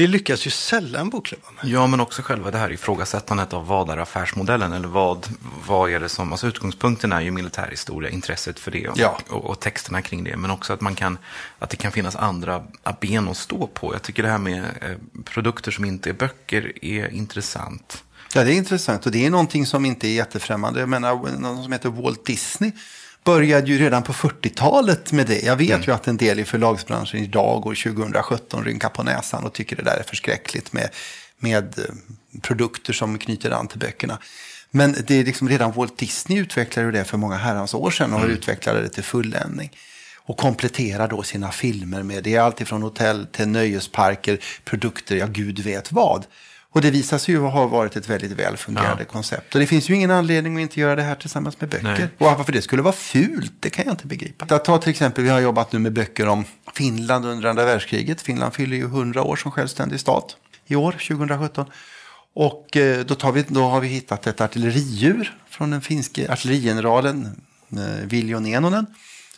Det 0.00 0.06
lyckas 0.06 0.46
ju 0.46 0.50
sällan 0.50 1.10
bokklubbar 1.10 1.50
med. 1.56 1.72
Ja, 1.72 1.86
men 1.86 2.00
också 2.00 2.22
själva 2.22 2.50
det 2.50 2.58
här 2.58 2.72
ifrågasättandet 2.72 3.52
av 3.52 3.66
vad 3.66 3.90
är 3.90 3.96
affärsmodellen 3.96 4.72
eller 4.72 4.88
vad, 4.88 5.26
vad 5.66 5.90
är 5.90 6.00
det 6.00 6.08
som, 6.08 6.32
alltså 6.32 6.46
utgångspunkten 6.46 7.12
är 7.12 7.20
ju 7.20 7.30
militärhistoria, 7.30 8.10
intresset 8.10 8.58
för 8.58 8.70
det 8.70 8.88
och, 8.88 8.98
Ja. 8.98 9.18
och, 9.28 9.44
och 9.44 9.60
texterna 9.60 10.02
kring 10.02 10.24
det, 10.24 10.36
men 10.36 10.50
också 10.50 10.72
att 10.72 10.80
man 10.80 10.94
kan, 10.94 11.18
att 11.58 11.70
det 11.70 11.76
kan 11.76 11.92
finnas 11.92 12.16
andra 12.16 12.62
ben 13.00 13.28
att 13.28 13.36
stå 13.36 13.66
på. 13.66 13.94
Jag 13.94 14.02
tycker 14.02 14.22
det 14.22 14.28
här 14.28 14.38
med 14.38 14.64
eh, 14.64 15.22
produkter 15.24 15.70
som 15.70 15.84
inte 15.84 16.10
är 16.10 16.14
böcker 16.14 16.72
är 16.84 17.14
intressant. 17.14 18.04
Ja, 18.34 18.44
det 18.44 18.52
är 18.52 18.56
intressant 18.56 19.06
och 19.06 19.12
det 19.12 19.26
är 19.26 19.30
någonting 19.30 19.66
som 19.66 19.84
inte 19.84 20.08
är 20.08 20.12
jättefrämmande. 20.12 20.80
Jag 20.80 20.88
menar, 20.88 21.38
någon 21.38 21.62
som 21.62 21.72
heter 21.72 21.88
Walt 21.88 22.26
Disney 22.26 22.72
började 23.24 23.66
ju 23.66 23.78
redan 23.78 24.02
på 24.02 24.12
40-talet 24.12 25.12
med 25.12 25.26
det. 25.26 25.42
Jag 25.42 25.56
vet 25.56 25.88
ju 25.88 25.92
att 25.92 26.08
en 26.08 26.16
del 26.16 26.40
i 26.40 26.44
förlagsbranschen 26.44 27.20
idag 27.20 27.66
år 27.66 27.74
2017 27.74 28.64
rynkar 28.64 28.88
på 28.88 29.02
näsan 29.02 29.44
och 29.44 29.52
tycker 29.52 29.76
det 29.76 29.82
där 29.82 29.96
är 29.96 30.02
förskräckligt 30.02 30.72
med, 30.72 30.88
med 31.38 31.78
eh, 31.78 31.84
produkter 32.42 32.92
som 32.92 33.18
knyter 33.18 33.50
an 33.50 33.68
till 33.68 33.78
böckerna. 33.78 34.18
Men 34.70 34.96
det 35.06 35.14
är 35.14 35.24
liksom 35.24 35.48
redan 35.48 35.72
Walt 35.72 35.98
Disney 35.98 36.38
utvecklade 36.38 36.90
det 36.90 37.04
för 37.04 37.18
många 37.18 37.36
herrans 37.36 37.74
år 37.74 37.90
sedan 37.90 38.12
och 38.12 38.26
utvecklade 38.26 38.80
det 38.80 38.88
till 38.88 39.04
fulländning. 39.04 39.70
Och 40.16 40.36
kompletterar 40.36 41.08
då 41.08 41.22
sina 41.22 41.50
filmer 41.50 42.02
med, 42.02 42.24
det 42.24 42.34
är 42.34 42.40
allt 42.40 42.60
ifrån 42.60 42.82
hotell 42.82 43.26
till 43.26 43.48
nöjesparker, 43.48 44.38
produkter, 44.64 45.16
ja 45.16 45.26
gud 45.26 45.58
vet 45.58 45.92
vad. 45.92 46.26
Och 46.72 46.80
det 46.80 46.90
visar 46.90 47.18
sig 47.18 47.34
ju 47.34 47.40
ha 47.40 47.66
varit 47.66 47.96
ett 47.96 48.08
väldigt 48.08 48.32
väl 48.32 48.56
fungerande 48.56 49.04
koncept. 49.04 49.54
Och 49.54 49.60
det 49.60 49.66
finns 49.66 49.90
ju 49.90 49.94
ingen 49.94 50.10
anledning 50.10 50.56
att 50.56 50.60
inte 50.60 50.80
göra 50.80 50.96
det 50.96 51.02
här 51.02 51.14
tillsammans 51.14 51.60
med 51.60 51.70
böcker. 51.70 51.84
Nej. 51.84 52.08
Och 52.18 52.38
varför 52.38 52.52
det 52.52 52.62
skulle 52.62 52.82
vara 52.82 52.92
fult, 52.92 53.52
det 53.60 53.70
kan 53.70 53.84
jag 53.84 53.92
inte 53.92 54.06
begripa. 54.06 54.46
Jag 54.48 54.64
tar 54.64 54.78
till 54.78 54.90
exempel, 54.90 55.24
vi 55.24 55.30
har 55.30 55.40
jobbat 55.40 55.72
nu 55.72 55.78
med 55.78 55.92
böcker 55.92 56.28
om 56.28 56.44
Finland 56.74 57.26
under 57.26 57.48
andra 57.48 57.64
världskriget. 57.64 58.20
Finland 58.20 58.54
fyller 58.54 58.76
ju 58.76 58.84
100 58.84 59.22
år 59.22 59.36
som 59.36 59.50
självständig 59.50 60.00
stat 60.00 60.36
i 60.66 60.76
år, 60.76 60.92
2017. 60.92 61.66
Och 62.34 62.76
eh, 62.76 63.04
då, 63.04 63.14
tar 63.14 63.32
vi, 63.32 63.44
då 63.48 63.62
har 63.62 63.80
vi 63.80 63.88
hittat 63.88 64.26
ett 64.26 64.40
artilleridjur 64.40 65.36
från 65.48 65.70
den 65.70 65.80
finske 65.80 66.32
artillerigeneralen 66.32 67.28
eh, 67.72 68.06
Viljo 68.06 68.40
Nenonen. 68.40 68.86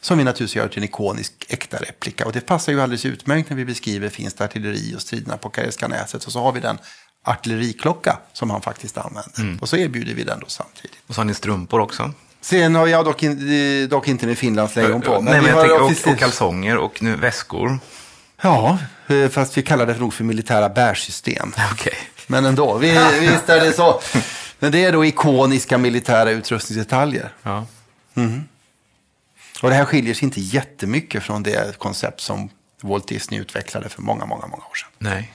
Som 0.01 0.19
vi 0.19 0.25
naturligtvis 0.25 0.57
gör 0.57 0.69
till 0.69 0.79
en 0.79 0.85
ikonisk 0.85 1.33
äkta 1.49 1.77
replika. 1.77 2.27
Och 2.27 2.33
det 2.33 2.41
passar 2.41 2.73
ju 2.73 2.81
alldeles 2.81 3.07
utmärkt 3.07 3.51
när 3.51 3.57
vi 3.57 3.65
beskriver 3.65 4.09
finskt 4.09 4.41
artilleri 4.41 4.95
och 4.97 5.03
striderna 5.03 5.37
på 5.37 5.49
Karelska 5.49 5.89
näset. 5.89 6.25
Och 6.25 6.33
så 6.33 6.41
har 6.41 6.53
vi 6.53 6.61
den 6.61 6.79
artilleriklocka 7.25 8.19
som 8.33 8.51
han 8.51 8.63
faktiskt 8.63 8.99
använder. 8.99 9.63
Och 9.63 9.69
så 9.69 9.77
erbjuder 9.77 10.15
vi 10.15 10.25
den 10.25 10.41
då 10.41 10.47
samtidigt. 10.49 10.99
Och 11.07 11.15
så 11.15 11.21
har 11.21 11.25
ni 11.25 11.35
strumpor 11.35 11.81
också. 11.81 12.13
Sen 12.41 12.75
har 12.75 12.87
jag 12.87 13.05
dock, 13.05 13.23
in, 13.23 13.89
dock 13.89 14.09
inte 14.09 14.27
med 14.27 14.39
Finlands 14.39 14.77
lejon 14.77 15.01
på. 15.01 15.21
Nej, 15.21 15.35
men 15.35 15.43
vi 15.43 15.49
jag 15.49 15.57
har 15.57 15.89
tänker, 15.89 16.09
och, 16.09 16.13
och 16.13 16.19
kalsonger 16.19 16.77
och 16.77 17.03
nu 17.03 17.17
väskor. 17.17 17.79
Ja, 18.43 18.79
eh, 19.09 19.29
fast 19.29 19.59
vi 19.59 19.63
kallar 19.63 19.87
det 19.87 19.99
nog 19.99 20.15
för 20.15 20.25
militära 20.25 20.69
bärsystem. 20.69 21.53
Okej. 21.73 21.97
Men 22.27 22.45
ändå, 22.45 22.79
vi, 22.79 22.99
visst 23.21 23.49
är 23.49 23.65
det 23.65 23.73
så. 23.73 24.01
Men 24.59 24.73
det 24.73 24.85
är 24.85 24.93
då 24.93 25.05
ikoniska 25.05 25.79
militära 25.79 26.31
utrustningsdetaljer. 26.31 27.33
Ja. 27.43 27.67
Och 29.63 29.69
det 29.69 29.75
här 29.75 29.85
skiljer 29.85 30.15
sig 30.15 30.25
inte 30.25 30.41
jättemycket 30.41 31.23
från 31.23 31.43
det 31.43 31.79
koncept 31.79 32.21
som 32.21 32.49
Walt 32.83 33.09
Disney 33.09 33.41
utvecklade 33.41 33.89
för 33.89 34.03
många, 34.03 34.27
många, 34.27 34.47
många 34.47 34.63
år 34.63 34.75
sedan. 34.75 34.89
Nej. 34.99 35.33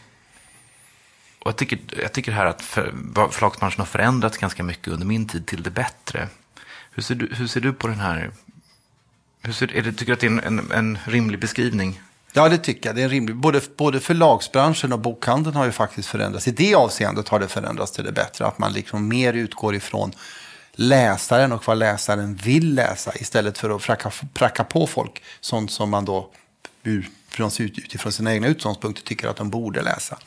Och 1.48 1.52
jag 1.52 1.58
tycker, 1.58 1.80
jag 2.02 2.14
tycker 2.14 2.32
här 2.32 2.46
att 2.46 2.62
för, 2.62 2.94
förlagsbranschen 3.32 3.80
har 3.80 3.86
förändrats 3.86 4.38
ganska 4.38 4.64
mycket 4.64 4.88
under 4.88 5.06
min 5.06 5.28
tid 5.28 5.46
till 5.46 5.64
det 5.64 5.70
bättre. 5.70 6.28
Hur 6.92 7.04
ser 7.04 7.16
du, 7.16 7.30
hur 7.36 7.48
ser 7.48 7.62
du 7.62 7.74
på 7.74 7.88
den 7.88 8.00
här... 8.00 8.32
Hur 9.42 9.54
ser, 9.54 9.76
är 9.76 9.82
det, 9.82 9.92
tycker 9.92 10.06
du 10.06 10.14
att 10.14 10.20
det 10.20 10.28
är 10.28 10.32
en, 10.48 10.60
en, 10.60 10.72
en 10.72 10.98
rimlig 11.06 11.40
beskrivning? 11.40 12.02
Ja, 12.34 12.50
det 12.50 12.58
tycker 12.58 12.90
jag. 12.90 12.96
Det 12.96 13.02
är 13.02 13.10
rimligt. 13.10 13.36
Både, 13.36 13.62
både 13.78 14.00
förlagsbranschen 14.00 14.94
och 14.94 15.00
bokhandeln 15.00 15.56
har 15.56 15.66
ju 15.66 15.72
faktiskt 15.72 16.10
förändrats. 16.10 16.48
I 16.48 16.52
det 16.52 16.76
avseendet 16.76 17.30
har 17.30 17.40
det 17.40 17.48
förändrats 17.48 17.92
till 17.92 18.04
det 18.04 18.12
bättre. 18.12 18.46
Att 18.46 18.60
man 18.60 18.74
liksom 18.74 19.08
mer 19.08 19.34
utgår 19.34 19.76
ifrån 19.76 20.12
läsaren 20.72 21.52
och 21.52 21.68
vad 21.68 21.78
läsaren 21.78 22.36
vill 22.36 22.74
läsa 22.76 23.12
istället 23.16 23.58
för 23.58 23.70
att 23.76 23.82
pracka, 23.82 24.12
pracka 24.34 24.64
på 24.64 24.88
folk 24.88 25.24
sånt 25.40 25.72
som 25.72 25.90
man 25.90 26.06
då 26.06 26.30
ur- 26.84 27.10
från- 27.30 27.52
utifrån 27.60 28.12
sina 28.12 28.34
egna 28.34 28.48
utgångspunkter 28.48 29.04
tycker 29.04 29.28
att 29.28 29.38
de 29.38 29.50
borde 29.50 29.82
läsa. 29.82 30.18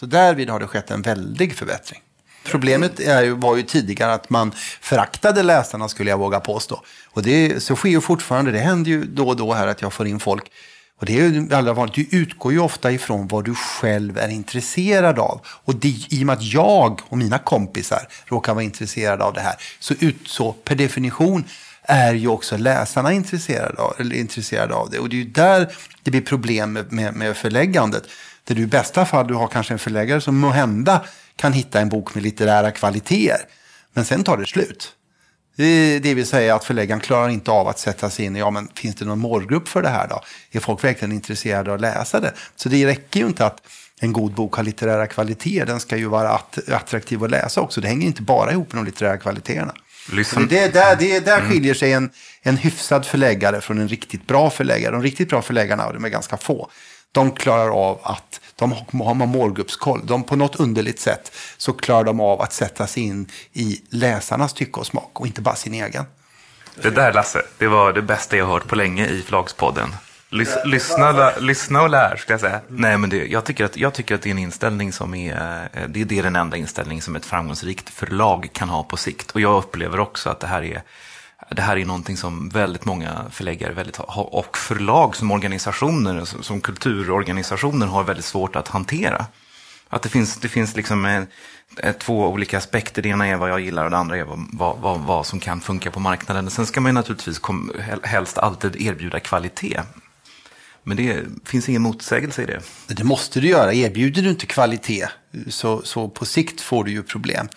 Så 0.00 0.06
därvid 0.06 0.50
har 0.50 0.60
det 0.60 0.66
skett 0.66 0.90
en 0.90 1.02
väldig 1.02 1.56
förbättring. 1.56 2.00
Problemet 2.44 3.00
är 3.00 3.22
ju, 3.22 3.30
var 3.30 3.56
ju 3.56 3.62
tidigare 3.62 4.14
att 4.14 4.30
man 4.30 4.52
föraktade 4.80 5.42
läsarna 5.42 5.88
skulle 5.88 6.10
jag 6.10 6.18
våga 6.18 6.40
påstå. 6.40 6.82
Och 7.06 7.22
det, 7.22 7.62
så 7.62 7.76
sker 7.76 7.88
ju 7.88 8.00
fortfarande, 8.00 8.52
det 8.52 8.58
händer 8.58 8.90
ju 8.90 9.04
då 9.04 9.28
och 9.28 9.36
då 9.36 9.52
här 9.52 9.66
att 9.66 9.82
jag 9.82 9.92
får 9.92 10.06
in 10.06 10.20
folk 10.20 10.50
och 11.00 11.06
det 11.06 11.20
är 11.20 11.28
ju 11.28 11.54
allra 11.54 11.72
vanligt, 11.72 11.94
du 11.94 12.18
utgår 12.18 12.52
ju 12.52 12.58
ofta 12.58 12.92
ifrån 12.92 13.28
vad 13.28 13.44
du 13.44 13.54
själv 13.54 14.18
är 14.18 14.28
intresserad 14.28 15.18
av. 15.18 15.40
Och 15.46 15.74
det, 15.74 15.88
i 15.88 16.22
och 16.22 16.26
med 16.26 16.32
att 16.32 16.42
jag 16.42 17.00
och 17.08 17.18
mina 17.18 17.38
kompisar 17.38 18.08
råkar 18.26 18.54
vara 18.54 18.64
intresserade 18.64 19.24
av 19.24 19.34
det 19.34 19.40
här, 19.40 19.54
så, 19.78 19.94
ut, 20.00 20.16
så 20.26 20.52
per 20.52 20.74
definition 20.74 21.44
är 21.82 22.14
ju 22.14 22.28
också 22.28 22.56
läsarna 22.56 23.12
intresserade 23.12 23.82
av, 23.82 23.94
eller 23.98 24.16
intresserade 24.16 24.74
av 24.74 24.90
det. 24.90 24.98
Och 24.98 25.08
det 25.08 25.16
är 25.16 25.18
ju 25.18 25.30
där 25.30 25.72
det 26.02 26.10
blir 26.10 26.20
problem 26.20 26.72
med, 26.72 26.92
med, 26.92 27.14
med 27.14 27.36
förläggandet. 27.36 28.04
Där 28.46 28.54
du 28.54 28.62
i 28.62 28.66
bästa 28.66 29.04
fall 29.04 29.26
du 29.26 29.34
har 29.34 29.48
kanske 29.48 29.74
en 29.74 29.78
förläggare 29.78 30.20
som 30.20 30.38
måhända 30.38 31.04
kan 31.36 31.52
hitta 31.52 31.80
en 31.80 31.88
bok 31.88 32.14
med 32.14 32.24
litterära 32.24 32.70
kvaliteter. 32.70 33.40
Men 33.92 34.04
sen 34.04 34.24
tar 34.24 34.36
det 34.36 34.46
slut. 34.46 34.92
Det, 35.56 36.14
vill 36.14 36.26
säga 36.26 36.54
att 36.54 36.64
förläggaren 36.64 37.00
klarar 37.00 37.28
inte 37.28 37.50
av 37.50 37.68
att 37.68 37.78
sätta 37.78 38.10
sig 38.10 38.24
in 38.24 38.36
i, 38.36 38.38
ja 38.38 38.50
men 38.50 38.68
finns 38.74 38.96
det 38.96 39.04
någon 39.04 39.18
målgrupp 39.18 39.68
för 39.68 39.82
det 39.82 39.88
här 39.88 40.08
då? 40.08 40.20
Är 40.50 40.60
folk 40.60 40.84
verkligen 40.84 41.12
intresserade 41.12 41.70
av 41.70 41.74
att 41.74 41.80
läsa 41.80 42.20
det? 42.20 42.32
Så 42.56 42.68
det 42.68 42.86
räcker 42.86 43.20
ju 43.20 43.26
inte 43.26 43.46
att 43.46 43.60
en 44.00 44.12
god 44.12 44.32
bok 44.32 44.54
har 44.54 44.62
litterära 44.62 45.06
kvaliteter, 45.06 45.66
den 45.66 45.80
ska 45.80 45.96
ju 45.96 46.06
vara 46.06 46.40
attraktiv 46.68 47.24
att 47.24 47.30
läsa 47.30 47.60
också. 47.60 47.80
Det 47.80 47.88
hänger 47.88 48.06
inte 48.06 48.22
bara 48.22 48.52
ihop 48.52 48.72
med 48.72 48.84
de 48.84 48.86
litterära 48.86 49.16
kvaliteterna. 49.16 49.74
Liksom. 50.12 50.48
Det, 50.48 50.58
är 50.58 50.72
där, 50.72 50.96
det 50.96 51.16
är 51.16 51.20
där 51.20 51.38
mm. 51.38 51.50
skiljer 51.50 51.74
sig 51.74 51.92
en, 51.92 52.10
en 52.42 52.56
hyfsad 52.56 53.06
förläggare 53.06 53.60
från 53.60 53.78
en 53.78 53.88
riktigt 53.88 54.26
bra 54.26 54.50
förläggare. 54.50 54.92
De 54.92 55.02
riktigt 55.02 55.28
bra 55.28 55.42
förläggarna, 55.42 55.92
de 55.92 56.04
är 56.04 56.08
ganska 56.08 56.36
få, 56.36 56.70
de 57.16 57.30
klarar 57.30 57.70
av 57.70 58.00
att 58.02 58.40
de 58.54 58.72
har 58.72 59.14
målgruppskoll. 59.14 60.00
De 60.04 60.24
på 60.24 60.36
något 60.36 60.56
underligt 60.56 61.00
sätt 61.00 61.32
så 61.56 61.72
klarar 61.72 62.04
de 62.04 62.20
av 62.20 62.40
att 62.40 62.52
sätta 62.52 62.86
sig 62.86 63.02
in 63.02 63.30
i 63.52 63.80
läsarnas 63.90 64.52
tycke 64.52 64.80
och 64.80 64.86
smak 64.86 65.20
och 65.20 65.26
inte 65.26 65.40
bara 65.40 65.54
sin 65.54 65.74
egen. 65.74 66.04
Det 66.82 66.90
där 66.90 67.12
Lasse, 67.12 67.42
det 67.58 67.66
var 67.66 67.92
det 67.92 68.02
bästa 68.02 68.36
jag 68.36 68.46
hört 68.46 68.66
på 68.66 68.74
länge 68.74 69.06
i 69.06 69.22
Förlagspodden. 69.22 69.88
Lys, 70.30 70.56
lyssna, 70.64 71.32
lyssna 71.40 71.82
och 71.82 71.90
lär, 71.90 72.16
ska 72.16 72.32
jag 72.32 72.40
säga. 72.40 72.60
Nej, 72.68 72.98
men 72.98 73.10
det, 73.10 73.26
jag, 73.26 73.44
tycker 73.44 73.64
att, 73.64 73.76
jag 73.76 73.94
tycker 73.94 74.14
att 74.14 74.22
det 74.22 74.28
är 74.28 74.30
en 74.30 74.38
inställning 74.38 74.92
som 74.92 75.14
är, 75.14 75.68
eh, 75.72 75.82
det, 75.88 76.04
det 76.04 76.18
är 76.18 76.22
den 76.22 76.36
enda 76.36 76.56
inställning 76.56 77.02
som 77.02 77.16
ett 77.16 77.24
framgångsrikt 77.24 77.90
förlag 77.90 78.48
kan 78.52 78.68
ha 78.68 78.82
på 78.82 78.96
sikt. 78.96 79.30
Och 79.30 79.40
jag 79.40 79.58
upplever 79.58 80.00
också 80.00 80.30
att 80.30 80.40
det 80.40 80.46
här 80.46 80.62
är 80.62 80.82
det 81.50 81.62
här 81.62 81.76
är 81.76 81.84
någonting 81.84 82.16
som 82.16 82.48
väldigt 82.48 82.84
många 82.84 83.24
förläggare 83.30 83.72
väldigt, 83.72 83.98
och 84.16 84.58
förlag 84.58 85.16
som 85.16 85.30
organisationer, 85.30 86.24
som 86.42 86.60
kulturorganisationer 86.60 87.86
har 87.86 88.04
väldigt 88.04 88.24
svårt 88.24 88.56
att 88.56 88.68
hantera. 88.68 89.26
Att 89.88 90.02
det 90.02 90.08
finns, 90.08 90.36
det 90.36 90.48
finns 90.48 90.76
liksom 90.76 91.04
en, 91.04 91.26
två 91.98 92.28
olika 92.28 92.58
aspekter. 92.58 93.02
Det 93.02 93.08
ena 93.08 93.26
är 93.26 93.36
vad 93.36 93.50
jag 93.50 93.60
gillar 93.60 93.84
och 93.84 93.90
det 93.90 93.96
andra 93.96 94.16
är 94.16 94.24
vad, 94.24 94.78
vad, 94.80 95.00
vad 95.00 95.26
som 95.26 95.40
kan 95.40 95.60
funka 95.60 95.90
på 95.90 96.00
marknaden. 96.00 96.50
Sen 96.50 96.66
ska 96.66 96.80
man 96.80 96.94
naturligtvis 96.94 97.38
kom, 97.38 97.72
helst 98.02 98.38
alltid 98.38 98.76
erbjuda 98.76 99.20
kvalitet. 99.20 99.80
Men 100.82 100.96
det 100.96 101.24
finns 101.44 101.68
ingen 101.68 101.82
motsägelse 101.82 102.42
i 102.42 102.46
det. 102.46 102.60
Det 102.86 103.04
måste 103.04 103.40
du 103.40 103.48
göra. 103.48 103.74
Erbjuder 103.74 104.22
du 104.22 104.30
inte 104.30 104.46
kvalitet 104.46 105.08
så, 105.48 105.82
så 105.82 106.08
på 106.08 106.24
sikt 106.24 106.60
får 106.60 106.84
du 106.84 106.90
ju 106.90 107.02
problem. 107.02 107.48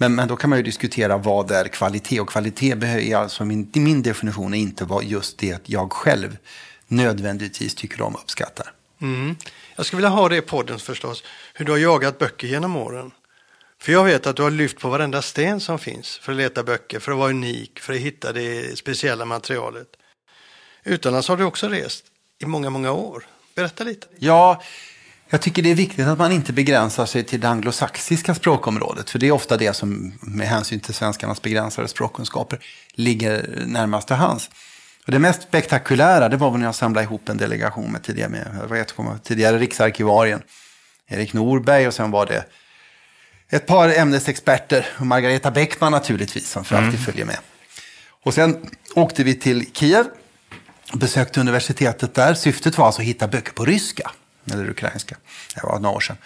Men, 0.00 0.14
men 0.14 0.28
då 0.28 0.36
kan 0.36 0.50
man 0.50 0.58
ju 0.58 0.62
diskutera 0.62 1.16
vad 1.16 1.50
är 1.50 1.68
kvalitet. 1.68 2.20
Och 2.20 2.28
kvalitet 2.28 2.72
är 2.72 3.16
alltså 3.16 3.44
min, 3.44 3.70
min 3.74 4.02
definition 4.02 4.54
är 4.54 4.58
inte 4.58 4.84
vad 4.84 5.04
just 5.04 5.38
det 5.38 5.68
jag 5.68 5.92
själv 5.92 6.38
nödvändigtvis 6.86 7.74
tycker 7.74 8.02
om 8.02 8.14
och 8.14 8.20
uppskattar. 8.20 8.72
Mm. 9.00 9.36
Jag 9.76 9.86
skulle 9.86 9.98
vilja 9.98 10.08
ha 10.08 10.28
det 10.28 10.36
i 10.36 10.40
podden 10.40 10.78
förstås, 10.78 11.24
hur 11.54 11.64
du 11.64 11.72
har 11.72 11.78
jagat 11.78 12.18
böcker 12.18 12.48
genom 12.48 12.76
åren. 12.76 13.10
För 13.78 13.92
jag 13.92 14.04
vet 14.04 14.26
att 14.26 14.36
du 14.36 14.42
har 14.42 14.50
lyft 14.50 14.78
på 14.78 14.88
varenda 14.88 15.22
sten 15.22 15.60
som 15.60 15.78
finns 15.78 16.18
för 16.18 16.32
att 16.32 16.38
leta 16.38 16.62
böcker, 16.62 17.00
för 17.00 17.12
att 17.12 17.18
vara 17.18 17.30
unik, 17.30 17.80
för 17.80 17.92
att 17.92 17.98
hitta 17.98 18.32
det 18.32 18.78
speciella 18.78 19.24
materialet. 19.24 19.88
Utomlands 20.84 21.28
har 21.28 21.36
du 21.36 21.44
också 21.44 21.68
rest 21.68 22.04
i 22.38 22.46
många, 22.46 22.70
många 22.70 22.92
år. 22.92 23.26
Berätta 23.54 23.84
lite. 23.84 24.06
Ja, 24.18 24.62
jag 25.30 25.40
tycker 25.40 25.62
det 25.62 25.70
är 25.70 25.74
viktigt 25.74 26.06
att 26.06 26.18
man 26.18 26.32
inte 26.32 26.52
begränsar 26.52 27.06
sig 27.06 27.24
till 27.24 27.40
det 27.40 27.48
anglosaxiska 27.48 28.34
språkområdet. 28.34 29.10
För 29.10 29.18
det 29.18 29.26
är 29.26 29.32
ofta 29.32 29.56
det 29.56 29.74
som, 29.74 30.12
med 30.20 30.48
hänsyn 30.48 30.80
till 30.80 30.94
svenskarnas 30.94 31.42
begränsade 31.42 31.88
språkkunskaper, 31.88 32.58
ligger 32.94 33.64
närmast 33.66 34.06
till 34.06 34.16
hands. 34.16 34.50
Och 35.06 35.12
det 35.12 35.18
mest 35.18 35.42
spektakulära 35.42 36.28
det 36.28 36.36
var 36.36 36.58
när 36.58 36.66
jag 36.66 36.74
samlade 36.74 37.04
ihop 37.04 37.28
en 37.28 37.36
delegation 37.36 37.92
med 37.92 38.02
tidigare, 38.02 38.28
med, 38.28 38.68
vet, 38.68 38.94
tidigare 39.24 39.58
riksarkivarien 39.58 40.42
Erik 41.08 41.32
Norberg 41.32 41.86
och 41.86 41.94
sen 41.94 42.10
var 42.10 42.26
det 42.26 42.44
ett 43.50 43.66
par 43.66 43.88
ämnesexperter 43.88 44.86
och 44.98 45.06
Margareta 45.06 45.50
Bäckman 45.50 45.92
naturligtvis 45.92 46.50
som 46.50 46.64
för 46.64 46.76
alltid 46.76 46.94
mm. 46.94 47.04
följer 47.04 47.24
med. 47.24 47.38
Och 48.22 48.34
sen 48.34 48.70
åkte 48.94 49.24
vi 49.24 49.34
till 49.34 49.66
Kiev, 49.72 50.06
besökte 50.92 51.40
universitetet 51.40 52.14
där. 52.14 52.34
Syftet 52.34 52.78
var 52.78 52.86
alltså 52.86 53.02
att 53.02 53.08
hitta 53.08 53.28
böcker 53.28 53.52
på 53.52 53.64
ryska 53.64 54.10
eller 54.52 54.70
ukrainska. 54.70 55.16
Det 55.54 55.60
var 55.62 55.78
några 55.78 55.96
år 55.96 56.00
sedan. 56.00 56.16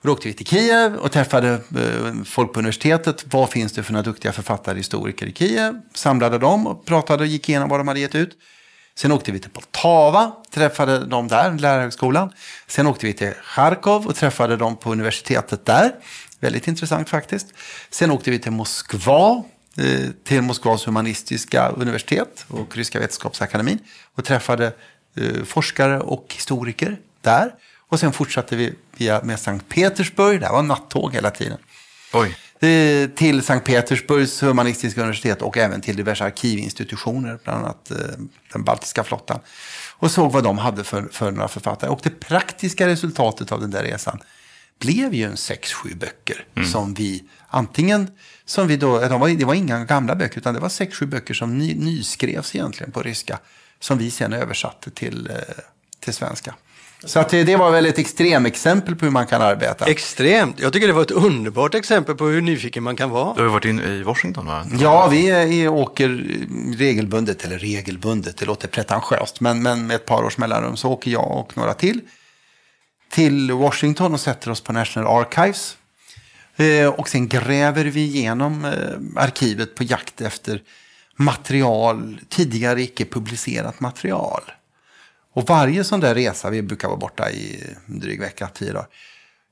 Och 0.00 0.06
då 0.06 0.12
åkte 0.12 0.28
vi 0.28 0.34
till 0.34 0.46
Kiev 0.46 0.96
och 0.96 1.12
träffade 1.12 1.48
eh, 1.52 2.24
folk 2.24 2.52
på 2.52 2.58
universitetet. 2.58 3.24
Vad 3.30 3.50
finns 3.50 3.72
det 3.72 3.82
för 3.82 3.92
några 3.92 4.02
duktiga 4.02 4.32
författare 4.32 4.72
och 4.72 4.78
historiker 4.78 5.26
i 5.26 5.32
Kiev? 5.32 5.80
Samlade 5.94 6.38
dem 6.38 6.66
och 6.66 6.86
pratade 6.86 7.22
och 7.22 7.26
gick 7.26 7.48
igenom 7.48 7.68
vad 7.68 7.80
de 7.80 7.88
hade 7.88 8.00
gett 8.00 8.14
ut. 8.14 8.36
Sen 8.94 9.12
åkte 9.12 9.32
vi 9.32 9.38
till 9.38 9.50
Poltava, 9.50 10.32
träffade 10.50 11.06
dem 11.06 11.28
där, 11.28 11.58
lärarhögskolan. 11.58 12.32
Sen 12.66 12.86
åkte 12.86 13.06
vi 13.06 13.12
till 13.12 13.32
Charkov 13.42 14.06
och 14.06 14.16
träffade 14.16 14.56
dem 14.56 14.76
på 14.76 14.92
universitetet 14.92 15.66
där. 15.66 15.94
Väldigt 16.40 16.68
intressant 16.68 17.08
faktiskt. 17.08 17.46
Sen 17.90 18.10
åkte 18.10 18.30
vi 18.30 18.38
till 18.38 18.52
Moskva, 18.52 19.44
eh, 19.76 20.10
till 20.24 20.42
Moskvas 20.42 20.86
humanistiska 20.86 21.68
universitet 21.68 22.44
och 22.48 22.76
Ryska 22.76 22.98
vetenskapsakademin 22.98 23.78
och 24.14 24.24
träffade 24.24 24.72
eh, 25.16 25.44
forskare 25.44 26.00
och 26.00 26.26
historiker 26.34 26.96
där. 27.20 27.54
Och 27.88 28.00
sen 28.00 28.12
fortsatte 28.12 28.56
vi 28.56 28.74
via 28.96 29.22
med 29.22 29.40
Sankt 29.40 29.68
Petersburg. 29.68 30.40
Det 30.40 30.48
var 30.48 30.62
nattåg 30.62 31.14
hela 31.14 31.30
tiden. 31.30 31.58
Oj. 32.12 32.36
Till 33.16 33.42
Sankt 33.42 33.66
Petersburgs 33.66 34.42
humanistiska 34.42 35.00
universitet 35.00 35.42
och 35.42 35.56
även 35.56 35.80
till 35.80 35.96
diverse 35.96 36.24
arkivinstitutioner, 36.24 37.38
bland 37.44 37.64
annat 37.64 37.90
eh, 37.90 37.96
den 38.52 38.64
baltiska 38.64 39.04
flottan. 39.04 39.40
Och 39.96 40.10
såg 40.10 40.32
vad 40.32 40.44
de 40.44 40.58
hade 40.58 40.84
för, 40.84 41.08
för 41.12 41.30
några 41.30 41.48
författare. 41.48 41.90
Och 41.90 42.00
det 42.02 42.10
praktiska 42.10 42.86
resultatet 42.86 43.52
av 43.52 43.60
den 43.60 43.70
där 43.70 43.82
resan 43.82 44.20
blev 44.78 45.14
ju 45.14 45.24
en 45.24 45.36
sex, 45.36 45.72
sju 45.72 45.94
böcker 45.94 46.46
mm. 46.56 46.68
som 46.68 46.94
vi 46.94 47.24
antingen, 47.48 48.10
som 48.44 48.68
vi 48.68 48.76
då, 48.76 49.00
de 49.00 49.20
var, 49.20 49.28
det 49.28 49.44
var 49.44 49.54
inga 49.54 49.84
gamla 49.84 50.14
böcker, 50.14 50.38
utan 50.38 50.54
det 50.54 50.60
var 50.60 50.68
sex, 50.68 50.96
sju 50.96 51.06
böcker 51.06 51.34
som 51.34 51.58
ny, 51.58 51.74
nyskrevs 51.74 52.54
egentligen 52.54 52.92
på 52.92 53.02
ryska, 53.02 53.38
som 53.80 53.98
vi 53.98 54.10
sen 54.10 54.32
översatte 54.32 54.90
till, 54.90 55.30
eh, 55.30 55.36
till 56.00 56.14
svenska. 56.14 56.54
Så 57.04 57.20
att 57.20 57.28
det 57.28 57.56
var 57.56 57.70
väl 57.70 57.86
ett 57.86 57.98
extremexempel 57.98 58.96
på 58.96 59.04
hur 59.04 59.12
man 59.12 59.26
kan 59.26 59.42
arbeta. 59.42 59.86
Extremt. 59.86 60.60
Jag 60.60 60.72
tycker 60.72 60.86
det 60.86 60.92
var 60.92 61.02
ett 61.02 61.10
underbart 61.10 61.74
exempel 61.74 62.14
på 62.14 62.24
hur 62.24 62.40
nyfiken 62.40 62.82
man 62.82 62.96
kan 62.96 63.10
vara. 63.10 63.34
Du 63.34 63.42
har 63.42 63.48
varit 63.48 63.64
in 63.64 63.80
i 63.80 64.02
Washington 64.02 64.46
va? 64.46 64.66
Ja, 64.80 65.08
vi 65.08 65.68
åker 65.68 66.24
regelbundet, 66.76 67.44
eller 67.44 67.58
regelbundet, 67.58 68.36
det 68.36 68.44
låter 68.46 68.68
pretentiöst, 68.68 69.40
men, 69.40 69.62
men 69.62 69.86
med 69.86 69.94
ett 69.94 70.06
par 70.06 70.22
års 70.22 70.38
mellanrum 70.38 70.76
så 70.76 70.90
åker 70.90 71.10
jag 71.10 71.30
och 71.30 71.56
några 71.56 71.74
till 71.74 72.00
till 73.10 73.52
Washington 73.52 74.14
och 74.14 74.20
sätter 74.20 74.50
oss 74.50 74.60
på 74.60 74.72
National 74.72 75.20
Archives. 75.20 75.76
Eh, 76.56 76.86
och 76.86 77.08
sen 77.08 77.28
gräver 77.28 77.84
vi 77.84 78.00
igenom 78.00 78.64
eh, 78.64 79.22
arkivet 79.22 79.74
på 79.74 79.84
jakt 79.84 80.20
efter 80.20 80.62
material, 81.16 82.20
tidigare 82.28 82.82
icke 82.82 83.04
publicerat 83.04 83.80
material. 83.80 84.42
Och 85.38 85.46
varje 85.46 85.84
sån 85.84 86.00
där 86.00 86.14
resa, 86.14 86.50
vi 86.50 86.62
brukar 86.62 86.88
vara 86.88 86.98
borta 86.98 87.30
i 87.30 87.64
en 87.86 88.00
dryg 88.00 88.20
vecka, 88.20 88.48
tio 88.54 88.72
dagar, 88.72 88.88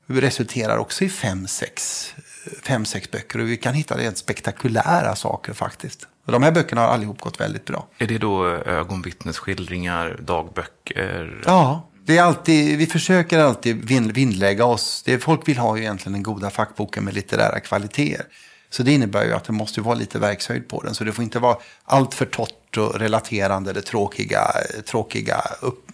resulterar 0.07 0.77
också 0.77 1.05
i 1.05 1.09
fem 1.09 1.46
sex, 1.46 2.14
fem, 2.62 2.85
sex 2.85 3.11
böcker. 3.11 3.38
Och 3.38 3.49
vi 3.49 3.57
kan 3.57 3.75
hitta 3.75 3.99
rent 3.99 4.18
spektakulära 4.18 5.16
saker 5.16 5.53
faktiskt. 5.53 6.09
Och 6.25 6.33
de 6.33 6.42
här 6.42 6.53
böckerna 6.53 6.81
har 6.81 6.88
allihop 6.88 7.20
gått 7.20 7.40
väldigt 7.40 7.64
bra. 7.64 7.88
Är 7.99 8.07
det 8.07 8.18
då 8.18 8.46
ögonvittnesskildringar, 8.46 10.18
dagböcker? 10.20 11.42
Ja, 11.44 11.90
det 12.05 12.18
är 12.18 12.22
alltid, 12.22 12.79
vi 12.79 12.87
försöker 12.87 13.38
alltid 13.38 13.85
vinnlägga 14.14 14.64
oss. 14.64 15.03
Det 15.07 15.18
folk 15.18 15.49
vill 15.49 15.59
ha 15.59 15.77
ju 15.77 15.83
egentligen 15.83 16.12
den 16.12 16.22
goda 16.22 16.51
fackboken 16.51 17.05
med 17.05 17.14
litterära 17.14 17.61
kvaliteter. 17.61 18.27
Så 18.70 18.83
det 18.83 18.92
innebär 18.92 19.24
ju 19.24 19.33
att 19.33 19.44
det 19.44 19.52
måste 19.52 19.81
vara 19.81 19.94
lite 19.94 20.18
verkshöjd 20.18 20.68
på 20.68 20.83
den. 20.83 20.94
Så 20.94 21.05
det 21.05 21.12
får 21.12 21.24
inte 21.24 21.38
vara 21.38 21.57
allt 21.85 22.14
för 22.14 22.26
torrt 22.26 22.76
och 22.76 22.94
relaterande 23.00 23.70
eller 23.70 23.81
tråkiga, 23.81 24.52
tråkiga, 24.85 25.42
upp, 25.61 25.87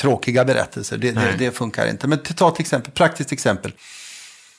tråkiga 0.00 0.44
berättelser. 0.44 0.98
Det, 0.98 1.12
det, 1.12 1.34
det, 1.38 1.50
funkar 1.50 1.86
inte. 1.86 2.06
Men 2.06 2.18
ta 2.18 2.48
ett 2.48 2.60
exempel, 2.60 2.92
praktiskt 2.92 3.32
exempel. 3.32 3.72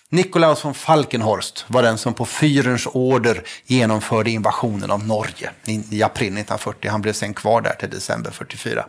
Nikolaus 0.10 0.66
von 0.66 0.74
Falkenhorst 0.74 1.66
var 1.68 1.84
den 1.84 1.98
som 1.98 2.14
på 2.14 2.26
fyrens 2.26 2.88
order 2.88 3.44
genomförde 3.66 4.30
invasionen 4.30 4.92
av 4.92 5.08
Norge 5.08 5.52
i 5.66 6.04
april 6.04 6.28
1940. 6.28 6.92
Han 6.92 7.02
blev 7.02 7.14
sen 7.14 7.34
kvar 7.34 7.62
där 7.62 7.76
till 7.80 7.90
december 7.90 8.32
44. 8.32 8.86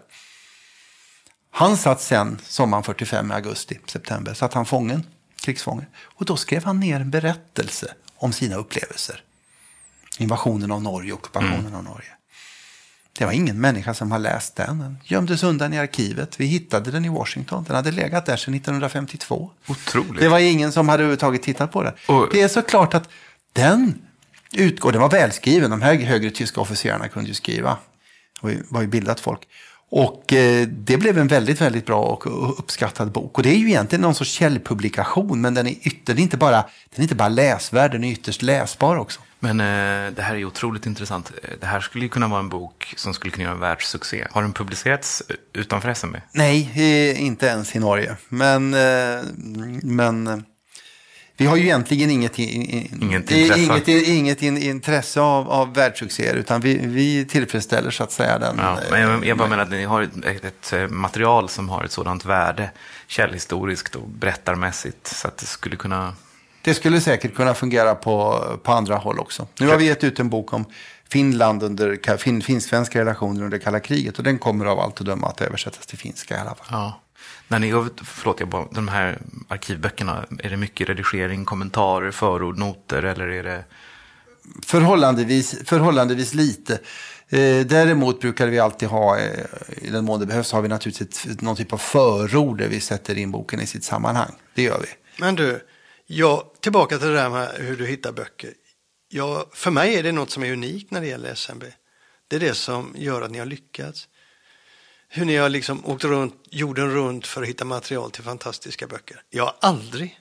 Han 1.51 1.77
satt 1.77 2.01
sen, 2.01 2.39
sommaren 2.49 2.85
45 2.85 3.31
i 3.31 3.35
augusti, 3.35 3.79
september, 3.87 4.35
satt 4.35 4.55
han 4.55 4.67
fången 4.67 5.07
krigsfånge. 5.43 5.87
Och 6.03 6.25
då 6.25 6.37
skrev 6.37 6.65
han 6.65 6.81
ner 6.81 7.01
en 7.01 7.11
berättelse 7.11 7.95
om 8.17 8.33
sina 8.33 8.57
upplevelser. 8.57 9.23
Invasionen 10.19 10.73
av 10.73 10.83
Norge, 10.83 11.13
ockupationen 11.13 11.61
mm. 11.61 11.75
av 11.75 11.85
Norge. 11.85 12.09
Det 13.19 13.25
var 13.25 13.33
ingen 13.33 13.61
människa 13.61 13.95
som 13.95 14.13
har 14.13 14.19
läst 14.19 14.57
den. 14.57 14.79
Den 14.79 14.99
gömdes 15.05 15.43
undan 15.43 15.73
i 15.73 15.79
arkivet. 15.79 16.41
Vi 16.41 16.47
hittade 16.47 16.91
den 16.91 17.05
i 17.05 17.09
Washington. 17.09 17.65
Den 17.65 17.77
hade 17.77 17.91
legat 17.91 18.27
där 18.27 18.37
sedan 18.37 18.55
1952. 18.55 19.51
Otroligt. 19.67 20.21
Det 20.21 20.29
var 20.29 20.39
ingen 20.39 20.73
som 20.73 20.89
hade 20.89 21.03
överhuvudtaget 21.03 21.43
tittat 21.43 21.73
på 21.73 21.83
den. 21.83 21.93
Och... 22.09 22.29
Det 22.33 22.41
är 22.41 22.49
såklart 22.49 22.95
att 22.95 23.09
den 23.53 24.03
utgår, 24.53 24.93
den 24.93 25.01
var 25.01 25.11
välskriven. 25.11 25.71
De 25.71 25.83
här 25.83 25.95
högre 25.95 26.31
tyska 26.31 26.61
officerarna 26.61 27.09
kunde 27.09 27.29
ju 27.29 27.35
skriva. 27.35 27.77
Det 28.43 28.63
var 28.69 28.81
ju 28.81 28.87
bildat 28.87 29.21
folk. 29.21 29.41
Och 29.95 30.33
eh, 30.33 30.67
det 30.67 30.97
blev 30.97 31.19
en 31.19 31.27
väldigt, 31.27 31.61
väldigt 31.61 31.87
bra 31.87 32.03
och 32.03 32.59
uppskattad 32.59 33.13
bok. 33.13 33.39
Och 33.39 33.43
det 33.43 33.51
är 33.51 33.57
ju 33.57 33.69
egentligen 33.69 34.03
någon 34.03 34.15
sorts 34.15 34.31
källpublikation, 34.31 35.41
men 35.41 35.55
den 35.55 35.67
är, 35.67 35.75
ytter, 35.87 36.19
inte 36.19 36.37
bara, 36.37 36.57
den 36.57 36.97
är 36.97 37.03
inte 37.03 37.15
bara 37.15 37.29
läsvärd, 37.29 37.93
den 37.93 38.05
är 38.05 38.13
ytterst 38.13 38.43
läsbar 38.43 38.97
också. 38.97 39.21
Men 39.41 39.61
eh, 39.61 40.13
det 40.15 40.23
här 40.23 40.35
är 40.35 40.45
otroligt 40.45 40.87
intressant. 40.87 41.33
Det 41.61 41.67
här 41.67 41.81
skulle 41.81 42.05
ju 42.05 42.09
kunna 42.09 42.29
vara 42.29 42.41
en 42.41 42.49
bok 42.49 42.95
som 42.97 43.15
skulle 43.15 43.31
kunna 43.31 43.45
göra 43.45 43.55
en 43.55 43.61
världssuccé. 43.61 44.27
Har 44.31 44.43
den 44.43 44.53
publicerats 44.53 45.23
utanför 45.53 45.89
SMB? 45.89 46.17
Nej, 46.33 47.17
inte 47.19 47.47
ens 47.47 47.77
i 47.77 47.79
Norge. 47.79 48.17
Men, 48.29 48.75
eh, 48.75 49.23
men 49.83 50.27
eh, 50.27 50.39
vi 51.37 51.47
har 51.47 51.57
ju 51.57 51.63
egentligen 51.63 52.11
inget, 52.11 52.39
inget 52.39 53.31
intresse, 53.31 53.61
inget, 53.61 54.43
inget 54.43 54.43
intresse 54.43 55.21
av, 55.21 55.51
av 55.51 55.75
världssuccéer, 55.75 56.35
utan 56.35 56.61
vi, 56.61 56.79
vi 56.87 57.25
tillfredsställer 57.25 57.91
så 57.91 58.05
att 58.05 58.13
säga 58.13 58.39
den. 58.39 58.59
Ja, 58.59 58.79
men 58.91 59.01
jag, 59.01 59.27
jag 59.27 59.39
bara 59.39 59.49
menar 59.49 59.63
att 59.63 59.71
ni 59.71 59.85
har 59.85 60.03
ett, 60.03 60.25
ett, 60.25 60.73
ett, 60.73 60.91
material 60.91 61.49
som 61.49 61.69
har 61.69 61.85
ett 61.85 61.93
sådant 61.93 62.25
värde 62.25 62.71
källhistoriskt 63.07 63.95
och 63.95 64.09
berättarmässigt 64.09 65.07
så 65.07 65.29
att 65.29 65.39
det 65.39 65.47
skulle 65.47 65.77
kunna 65.77 66.15
det 66.65 66.75
skulle 66.75 67.01
säkert 67.01 67.35
kunna 67.35 67.55
fungera 67.55 67.95
på, 67.95 68.45
på 68.63 68.73
andra 68.73 68.97
håll 68.97 69.19
också. 69.19 69.47
Nu 69.61 69.69
har 69.69 69.77
vi 69.77 69.85
gett 69.85 70.05
ut 70.05 70.21
en 70.21 70.29
bok 70.29 70.53
om 70.53 70.65
Finland 71.13 71.63
under 71.63 72.17
fin, 72.17 72.43
finsk-svenska 72.43 73.01
relationer 73.01 73.45
under 73.45 73.59
kalla 73.59 73.81
kriget. 73.81 74.19
Och 74.19 74.25
den 74.25 74.39
kommer 74.39 74.65
av 74.65 74.81
allt 74.81 75.01
att 75.01 75.07
döma 75.07 75.27
att 75.27 75.41
översättas 75.41 75.87
till 75.87 75.99
finska 75.99 76.37
i 76.37 76.39
alla 76.39 76.55
fall. 76.55 76.67
Ja. 76.71 77.01
När 77.49 77.59
ni, 77.59 77.73
förlåt, 78.05 78.41
jag 78.41 78.49
bara, 78.49 78.67
de 78.71 78.89
här 78.89 79.19
arkivböckerna, 79.49 80.25
är 80.39 80.51
det 80.51 80.57
mycket 80.57 80.89
redigering, 80.89 81.45
kommentarer, 81.45 82.11
förord, 82.11 82.59
noter 82.59 83.03
eller 83.03 83.29
är 83.29 83.43
det? 83.43 83.65
Förhållandevis, 84.67 85.55
förhållandevis 85.65 86.35
lite. 86.35 86.75
Eh, 87.29 87.67
däremot 87.67 88.21
brukar 88.21 88.47
vi 88.47 88.59
alltid 88.59 88.89
ha, 88.89 89.19
eh, 89.19 89.45
i 89.77 89.91
den 89.91 90.05
mån 90.05 90.21
det 90.21 90.27
behövs, 90.27 90.53
har 90.53 90.63
vi 90.63 90.69
naturligtvis 90.69 91.27
ett, 91.27 91.41
någon 91.41 91.57
typ 91.57 91.73
av 91.73 91.79
förord 91.79 92.59
där 92.59 92.69
vi 92.69 92.81
sätter 92.81 93.19
in 93.19 93.31
boken 93.31 93.61
i 93.61 93.67
sitt 93.67 93.85
sammanhang. 93.85 94.33
Det 94.55 94.63
gör 94.63 94.81
vi. 94.81 95.23
Men 95.23 95.35
du, 95.35 95.61
Ja, 96.15 96.53
tillbaka 96.61 96.99
till 96.99 97.09
det 97.09 97.15
där 97.15 97.31
med 97.31 97.49
hur 97.59 97.77
du 97.77 97.87
hittar 97.87 98.13
böcker. 98.13 98.51
Ja, 99.15 99.47
för 99.53 99.71
mig 99.71 99.95
är 99.95 100.03
det 100.03 100.13
något 100.13 100.31
som 100.31 100.43
är 100.43 100.53
unikt 100.53 100.91
när 100.91 101.01
det 101.01 101.07
gäller 101.07 101.35
SMB. 101.35 101.65
Det 102.29 102.37
är 102.37 102.41
det 102.41 102.55
som 102.55 102.95
gör 102.97 103.23
att 103.23 103.31
ni 103.31 103.39
har 103.39 103.47
lyckats. 103.47 104.09
Hur 105.09 105.25
ni 105.25 105.37
har 105.37 105.49
liksom 105.49 105.87
åkt 105.87 106.05
runt 106.05 106.35
jorden 106.51 106.91
runt 106.91 107.27
för 107.27 107.43
att 107.43 107.49
hitta 107.49 107.65
material 107.65 108.11
till 108.11 108.23
fantastiska 108.23 108.87
böcker. 108.87 109.23
Jag 109.31 109.45
har 109.45 109.57
aldrig, 109.61 110.21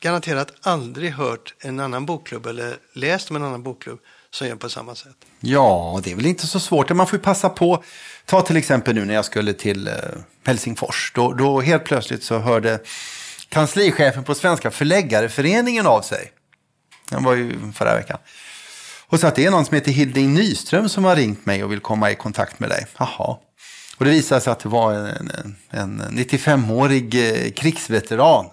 garanterat 0.00 0.52
aldrig 0.60 1.12
hört 1.12 1.54
en 1.58 1.80
annan 1.80 2.06
bokklubb 2.06 2.46
eller 2.46 2.76
läst 2.92 3.30
om 3.30 3.36
en 3.36 3.44
annan 3.44 3.62
bokklubb 3.62 3.98
som 4.30 4.46
gör 4.46 4.56
på 4.56 4.68
samma 4.68 4.94
sätt. 4.94 5.16
Ja, 5.40 6.00
det 6.04 6.12
är 6.12 6.16
väl 6.16 6.26
inte 6.26 6.46
så 6.46 6.60
svårt. 6.60 6.90
Man 6.90 7.06
får 7.06 7.16
ju 7.16 7.22
passa 7.22 7.48
på. 7.48 7.84
Ta 8.24 8.42
till 8.42 8.56
exempel 8.56 8.94
nu 8.94 9.04
när 9.04 9.14
jag 9.14 9.24
skulle 9.24 9.52
till 9.52 9.88
eh, 9.88 9.94
Helsingfors. 10.44 11.12
Då, 11.14 11.32
då 11.32 11.60
helt 11.60 11.84
plötsligt 11.84 12.24
så 12.24 12.38
hörde 12.38 12.80
kanslichefen 13.48 14.24
på 14.24 14.34
Svenska 14.34 14.70
Förläggareföreningen 14.70 15.86
av 15.86 16.02
sig. 16.02 16.32
Den 17.10 17.22
var 17.22 17.34
ju 17.34 17.72
förra 17.72 17.94
veckan. 17.94 18.18
Och 19.06 19.20
sa 19.20 19.28
att 19.28 19.36
det 19.36 19.46
är 19.46 19.50
någon 19.50 19.64
som 19.64 19.74
heter 19.74 19.92
Hilding 19.92 20.34
Nyström 20.34 20.88
som 20.88 21.04
har 21.04 21.16
ringt 21.16 21.46
mig 21.46 21.64
och 21.64 21.72
vill 21.72 21.80
komma 21.80 22.10
i 22.10 22.14
kontakt 22.14 22.60
med 22.60 22.70
dig. 22.70 22.86
Jaha. 22.98 23.36
Och 23.96 24.04
det 24.04 24.10
visade 24.10 24.40
sig 24.40 24.52
att 24.52 24.58
det 24.58 24.68
var 24.68 24.92
en, 24.92 25.56
en, 25.70 26.02
95-årig 26.02 27.14
eh, 27.14 27.50
krigsveteran. 27.50 28.46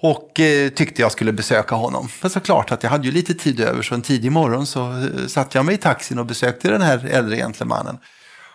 Och 0.00 0.40
eh, 0.40 0.68
tyckte 0.68 1.02
jag 1.02 1.12
skulle 1.12 1.32
besöka 1.32 1.74
honom. 1.74 2.08
Men 2.20 2.30
såklart 2.30 2.72
att 2.72 2.82
jag 2.82 2.90
hade 2.90 3.06
ju 3.06 3.12
lite 3.12 3.34
tid 3.34 3.60
över 3.60 3.82
så 3.82 3.94
en 3.94 4.02
tidig 4.02 4.32
morgon 4.32 4.66
så 4.66 4.92
eh, 4.92 5.26
satte 5.26 5.58
jag 5.58 5.64
mig 5.64 5.74
i 5.74 5.78
taxin 5.78 6.18
och 6.18 6.26
besökte 6.26 6.70
den 6.70 6.82
här 6.82 7.06
äldre 7.06 7.36
gentlemannen. 7.36 7.98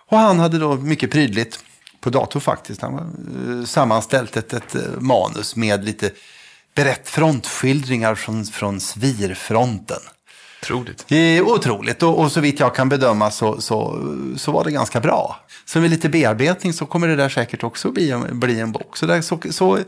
Och 0.09 0.17
han 0.17 0.39
hade 0.39 0.59
då 0.59 0.75
mycket 0.75 1.11
prydligt 1.11 1.59
på 2.01 2.09
dator 2.09 2.39
faktiskt. 2.39 2.81
Han 2.81 2.93
har 2.93 3.01
eh, 3.01 3.65
sammanställt 3.65 4.37
ett, 4.37 4.53
ett 4.53 4.75
eh, 4.75 4.81
manus 4.99 5.55
med 5.55 5.85
lite 5.85 6.11
berätt 6.83 7.09
frontskildringar 7.09 8.15
från, 8.15 8.45
från 8.45 8.79
svirfronten. 8.79 9.97
Otroligt. 10.61 11.05
Eh, 11.11 11.47
otroligt. 11.47 12.03
Och, 12.03 12.19
och 12.19 12.31
så 12.31 12.39
vitt 12.41 12.59
jag 12.59 12.75
kan 12.75 12.89
bedöma 12.89 13.31
så, 13.31 13.61
så, 13.61 13.77
så 14.37 14.51
var 14.51 14.63
det 14.63 14.71
ganska 14.71 14.99
bra. 14.99 15.45
Så 15.65 15.79
med 15.79 15.89
lite 15.89 16.09
bearbetning 16.09 16.73
så 16.73 16.85
kommer 16.85 17.07
det 17.07 17.15
där 17.15 17.29
säkert 17.29 17.63
också 17.63 17.91
bli 17.91 18.11
en, 18.11 18.39
bli 18.39 18.59
en 18.59 18.71
bok. 18.71 18.97
Så, 18.97 19.05
där, 19.05 19.21
så, 19.21 19.39
så, 19.51 19.79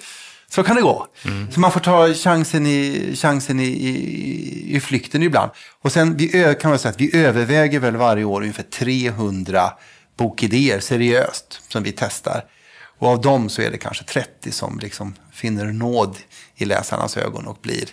så 0.50 0.64
kan 0.64 0.76
det 0.76 0.82
gå. 0.82 1.08
Mm. 1.26 1.52
Så 1.52 1.60
man 1.60 1.72
får 1.72 1.80
ta 1.80 2.14
chansen 2.14 2.66
i, 2.68 3.12
chansen 3.16 3.60
i, 3.60 3.68
i, 3.68 4.76
i 4.76 4.80
flykten 4.80 5.24
ibland. 5.24 5.52
Och 5.82 5.92
sen 5.92 6.18
vi, 6.18 6.56
kan 6.62 6.70
man 6.70 6.80
säga 6.80 6.90
att 6.90 7.02
vi 7.02 7.16
överväger 7.16 7.80
väl 7.80 7.96
varje 7.96 8.24
år 8.24 8.42
ungefär 8.42 8.64
300 8.64 9.72
bokidéer 10.18 10.80
seriöst 10.80 11.62
som 11.68 11.84
vi 11.84 11.92
testar. 11.92 12.44
Och 13.00 13.08
av 13.08 13.22
dem 13.22 13.50
så 13.50 13.62
är 13.62 13.72
det 13.72 13.78
kanske 13.78 14.04
30 14.04 14.52
som 14.52 14.80
liksom 14.80 15.14
finner 15.32 15.66
nåd 15.66 16.18
i 16.56 16.66
läsarnas 16.66 17.18
ögon 17.18 17.48
och 17.48 17.58
blir, 17.62 17.90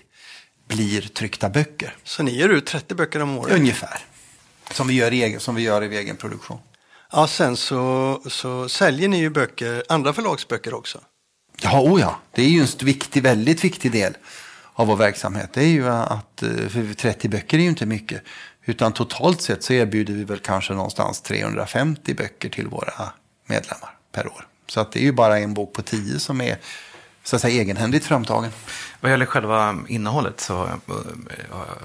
blir 0.68 1.01
tryckta 1.01 1.49
böcker. 1.49 1.97
Så 2.05 2.23
ni 2.23 2.37
ger 2.37 2.49
ut 2.49 2.66
30 2.66 2.94
böcker 2.94 3.23
om 3.23 3.38
året? 3.38 3.55
Ungefär. 3.55 3.99
Som 4.71 4.88
vi 4.88 4.94
gör 4.94 5.12
i 5.12 5.23
egen, 5.23 5.40
som 5.40 5.55
vi 5.55 5.62
gör 5.62 5.83
i 5.83 5.97
egen 5.97 6.16
produktion. 6.16 6.59
Ja, 7.12 7.27
sen 7.27 7.57
så, 7.57 8.23
så 8.27 8.68
säljer 8.68 9.09
ni 9.09 9.18
ju 9.18 9.31
böcker, 9.31 9.85
andra 9.88 10.12
förlagsböcker 10.12 10.75
också. 10.75 11.01
Ja, 11.61 11.81
oh 11.81 12.01
ja. 12.01 12.21
Det 12.33 12.42
är 12.42 12.49
ju 12.49 12.61
en 12.61 12.68
viktig, 12.83 13.23
väldigt 13.23 13.64
viktig 13.64 13.92
del 13.92 14.16
av 14.73 14.87
vår 14.87 14.97
verksamhet. 14.97 15.51
Det 15.53 15.61
är 15.61 15.68
ju 15.68 15.88
att, 15.88 16.42
eh, 16.42 16.68
för 16.68 16.94
30 16.94 17.29
böcker 17.29 17.59
är 17.59 17.62
ju 17.62 17.68
inte 17.68 17.87
mycket. 17.87 18.23
Utan 18.64 18.92
totalt 18.92 19.42
sett 19.42 19.62
så 19.62 19.73
erbjuder 19.73 20.14
vi 20.14 20.25
väl 20.25 20.38
kanske 20.38 20.73
någonstans 20.73 21.21
350 21.21 22.14
böcker 22.14 22.49
till 22.49 22.66
våra 22.66 23.12
medlemmar 23.47 23.90
per 24.12 24.27
år. 24.27 24.47
Så 24.66 24.81
att 24.81 24.92
det 24.92 25.01
är 25.01 25.03
ju 25.03 25.12
bara 25.12 25.38
en 25.38 25.55
bok 25.55 25.73
på 25.73 25.83
tio 25.83 26.18
som 26.18 26.40
är 26.40 26.59
så 27.29 27.37
att 27.37 27.43
säga 27.43 27.62
egenhändigt 27.62 28.05
framtagen. 28.05 28.51
Vad 29.01 29.11
gäller 29.11 29.27
själva 29.27 29.79
innehållet 29.88 30.41
så 30.41 30.64
eh, 30.64 30.73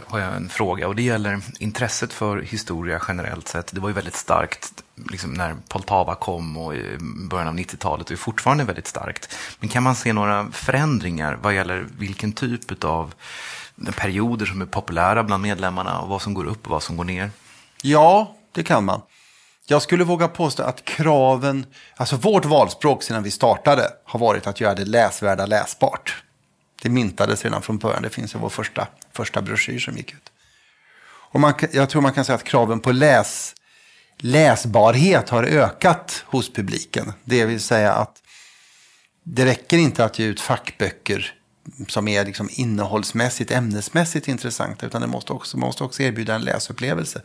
har 0.07 0.19
jag 0.19 0.35
en 0.35 0.49
fråga 0.49 0.87
och 0.87 0.95
det 0.95 1.01
gäller 1.01 1.41
intresset 1.59 2.13
för 2.13 2.41
historia 2.41 3.01
generellt 3.07 3.47
sett. 3.47 3.73
Det 3.73 3.79
var 3.79 3.89
ju 3.89 3.95
väldigt 3.95 4.15
starkt 4.15 4.83
liksom 5.11 5.33
när 5.33 5.55
Poltava 5.67 6.15
kom 6.15 6.57
och 6.57 6.75
i 6.75 6.97
början 7.29 7.47
av 7.47 7.55
90-talet 7.55 8.05
och 8.05 8.11
är 8.11 8.15
fortfarande 8.15 8.63
väldigt 8.63 8.87
starkt. 8.87 9.35
Men 9.59 9.69
kan 9.69 9.83
man 9.83 9.95
se 9.95 10.13
några 10.13 10.51
förändringar 10.51 11.39
vad 11.41 11.55
gäller 11.55 11.87
vilken 11.97 12.33
typ 12.33 12.83
av 12.83 13.13
perioder 13.95 14.45
som 14.45 14.61
är 14.61 14.65
populära 14.65 15.23
bland 15.23 15.43
medlemmarna 15.43 15.99
och 15.99 16.09
vad 16.09 16.21
som 16.21 16.33
går 16.33 16.45
upp 16.45 16.65
och 16.65 16.71
vad 16.71 16.83
som 16.83 16.97
går 16.97 17.03
ner? 17.03 17.31
Ja, 17.81 18.35
det 18.51 18.63
kan 18.63 18.85
man. 18.85 19.01
Jag 19.65 19.81
skulle 19.81 20.03
våga 20.03 20.27
påstå 20.27 20.63
att 20.63 20.85
kraven, 20.85 21.65
alltså 21.95 22.15
vårt 22.15 22.45
valspråk 22.45 23.03
sedan 23.03 23.23
vi 23.23 23.31
startade 23.31 23.89
har 24.05 24.19
varit 24.19 24.47
att 24.47 24.61
göra 24.61 24.75
det 24.75 24.85
läsvärda 24.85 25.45
läsbart. 25.45 26.23
Det 26.81 26.89
myntades 26.89 27.43
redan 27.43 27.61
från 27.61 27.77
början, 27.77 28.03
det 28.03 28.09
finns 28.09 28.35
i 28.35 28.37
vår 28.37 28.49
första, 28.49 28.87
första 29.11 29.41
broschyr 29.41 29.79
som 29.79 29.97
gick 29.97 30.13
ut. 30.13 30.31
Och 31.05 31.39
man, 31.39 31.53
jag 31.71 31.89
tror 31.89 32.01
man 32.01 32.13
kan 32.13 32.25
säga 32.25 32.35
att 32.35 32.43
kraven 32.43 32.79
på 32.79 32.91
läs, 32.91 33.55
läsbarhet 34.17 35.29
har 35.29 35.43
ökat 35.43 36.23
hos 36.27 36.53
publiken. 36.53 37.13
Det 37.23 37.45
vill 37.45 37.61
säga 37.61 37.93
att 37.93 38.21
det 39.23 39.45
räcker 39.45 39.77
inte 39.77 40.05
att 40.05 40.19
ge 40.19 40.25
ut 40.25 40.41
fackböcker 40.41 41.33
som 41.87 42.07
är 42.07 42.25
liksom 42.25 42.49
innehållsmässigt, 42.51 43.51
ämnesmässigt 43.51 44.27
intressanta. 44.27 44.85
Utan 44.85 45.01
det 45.01 45.07
måste 45.07 45.33
också, 45.33 45.57
måste 45.57 45.83
också 45.83 46.03
erbjuda 46.03 46.35
en 46.35 46.41
läsupplevelse 46.41 47.21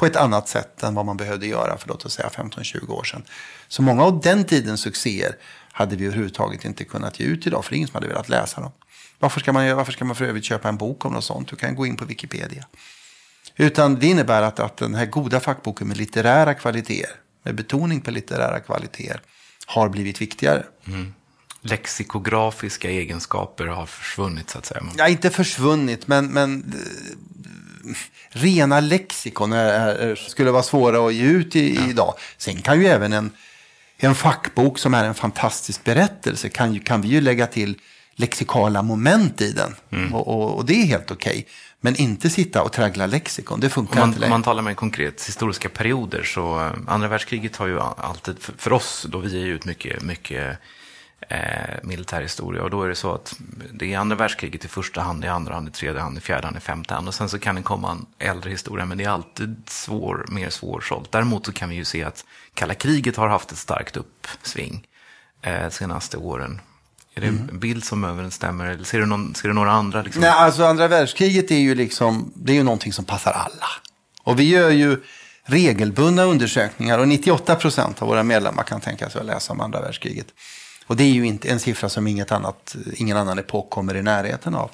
på 0.00 0.06
ett 0.06 0.16
annat 0.16 0.48
sätt 0.48 0.82
än 0.82 0.94
vad 0.94 1.06
man 1.06 1.16
behövde 1.16 1.46
göra 1.46 1.78
för 1.78 1.88
låt 1.88 2.04
oss 2.04 2.12
säga 2.12 2.28
15-20 2.28 2.90
år 2.90 3.04
sedan. 3.04 3.22
Så 3.68 3.82
många 3.82 4.02
av 4.04 4.20
den 4.20 4.44
tidens 4.44 4.80
succéer 4.80 5.36
hade 5.72 5.96
vi 5.96 6.06
överhuvudtaget 6.06 6.64
inte 6.64 6.84
kunnat 6.84 7.20
ge 7.20 7.26
ut 7.26 7.46
idag, 7.46 7.64
för 7.64 7.70
det 7.70 7.74
är 7.74 7.76
ingen 7.76 7.88
som 7.88 7.94
hade 7.94 8.08
velat 8.08 8.28
läsa 8.28 8.60
dem. 8.60 8.72
Varför 9.18 9.40
ska 9.40 9.52
man, 9.52 9.76
varför 9.76 9.92
ska 9.92 10.04
man 10.04 10.16
för 10.16 10.24
övrigt 10.24 10.44
köpa 10.44 10.68
en 10.68 10.76
bok 10.76 11.04
om 11.04 11.12
något 11.12 11.24
sånt? 11.24 11.48
Du 11.48 11.56
kan 11.56 11.74
gå 11.74 11.86
in 11.86 11.96
på 11.96 12.04
Wikipedia. 12.04 12.66
Utan 13.56 13.94
det 13.94 14.06
innebär 14.06 14.42
att, 14.42 14.60
att 14.60 14.76
den 14.76 14.94
här 14.94 15.06
goda 15.06 15.40
fackboken 15.40 15.88
med 15.88 15.96
litterära 15.96 16.54
kvaliteter, 16.54 17.10
med 17.42 17.54
betoning 17.54 18.00
på 18.00 18.10
litterära 18.10 18.60
kvaliteter, 18.60 19.22
har 19.66 19.88
blivit 19.88 20.20
viktigare. 20.20 20.64
Mm 20.86 21.14
lexikografiska 21.62 22.90
egenskaper 22.90 23.66
har 23.66 23.86
försvunnit 23.86 24.50
så 24.50 24.58
att 24.58 24.66
säga? 24.66 24.82
Ja, 24.96 25.08
inte 25.08 25.30
försvunnit, 25.30 26.06
men, 26.06 26.26
men 26.26 26.58
eh, 26.58 27.39
rena 28.28 28.80
lexikon 28.80 29.52
är, 29.52 29.94
är, 29.94 30.14
skulle 30.14 30.50
vara 30.50 30.62
svåra 30.62 31.06
att 31.06 31.14
ge 31.14 31.24
ut 31.24 31.56
i, 31.56 31.76
ja. 31.76 31.88
idag. 31.88 32.14
Sen 32.36 32.62
kan 32.62 32.80
ju 32.80 32.86
även 32.86 33.12
en, 33.12 33.30
en 33.98 34.14
fackbok 34.14 34.78
som 34.78 34.94
är 34.94 35.04
en 35.04 35.14
fantastisk 35.14 35.84
berättelse 35.84 36.48
kan, 36.48 36.74
ju, 36.74 36.80
kan 36.80 37.02
vi 37.02 37.08
ju 37.08 37.20
lägga 37.20 37.46
till 37.46 37.74
lexikala 38.14 38.82
moment 38.82 39.40
i 39.40 39.52
den. 39.52 39.74
Mm. 39.90 40.14
Och, 40.14 40.28
och, 40.28 40.56
och, 40.56 40.64
det 40.64 40.74
är 40.74 40.86
helt 40.86 41.10
okej. 41.10 41.30
Okay. 41.30 41.44
Men 41.80 41.96
inte 41.96 42.30
sitta 42.30 42.62
och 42.62 42.72
traggla 42.72 43.06
lexikon, 43.06 43.60
det 43.60 43.68
funkar 43.68 43.94
om 43.94 44.00
man, 44.00 44.08
inte 44.08 44.20
längre. 44.20 44.28
Om 44.28 44.30
man 44.30 44.42
talar 44.42 44.62
med 44.62 44.76
konkret 44.76 45.28
historiska 45.28 45.68
perioder 45.68 46.22
så 46.22 46.60
eh, 46.60 46.72
andra 46.86 47.08
världskriget 47.08 47.56
har 47.56 47.66
ju 47.66 47.80
alltid, 47.80 48.38
för, 48.42 48.52
för 48.58 48.72
oss 48.72 49.06
då 49.08 49.18
vi 49.18 49.38
ju 49.38 49.56
ett 49.56 49.64
mycket, 49.64 50.02
mycket 50.02 50.58
eh, 51.28 51.76
militärhistoria 51.82 52.62
och 52.62 52.70
då 52.70 52.82
är 52.82 52.88
det 52.88 52.94
så 52.94 53.14
att 53.14 53.34
det 53.72 53.94
är 53.94 53.98
andra 53.98 54.16
världskriget 54.16 54.64
i 54.64 54.68
första 54.68 55.00
hand, 55.00 55.24
i 55.24 55.28
andra 55.28 55.54
hand, 55.54 55.68
i 55.68 55.70
tredje 55.70 56.00
hand, 56.00 56.18
i 56.18 56.20
fjärde 56.20 56.46
hand, 56.46 56.56
i 56.56 56.60
femte 56.60 56.94
hand 56.94 57.08
och 57.08 57.14
sen 57.14 57.28
så 57.28 57.38
kan 57.38 57.54
det 57.54 57.62
komma 57.62 57.90
en 57.90 58.06
äldre 58.18 58.50
historia 58.50 58.84
men 58.84 58.98
det 58.98 59.04
är 59.04 59.08
alltid 59.08 59.62
svår, 59.66 60.26
mer 60.28 60.50
svårsålt. 60.50 61.12
Däremot 61.12 61.46
så 61.46 61.52
kan 61.52 61.68
vi 61.68 61.74
ju 61.74 61.84
se 61.84 62.04
att 62.04 62.24
kalla 62.54 62.74
kriget 62.74 63.16
har 63.16 63.28
haft 63.28 63.52
ett 63.52 63.58
starkt 63.58 63.96
uppsving 63.96 64.86
eh, 65.42 65.68
senaste 65.68 66.16
åren. 66.16 66.60
Är 67.14 67.20
det 67.20 67.26
en 67.26 67.38
mm. 67.38 67.58
bild 67.58 67.84
som 67.84 68.04
överensstämmer? 68.04 68.66
Eller 68.66 68.84
ser 68.84 68.98
du, 68.98 69.06
någon, 69.06 69.34
ser 69.34 69.48
du 69.48 69.54
några 69.54 69.72
andra? 69.72 70.02
Liksom? 70.02 70.20
Nej, 70.20 70.30
alltså 70.30 70.64
andra 70.64 70.88
världskriget 70.88 71.50
är 71.50 71.58
ju 71.58 71.74
liksom, 71.74 72.32
det 72.34 72.52
är 72.52 72.56
ju 72.56 72.62
någonting 72.62 72.92
som 72.92 73.04
passar 73.04 73.32
alla. 73.32 73.66
Och 74.22 74.40
vi 74.40 74.48
gör 74.48 74.70
ju 74.70 75.02
regelbundna 75.44 76.22
undersökningar 76.22 76.98
och 76.98 77.08
98 77.08 77.54
procent 77.54 78.02
av 78.02 78.08
våra 78.08 78.22
medlemmar 78.22 78.62
kan 78.62 78.80
tänka 78.80 79.10
sig 79.10 79.20
att 79.20 79.26
läsa 79.26 79.52
om 79.52 79.60
andra 79.60 79.80
världskriget. 79.80 80.26
Och 80.90 80.96
det 80.96 81.04
är 81.04 81.12
ju 81.12 81.26
inte 81.26 81.48
en 81.48 81.60
siffra 81.60 81.88
som 81.88 82.06
inget 82.06 82.32
annat, 82.32 82.76
ingen 82.94 83.16
annan 83.16 83.38
epok 83.38 83.70
kommer 83.70 83.96
i 83.96 84.02
närheten 84.02 84.54
av. 84.54 84.70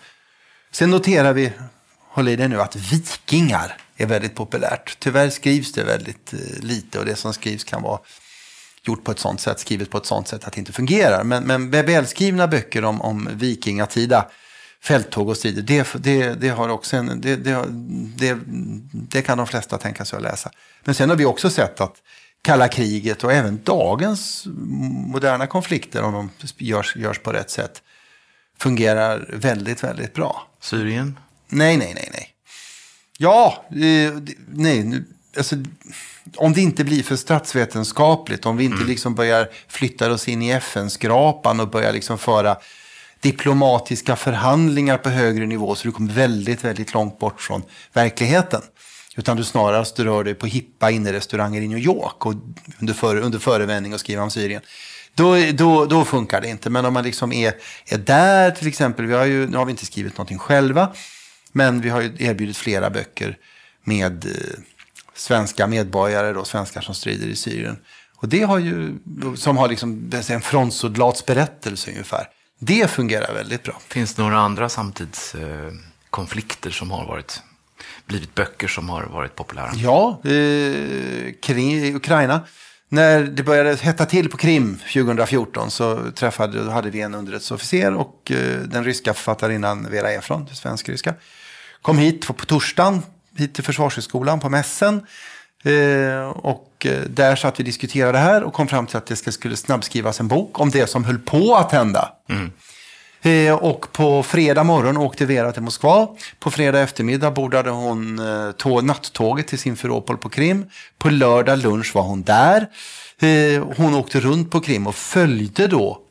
Sen 0.71 0.91
noterar 0.91 1.33
vi, 1.33 1.53
håll 1.99 2.29
i 2.29 2.37
dig 2.37 2.49
nu, 2.49 2.61
att 2.61 2.77
vikingar 2.77 3.77
är 3.97 4.07
väldigt 4.07 4.35
populärt. 4.35 4.97
Tyvärr 4.99 5.31
skrivs 5.31 5.73
det 5.73 5.85
väldigt 5.85 6.33
eh, 6.33 6.39
lite 6.65 6.99
och 6.99 7.05
det 7.05 7.17
som 7.17 7.35
skrivs 7.35 7.65
kan 7.65 7.83
vara 7.83 8.01
gjort 8.83 9.05
på 9.05 9.11
ett 9.11 9.19
sånt 9.19 9.41
sätt, 9.41 9.61
skrivet 9.61 9.91
på 9.91 9.99
ett 9.99 10.07
sånt 10.07 10.29
sätt 10.29 10.45
att 10.45 10.53
det 10.53 10.59
inte 10.59 10.73
fungerar. 10.73 11.25
Men, 11.25 11.45
men 11.45 11.71
välskrivna 11.71 12.49
böcker 12.49 12.85
om, 12.85 13.03
om 13.03 13.29
vikingatida 13.33 14.27
fälttåg 14.83 15.29
och 15.29 15.37
strider, 15.37 15.63
det, 15.63 15.95
det, 15.95 16.35
det, 16.35 16.49
har 16.49 16.69
också 16.69 16.97
en, 16.97 17.21
det, 17.21 17.37
det, 17.37 17.65
det, 18.17 18.39
det 18.93 19.23
kan 19.23 19.39
de 19.39 19.47
flesta 19.47 19.79
tänka 19.79 20.05
sig 20.05 20.17
att 20.17 20.23
läsa. 20.23 20.51
Men 20.85 20.95
sen 20.95 21.09
har 21.09 21.17
vi 21.17 21.25
också 21.25 21.51
sett 21.51 21.81
att 21.81 22.03
kalla 22.43 22.69
kriget 22.69 23.25
och 23.25 23.33
även 23.33 23.61
dagens 23.65 24.47
moderna 25.07 25.47
konflikter, 25.47 26.03
om 26.03 26.13
de 26.13 26.31
görs, 26.65 26.97
görs 26.97 27.19
på 27.19 27.33
rätt 27.33 27.51
sätt, 27.51 27.83
fungerar 28.59 29.31
väldigt, 29.33 29.85
väldigt 29.85 30.15
bra. 30.15 30.49
Syrien? 30.61 31.19
Nej, 31.49 31.77
nej, 31.77 31.93
nej, 31.95 32.09
nej. 32.13 32.33
Ja, 33.19 33.65
eh, 33.71 34.19
nej, 34.49 35.03
alltså, 35.37 35.57
om 36.37 36.53
det 36.53 36.61
inte 36.61 36.85
blir 36.85 37.03
för 37.03 37.17
statsvetenskapligt, 37.17 38.47
om 38.47 38.57
vi 38.57 38.65
inte 38.65 38.77
mm. 38.77 38.89
liksom 38.89 39.15
börjar 39.15 39.49
flytta 39.69 40.13
oss 40.13 40.29
in 40.29 40.43
i 40.43 40.51
FN-skrapan 40.51 41.61
och 41.61 41.71
börjar 41.71 41.93
liksom 41.93 42.19
föra 42.19 42.57
diplomatiska 43.21 44.17
förhandlingar 44.17 44.99
på 44.99 45.09
högre 45.09 45.47
nivå 45.47 45.75
så 45.75 45.89
du 45.89 45.93
kommer 45.93 46.13
väldigt, 46.13 46.65
väldigt 46.65 46.95
långt 46.95 47.19
bort 47.19 47.41
från 47.41 47.63
verkligheten. 47.93 48.63
Utan 49.17 49.37
du 49.37 49.45
snarast 49.45 50.01
rör 50.01 50.25
dig 50.25 50.35
på 50.35 50.47
hippa 50.47 50.91
innerestauranger 50.91 51.63
i 51.63 51.69
New 51.69 51.79
York 51.79 52.27
och 52.27 52.35
under, 52.81 52.95
för, 52.95 53.17
under 53.17 53.39
förevändning 53.39 53.95
och 53.95 54.01
skriva 54.01 54.23
om 54.23 54.31
Syrien. 54.31 54.63
Då, 55.15 55.37
då, 55.53 55.87
då 55.87 56.05
funkar 56.05 56.41
det 56.41 56.49
inte. 56.49 56.71
Men 56.71 56.85
om 56.85 56.95
man 56.95 57.05
liksom 57.05 57.33
är, 57.33 57.55
är 57.87 57.99
där 57.99 58.51
till 58.51 58.69
exempel, 58.69 59.07
vi 59.07 59.15
har 59.15 59.25
ju, 59.25 59.47
nu 59.47 59.57
har 59.57 59.65
vi 59.65 59.71
inte 59.71 59.87
skrivit 59.87 60.13
någonting 60.13 60.39
själva, 60.39 60.93
men 61.53 61.81
vi 61.81 61.89
har 61.89 62.01
ju 62.01 62.17
erbjudit 62.19 62.57
flera 62.57 62.91
böcker 62.91 63.39
med 63.85 64.25
eh, 64.25 64.31
svenska 65.15 65.67
medborgare, 65.67 66.33
då, 66.33 66.45
svenskar 66.45 66.81
som 66.81 66.95
strider 66.95 67.27
i 67.27 67.37
Syrien. 67.37 67.77
Och 68.17 68.29
det 68.29 68.43
har 68.43 68.59
ju, 68.59 68.99
som 69.37 69.57
har 69.57 69.69
liksom 69.69 70.13
en 70.31 70.41
frontsoldatsberättelse 70.41 71.91
ungefär. 71.91 72.29
Det 72.59 72.91
fungerar 72.91 73.35
väldigt 73.35 73.63
bra. 73.63 73.81
Finns 73.89 74.15
det 74.15 74.23
några 74.23 74.39
andra 74.39 74.69
samtidskonflikter 74.69 76.71
som 76.71 76.91
har 76.91 77.07
varit, 77.07 77.43
blivit 78.07 78.35
böcker 78.35 78.69
som 78.69 78.89
har 78.89 79.03
varit 79.03 79.35
populära? 79.35 79.71
Ja, 79.75 80.21
eh, 80.25 81.33
kring 81.43 81.95
Ukraina. 81.97 82.41
När 82.89 83.23
det 83.23 83.43
började 83.43 83.77
hetta 83.77 84.07
till 84.07 84.31
på 84.31 84.37
Krim 84.37 84.79
2014 84.93 85.71
så 85.71 86.11
träffade, 86.15 86.71
hade 86.71 86.91
vi 86.91 87.01
en 87.01 87.15
underrättelseofficer 87.15 87.95
och 87.95 88.31
eh, 88.31 88.59
den 88.59 88.85
ryska 88.85 89.15
författarinnan 89.15 89.91
Vera 89.91 90.11
Efron, 90.11 90.47
svensk-ryska, 90.53 91.15
kom 91.83 91.99
hit 91.99 92.27
på 92.27 92.33
torsdagen 92.33 93.03
hit 93.37 93.55
till 93.55 93.65
Försvarshögskolan 93.65 94.41
på 94.41 94.49
mässen. 94.49 95.07
Eh, 95.65 96.29
och 96.29 96.87
eh, 96.87 97.01
där 97.01 97.37
satt 97.37 97.59
vi 97.59 97.63
och 97.63 97.65
diskuterade 97.65 98.13
det 98.13 98.19
här 98.19 98.43
och 98.43 98.53
kom 98.53 98.69
fram 98.69 98.87
till 98.87 98.97
att 98.97 99.07
det 99.07 99.33
skulle 99.33 99.57
snabbskrivas 99.57 100.21
en 100.21 100.29
bok 100.29 100.61
om 100.61 100.71
det 100.71 100.87
som 100.87 101.05
höll 101.05 101.19
på 101.19 101.57
att 101.57 101.73
hända. 101.73 102.13
Mm. 102.29 102.53
Eh, 103.23 103.55
och 103.55 103.93
på 103.93 104.23
fredag 104.23 104.65
morgon 104.65 104.97
åkte 104.97 105.27
Vera 105.27 105.53
till 105.53 105.63
Moskva. 105.63 106.09
På 106.39 106.51
fredag 106.51 106.81
eftermiddag 106.81 107.31
bordade 107.31 107.71
hon 107.71 108.19
eh, 108.19 108.83
nattåget 108.83 109.47
till 109.47 109.59
Simferopol 109.59 110.19
på 110.19 110.29
Krim. 110.29 110.67
På 110.99 111.11
lördag 111.11 111.59
lunch 111.59 111.95
var 111.95 112.03
hon 112.03 112.23
där. 112.23 112.67
Eh, 113.21 113.65
hon 113.77 113.95
åkte 113.95 114.21
runt 114.21 114.51
på 114.51 114.61
Krim 114.61 114.87
och 114.87 114.95
följde 114.95 115.67
då 115.67 116.03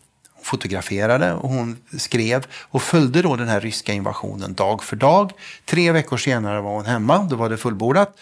fotograferade 0.43 1.33
och 1.33 1.49
hon 1.49 1.77
skrev 1.97 2.45
och 2.53 2.81
följde 2.81 3.21
då 3.21 3.35
den 3.35 3.47
här 3.47 3.61
ryska 3.61 3.93
invasionen 3.93 4.53
dag 4.53 4.83
för 4.83 4.95
dag. 4.95 5.31
Tre 5.65 5.91
veckor 5.91 6.17
senare 6.17 6.61
var 6.61 6.71
hon 6.71 6.85
hemma, 6.85 7.27
då 7.29 7.35
var 7.35 7.49
det 7.49 7.57
fullbordat. 7.57 8.17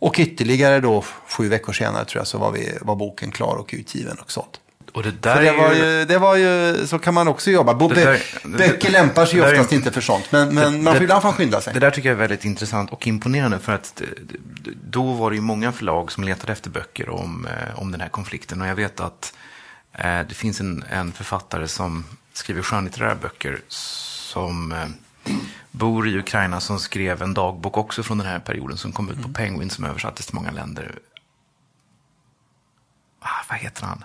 Och 0.00 0.14
ytterligare 0.18 0.80
då 0.80 1.04
sju 1.28 1.48
veckor 1.48 1.72
senare 1.72 2.04
tror 2.04 2.20
jag 2.20 2.26
så 2.26 2.38
var, 2.38 2.52
vi, 2.52 2.78
var 2.80 2.96
boken 2.96 3.30
klar 3.30 3.56
och 3.56 3.70
utgiven 3.72 4.16
och 4.18 4.30
sånt. 4.32 4.60
Och 4.96 5.02
det 5.02 5.22
där 5.22 5.42
det, 5.42 5.52
var 5.52 5.72
ju, 5.72 6.04
det 6.04 6.18
var 6.18 6.36
ju, 6.36 6.86
så 6.86 6.98
kan 6.98 7.14
man 7.14 7.28
också 7.28 7.50
jobba. 7.50 7.74
Bo, 7.74 7.88
där, 7.88 8.22
böcker 8.44 8.90
lämpar 8.90 9.26
sig 9.26 9.40
oftast 9.40 9.72
är, 9.72 9.76
inte 9.76 9.92
för 9.92 10.00
sånt, 10.00 10.32
men, 10.32 10.54
men 10.54 10.72
det, 10.72 10.78
man 10.78 10.94
får 10.94 11.02
ibland 11.02 11.22
skynda 11.24 11.60
sig. 11.60 11.74
Det 11.74 11.80
där 11.80 11.90
tycker 11.90 12.08
jag 12.08 12.16
är 12.16 12.20
väldigt 12.20 12.44
intressant 12.44 12.92
och 12.92 13.06
imponerande 13.06 13.58
för 13.58 13.72
att 13.72 14.02
då 14.90 15.12
var 15.12 15.30
det 15.30 15.36
ju 15.36 15.42
många 15.42 15.72
förlag 15.72 16.12
som 16.12 16.24
letade 16.24 16.52
efter 16.52 16.70
böcker 16.70 17.08
om, 17.08 17.46
eh, 17.46 17.82
om 17.82 17.92
den 17.92 18.00
här 18.00 18.08
konflikten 18.08 18.62
och 18.62 18.68
jag 18.68 18.74
vet 18.74 19.00
att 19.00 19.32
Eh, 19.98 20.26
det 20.28 20.34
finns 20.34 20.60
en, 20.60 20.84
en 20.90 21.12
författare 21.12 21.68
som 21.68 22.04
skriver 22.32 22.62
skönlitterära 22.62 23.14
böcker 23.14 23.60
som 23.68 24.72
eh, 24.72 24.88
bor 25.70 26.08
i 26.08 26.18
Ukraina 26.18 26.60
som 26.60 26.78
skrev 26.78 27.22
en 27.22 27.34
dagbok 27.34 27.76
också 27.76 28.02
från 28.02 28.18
den 28.18 28.26
här 28.26 28.38
perioden 28.38 28.76
som 28.76 28.92
kom 28.92 29.08
ut 29.08 29.16
på 29.16 29.20
mm. 29.20 29.34
Penguin 29.34 29.70
som 29.70 29.84
översattes 29.84 30.26
till 30.26 30.34
många 30.34 30.50
länder. 30.50 30.98
Ah, 33.20 33.44
vad 33.48 33.58
heter 33.58 33.84
han? 33.84 34.04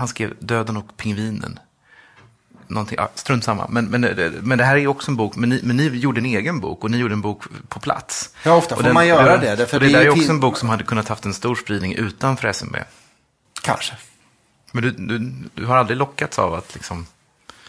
Han 0.00 0.08
skrev 0.08 0.34
Döden 0.38 0.76
och 0.76 0.96
pingvinen. 0.96 1.58
Någonting, 2.66 2.98
ah, 2.98 3.08
strunt 3.14 3.44
samma. 3.44 3.68
Men, 3.68 3.84
men, 3.84 4.00
men 4.42 4.58
det 4.58 4.64
här 4.64 4.76
är 4.76 4.86
också 4.86 5.10
en 5.10 5.16
bok, 5.16 5.36
men 5.36 5.48
ni, 5.48 5.60
men 5.62 5.76
ni 5.76 5.86
gjorde 5.86 6.20
en 6.20 6.26
egen 6.26 6.60
bok 6.60 6.84
och 6.84 6.90
ni 6.90 6.96
gjorde 6.96 7.14
en 7.14 7.20
bok 7.20 7.44
på 7.68 7.80
plats. 7.80 8.34
Ja, 8.42 8.54
ofta 8.54 8.76
får 8.76 8.82
den, 8.82 8.94
man 8.94 9.06
göra 9.06 9.36
det. 9.36 9.56
det, 9.56 9.72
det, 9.72 9.78
det 9.78 9.88
där 9.88 10.04
är 10.04 10.10
också 10.10 10.30
en 10.30 10.40
bok 10.40 10.56
som 10.56 10.68
hade 10.68 10.84
kunnat 10.84 11.08
haft 11.08 11.24
en 11.24 11.34
stor 11.34 11.54
spridning 11.54 11.94
utanför 11.94 12.48
SMB. 12.48 12.76
Kanske. 13.62 13.94
Men 14.72 14.82
du, 14.82 14.90
du, 14.90 15.32
du 15.54 15.66
har 15.66 15.76
aldrig 15.76 15.98
lockats 15.98 16.38
av 16.38 16.54
att 16.54 16.74
liksom... 16.74 17.06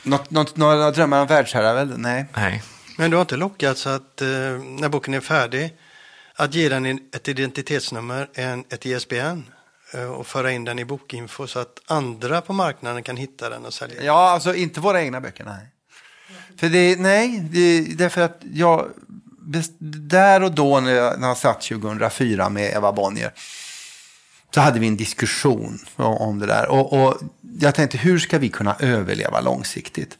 Något, 0.03 0.31
något, 0.31 0.57
några 0.57 0.91
drömmar 0.91 1.21
om 1.21 1.27
världsherravälde? 1.27 1.97
Nej. 1.97 2.25
Nej. 2.33 2.63
Men 2.97 3.11
du 3.11 3.17
har 3.17 3.21
inte 3.21 3.37
lockats 3.37 3.87
att, 3.87 4.21
eh, 4.21 4.27
när 4.27 4.89
boken 4.89 5.13
är 5.13 5.19
färdig, 5.19 5.73
att 6.35 6.53
ge 6.53 6.69
den 6.69 6.85
ett 6.85 7.27
identitetsnummer, 7.27 8.29
en, 8.33 8.63
ett 8.69 8.85
ISBN 8.85 9.15
eh, 9.15 9.37
Eh, 9.93 10.03
och 10.03 10.27
föra 10.27 10.51
in 10.51 10.63
den 10.63 10.79
i 10.79 10.85
bokinfo 10.85 11.47
så 11.47 11.59
att 11.59 11.81
andra 11.85 12.41
på 12.41 12.53
marknaden 12.53 13.03
kan 13.03 13.17
hitta 13.17 13.49
den 13.49 13.65
och 13.65 13.73
sälja 13.73 13.95
den? 13.95 14.05
Ja, 14.05 14.29
alltså 14.29 14.55
inte 14.55 14.79
våra 14.79 15.01
egna 15.01 15.21
böcker, 15.21 15.43
nej. 15.43 15.67
För 16.57 16.69
det, 16.69 16.99
nej, 16.99 17.39
det, 17.51 17.81
därför 17.97 18.21
att 18.21 18.41
jag, 18.53 18.87
där 20.09 20.43
och 20.43 20.51
då 20.51 20.79
när 20.79 20.91
jag, 20.91 21.19
när 21.19 21.27
jag 21.27 21.37
satt 21.37 21.61
2004 21.61 22.49
med 22.49 22.73
Eva 22.73 22.91
Bonnier, 22.91 23.33
så 24.53 24.61
hade 24.61 24.79
vi 24.79 24.87
en 24.87 24.97
diskussion 24.97 25.79
om 25.95 26.39
det 26.39 26.45
där. 26.45 26.67
Och, 26.67 26.93
och, 26.93 27.17
jag 27.59 27.75
tänkte, 27.75 27.97
hur 27.97 28.19
ska 28.19 28.37
vi 28.37 28.49
kunna 28.49 28.75
överleva 28.79 29.41
långsiktigt? 29.41 30.17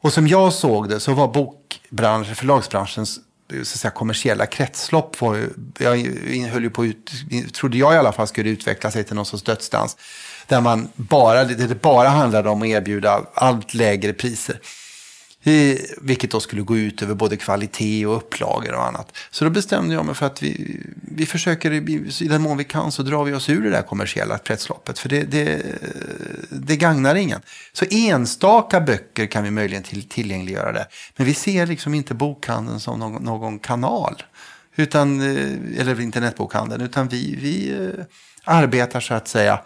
Och 0.00 0.12
som 0.12 0.28
jag 0.28 0.52
såg 0.52 0.88
det 0.88 1.00
så 1.00 1.14
var 1.14 1.28
bokbranschen, 1.28 2.36
förlagsbranschens 2.36 3.20
Eh, 3.52 3.56
så 3.56 3.60
att 3.60 3.66
säga, 3.66 3.90
kommersiella 3.90 4.46
kretslopp, 4.46 5.20
var 5.20 5.48
jag 5.78 5.96
höll 6.48 6.62
ju 6.62 6.70
på 6.70 6.86
ut, 6.86 7.10
trodde 7.54 7.78
jag 7.78 7.94
i 7.94 7.96
alla 7.96 8.12
fall 8.12 8.26
skulle 8.26 8.50
utveckla 8.50 8.90
sig 8.90 9.04
till 9.04 9.16
någon 9.16 9.26
sorts 9.26 9.42
dödsdans. 9.42 9.96
Där 10.46 10.60
man 10.60 10.88
bara, 10.94 11.44
det 11.44 11.82
bara 11.82 12.08
handlade 12.08 12.48
om 12.50 12.62
att 12.62 12.68
erbjuda 12.68 13.26
allt 13.34 13.74
lägre 13.74 14.12
priser. 14.12 14.60
Vilket 16.00 16.30
då 16.30 16.40
skulle 16.40 16.62
gå 16.62 16.76
ut 16.76 17.02
över 17.02 17.14
både 17.14 17.36
kvalitet 17.36 18.06
och 18.06 18.16
upplagor 18.16 18.74
och 18.74 18.86
annat. 18.86 19.16
Så 19.30 19.44
då 19.44 19.50
bestämde 19.50 19.94
jag 19.94 20.06
mig 20.06 20.14
för 20.14 20.26
att 20.26 20.42
vi, 20.42 20.80
vi 21.02 21.26
försöker, 21.26 21.72
i 22.22 22.28
den 22.28 22.42
mån 22.42 22.56
vi 22.56 22.64
kan 22.64 22.92
så 22.92 23.02
drar 23.02 23.24
vi 23.24 23.32
oss 23.32 23.48
ur 23.48 23.62
det 23.62 23.70
där 23.70 23.82
kommersiella 23.82 24.38
kretsloppet. 24.38 24.98
För 24.98 25.08
det, 25.08 25.22
det, 25.22 25.62
det 26.50 26.76
gagnar 26.76 27.14
ingen. 27.14 27.40
Så 27.72 27.84
enstaka 27.90 28.80
böcker 28.80 29.26
kan 29.26 29.44
vi 29.44 29.50
möjligen 29.50 29.82
till, 29.82 30.08
tillgängliggöra 30.08 30.72
det. 30.72 30.86
Men 31.16 31.26
vi 31.26 31.34
ser 31.34 31.66
liksom 31.66 31.94
inte 31.94 32.14
bokhandeln 32.14 32.80
som 32.80 32.98
någon, 32.98 33.22
någon 33.24 33.58
kanal. 33.58 34.22
Utan, 34.76 35.20
eh, 35.20 35.80
eller 35.80 36.00
internetbokhandeln. 36.00 36.82
Utan 36.82 37.08
vi, 37.08 37.38
vi 37.40 37.70
eh, 37.70 38.04
arbetar 38.44 39.00
så 39.00 39.14
att 39.14 39.28
säga 39.28 39.60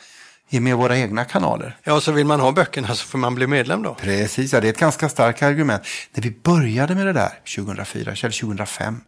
med 0.59 0.76
våra 0.76 0.98
egna 0.98 1.24
kanaler. 1.24 1.76
Ja, 1.84 2.01
så 2.01 2.12
vill 2.12 2.26
man 2.26 2.40
ha 2.40 2.53
böckerna 2.53 2.94
så 2.94 3.07
får 3.07 3.18
man 3.18 3.34
bli 3.34 3.46
medlem 3.46 3.82
då. 3.82 3.94
Precis, 3.94 4.53
ja, 4.53 4.61
det 4.61 4.68
är 4.68 4.72
ett 4.72 4.78
ganska 4.78 5.09
starkt 5.09 5.42
argument. 5.42 5.82
När 6.14 6.22
vi 6.22 6.30
började 6.30 6.94
med 6.94 7.07
det 7.07 7.12
där 7.12 7.32
2004 7.57 8.03
eller 8.03 8.40
2005 8.40 9.01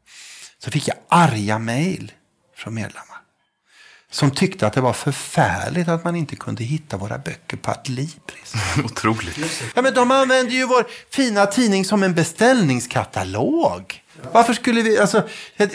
så 0.58 0.70
fick 0.70 0.88
jag 0.88 0.96
arga 1.08 1.58
mejl 1.58 2.12
från 2.56 2.74
medlemmar. 2.74 3.06
Som 4.10 4.30
tyckte 4.30 4.66
att 4.66 4.72
det 4.72 4.80
var 4.80 4.92
förfärligt 4.92 5.88
att 5.88 6.04
man 6.04 6.16
inte 6.16 6.36
kunde 6.36 6.64
hitta 6.64 6.96
våra 6.96 7.18
böcker 7.18 7.56
på 7.56 7.70
Adlibris. 7.70 8.54
Otroligt. 8.84 9.38
Ja, 9.74 9.82
men 9.82 9.94
de 9.94 10.10
använder 10.10 10.52
ju 10.52 10.66
vår 10.66 10.86
fina 11.10 11.46
tidning 11.46 11.84
som 11.84 12.02
en 12.02 12.14
beställningskatalog. 12.14 14.02
Varför 14.32 14.54
skulle 14.54 14.82
vi, 14.82 14.98
alltså, 14.98 15.18
eh, 15.56 15.68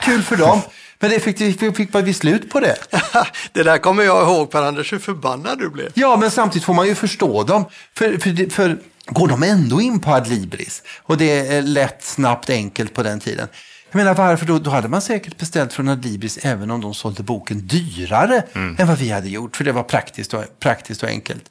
kul 0.00 0.22
för 0.22 0.36
dem. 0.36 0.60
Men 1.00 1.10
det 1.10 1.20
fick, 1.20 1.38
fick, 1.38 1.76
fick 1.76 1.94
vi 1.94 2.14
slut 2.14 2.50
på 2.50 2.60
det. 2.60 2.76
det 3.52 3.62
där 3.62 3.78
kommer 3.78 4.02
jag 4.02 4.28
ihåg 4.28 4.50
Per-Anders, 4.50 4.92
hur 4.92 4.98
förbannad 4.98 5.58
du 5.58 5.70
blev. 5.70 5.88
Ja, 5.94 6.16
men 6.16 6.30
samtidigt 6.30 6.64
får 6.64 6.74
man 6.74 6.86
ju 6.86 6.94
förstå 6.94 7.42
dem. 7.42 7.64
För, 7.94 8.18
för, 8.18 8.50
för 8.50 8.78
går 9.06 9.28
de 9.28 9.42
ändå 9.42 9.80
in 9.80 10.00
på 10.00 10.10
Adlibris 10.10 10.82
och 11.02 11.16
det 11.16 11.46
är 11.46 11.62
lätt, 11.62 12.04
snabbt, 12.04 12.50
enkelt 12.50 12.94
på 12.94 13.02
den 13.02 13.20
tiden. 13.20 13.48
Jag 13.90 13.98
menar 13.98 14.14
varför 14.14 14.46
då? 14.46 14.58
Då 14.58 14.70
hade 14.70 14.88
man 14.88 15.02
säkert 15.02 15.38
beställt 15.38 15.72
från 15.72 15.88
Adlibris 15.88 16.38
även 16.42 16.70
om 16.70 16.80
de 16.80 16.94
sålde 16.94 17.22
boken 17.22 17.66
dyrare 17.66 18.42
mm. 18.52 18.76
än 18.78 18.86
vad 18.86 18.98
vi 18.98 19.10
hade 19.10 19.28
gjort. 19.28 19.56
För 19.56 19.64
det 19.64 19.72
var 19.72 19.82
praktiskt 19.82 20.34
och, 20.34 20.44
praktiskt 20.60 21.02
och 21.02 21.08
enkelt. 21.08 21.50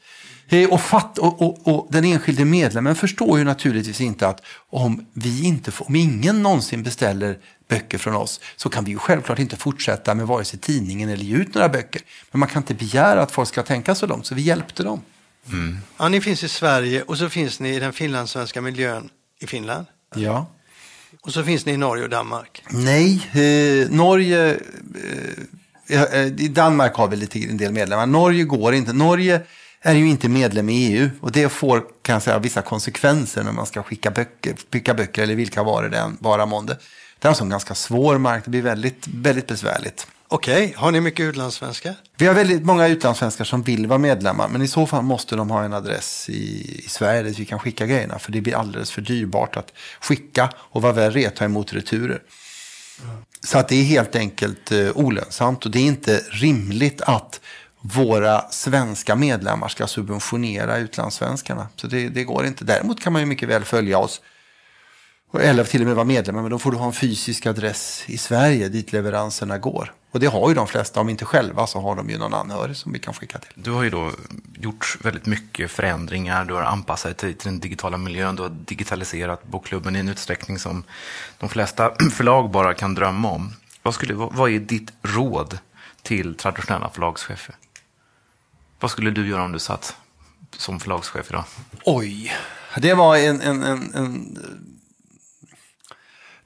Eh, 0.50 0.70
och, 0.70 0.82
fatt, 0.82 1.18
och, 1.18 1.42
och, 1.42 1.68
och, 1.68 1.88
den 1.92 2.06
enskilde 2.06 2.46
medlemmen 2.46 2.96
förstår 2.96 3.38
ju 3.38 3.44
naturligtvis 3.44 4.02
inte 4.02 4.28
att 4.28 4.42
om, 4.70 5.06
vi 5.14 5.46
inte 5.46 5.72
får, 5.72 5.88
om 5.88 5.96
ingen 5.96 6.44
någonsin 6.44 6.84
beställer 6.84 7.38
böcker 7.68 7.98
från 7.98 8.16
oss 8.16 8.40
så 8.56 8.70
kan 8.70 8.84
vi 8.84 8.92
ju 8.92 8.98
självklart 8.98 9.40
inte 9.40 9.56
fortsätta 9.56 10.16
med 10.16 10.28
vare 10.28 10.46
sig 10.46 10.60
tidningen 10.60 11.10
eller 11.10 11.24
ge 11.24 11.36
ut 11.36 11.54
några 11.54 11.70
böcker. 11.70 12.02
Men 12.32 12.40
man 12.40 12.50
kan 12.50 12.62
inte 12.62 12.74
begära 12.74 13.22
att 13.22 13.32
folk 13.32 13.50
ska 13.50 13.64
tänka 13.64 13.96
så 13.96 14.08
långt, 14.08 14.26
så 14.26 14.36
vi 14.36 14.42
hjälpte 14.42 14.84
dem. 14.84 15.02
Mm. 15.50 15.78
Ja, 15.98 16.10
ni 16.10 16.22
finns 16.22 16.44
i 16.44 16.50
Sverige 16.50 17.02
och 17.02 17.18
så 17.18 17.30
finns 17.30 17.60
ni 17.60 17.76
i 17.76 17.80
den 17.80 17.94
finlandssvenska 17.94 18.62
miljön 18.62 19.10
i 19.40 19.48
Finland. 19.48 19.86
Ja. 20.16 20.48
Och 21.22 21.34
så 21.34 21.44
finns 21.44 21.66
ni 21.66 21.72
i 21.72 21.78
Norge 21.78 22.04
och 22.04 22.10
Danmark. 22.10 22.64
Nej, 22.70 23.30
eh, 23.34 23.90
Norge... 23.90 24.58
Eh, 25.90 26.04
eh 26.04 26.26
I 26.26 26.48
Danmark 26.48 26.96
har 26.96 27.08
vi 27.08 27.16
lite, 27.16 27.40
en 27.40 27.58
del 27.58 27.74
medlemmar. 27.74 28.06
Norge 28.06 28.44
går 28.44 28.74
inte. 28.74 28.94
Norge 28.94 29.42
är 29.82 29.94
ju 29.94 30.10
inte 30.10 30.30
medlem 30.30 30.70
i 30.70 30.88
EU 30.88 31.10
och 31.22 31.32
det 31.32 31.50
får 31.50 31.84
kan 32.02 32.14
jag 32.14 32.24
säga, 32.24 32.40
vissa 32.40 32.62
konsekvenser 32.62 33.44
när 33.44 33.52
man 33.52 33.66
ska 33.66 33.84
skicka 33.84 34.12
böcker, 34.12 34.56
skicka 34.72 34.94
böcker 34.94 35.24
eller 35.24 35.36
vilka 35.36 35.64
varor 35.64 35.90
det 35.90 35.98
än 35.98 36.18
vara 36.22 36.46
månde. 36.46 36.78
Det 37.20 37.28
är 37.28 37.30
alltså 37.30 37.44
en 37.44 37.50
ganska 37.50 37.76
svår 37.76 38.18
marknad, 38.18 38.46
det 38.46 38.50
blir 38.50 38.62
väldigt, 38.62 39.08
väldigt 39.08 39.48
besvärligt. 39.48 40.08
Okej, 40.28 40.66
okay. 40.66 40.76
har 40.76 40.92
ni 40.92 41.02
mycket 41.02 41.24
utlandssvenskar? 41.24 41.96
Vi 42.18 42.28
har 42.28 42.34
väldigt 42.34 42.66
många 42.66 42.88
utlandssvenskar 42.88 43.46
som 43.46 43.64
vill 43.64 43.88
vara 43.88 44.00
medlemmar, 44.00 44.48
men 44.48 44.62
i 44.62 44.68
så 44.68 44.88
fall 44.88 45.04
måste 45.04 45.36
de 45.36 45.50
ha 45.50 45.64
en 45.64 45.74
adress 45.74 46.30
i, 46.30 46.82
i 46.86 46.90
Sverige 46.90 47.22
där 47.22 47.30
vi 47.30 47.46
kan 47.46 47.60
skicka 47.60 47.86
grejerna, 47.86 48.20
för 48.20 48.32
det 48.32 48.42
blir 48.42 48.56
alldeles 48.56 48.92
för 48.92 49.02
dyrbart 49.02 49.58
att 49.58 49.74
skicka 50.02 50.50
och 50.58 50.82
vad 50.82 50.96
värre 50.96 51.22
är, 51.22 51.30
ta 51.30 51.46
emot 51.46 51.74
returer. 51.74 52.22
Mm. 53.04 53.18
Så 53.44 53.58
att 53.58 53.68
det 53.68 53.76
är 53.76 53.84
helt 53.84 54.16
enkelt 54.16 54.72
eh, 54.72 54.90
olönsamt 54.96 55.66
och 55.66 55.72
det 55.72 55.80
är 55.80 55.86
inte 55.86 56.22
rimligt 56.30 57.02
att 57.02 57.40
våra 57.82 58.50
svenska 58.50 59.16
medlemmar 59.16 59.68
ska 59.68 59.88
subventionera 59.88 60.78
utlandssvenskarna. 60.78 61.68
Så 61.76 61.88
det, 61.88 62.10
det, 62.10 62.24
går 62.24 62.46
inte. 62.46 62.66
Däremot 62.66 63.02
kan 63.02 63.14
man 63.14 63.22
ju 63.22 63.26
mycket 63.26 63.50
väl 63.50 63.64
följa 63.64 63.98
oss. 63.98 64.22
Eller 65.34 65.64
till 65.64 65.82
och 65.82 65.88
med 65.88 65.96
vara 65.96 66.06
medlemmar, 66.06 66.42
men 66.42 66.52
då 66.52 66.60
får 66.60 66.72
du 66.72 66.78
ha 66.78 66.86
en 66.86 66.94
fysisk 66.94 67.46
adress 67.46 68.04
i 68.06 68.18
Sverige 68.18 68.70
dit 68.70 68.92
leveranserna 68.92 69.58
går. 69.58 69.94
Och 70.12 70.20
det 70.20 70.28
har 70.28 70.50
ju 70.50 70.56
de 70.56 70.68
flesta, 70.68 71.00
om 71.00 71.10
inte 71.10 71.26
själva 71.26 71.68
så 71.68 71.82
har 71.82 71.96
de 71.96 72.10
ju 72.10 72.18
någon 72.18 72.34
anhörig 72.34 72.78
som 72.78 72.92
vi 72.92 73.00
kan 73.00 73.14
skicka 73.14 73.40
till. 73.40 73.52
Du 73.56 73.72
har 73.72 73.84
ju 73.84 73.90
då 73.90 74.12
gjort 74.60 74.98
väldigt 75.02 75.26
mycket 75.26 75.72
förändringar, 75.72 76.46
du 76.46 76.54
har 76.54 76.62
anpassat 76.62 77.18
dig 77.18 77.34
till 77.34 77.50
den 77.50 77.60
digitala 77.60 77.98
miljön, 77.98 78.36
du 78.36 78.42
har 78.42 78.50
digitaliserat 78.50 79.48
bokklubben 79.48 79.96
i 79.96 80.00
en 80.00 80.10
utsträckning 80.10 80.60
som 80.60 80.84
de 81.38 81.50
flesta 81.50 81.92
förlag 82.12 82.52
bara 82.52 82.74
kan 82.74 82.96
drömma 82.96 83.32
om. 83.32 83.54
Vad, 83.84 83.94
skulle, 83.94 84.14
vad 84.14 84.52
är 84.52 84.60
ditt 84.60 84.92
råd 85.02 85.58
till 86.02 86.36
traditionella 86.36 86.90
förlagschefer? 86.90 87.56
Vad 88.80 88.92
skulle 88.92 89.12
du 89.12 89.28
göra 89.28 89.44
om 89.44 89.52
du 89.52 89.60
satt 89.60 89.96
som 90.58 90.80
förlagschef 90.80 91.30
idag? 91.30 91.44
Oj, 91.86 92.34
det 92.78 92.94
var 92.94 93.18
en, 93.18 93.42
en, 93.42 93.64
en, 93.64 93.96
en 93.96 94.38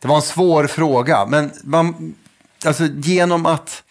det 0.02 0.08
var 0.08 0.16
en 0.16 0.22
svår 0.22 0.68
fråga. 0.68 1.26
Men 1.26 1.52
man, 1.64 2.16
alltså 2.66 2.86
genom 2.86 3.46
att 3.46 3.84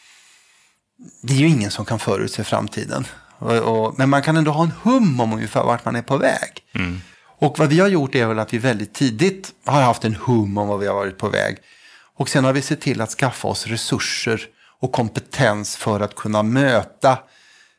det 1.23 1.33
är 1.33 1.39
ju 1.39 1.49
ingen 1.49 1.71
som 1.71 1.85
kan 1.85 1.99
förutse 1.99 2.45
framtiden. 2.45 3.07
Och, 3.39 3.57
och, 3.57 3.95
men 3.99 4.11
man 4.11 4.23
kan 4.23 4.37
ändå 4.37 4.51
ha 4.51 4.63
en 4.63 4.73
hum 4.83 5.21
om 5.21 5.33
ungefär 5.33 5.65
vart 5.65 5.85
man 5.85 5.97
är 5.97 6.03
på 6.03 6.17
väg. 6.17 6.51
Mm. 6.75 7.01
Och 7.41 7.59
vad 7.59 7.69
vi 7.69 7.81
har 7.81 7.89
gjort 7.89 8.15
är 8.15 8.27
väl 8.27 8.39
att 8.39 8.55
vi 8.55 8.59
väldigt 8.59 8.95
tidigt 8.95 9.53
har 9.65 9.83
haft 9.83 10.05
en 10.05 10.15
hum 10.15 10.59
om 10.59 10.69
vad 10.69 10.81
vi 10.81 10.87
har 10.87 10.95
varit 10.95 11.19
på 11.19 11.29
väg. 11.29 11.57
Och 12.17 12.29
sen 12.29 12.45
har 12.45 12.53
vi 12.53 12.63
sett 12.63 12.81
till 12.81 13.01
att 13.01 13.11
skaffa 13.11 13.49
oss 13.49 13.67
resurser 13.67 14.41
och 14.81 14.93
kompetens 14.93 15.77
för 15.77 16.01
att 16.01 16.15
kunna 16.15 16.43
möta 16.43 17.19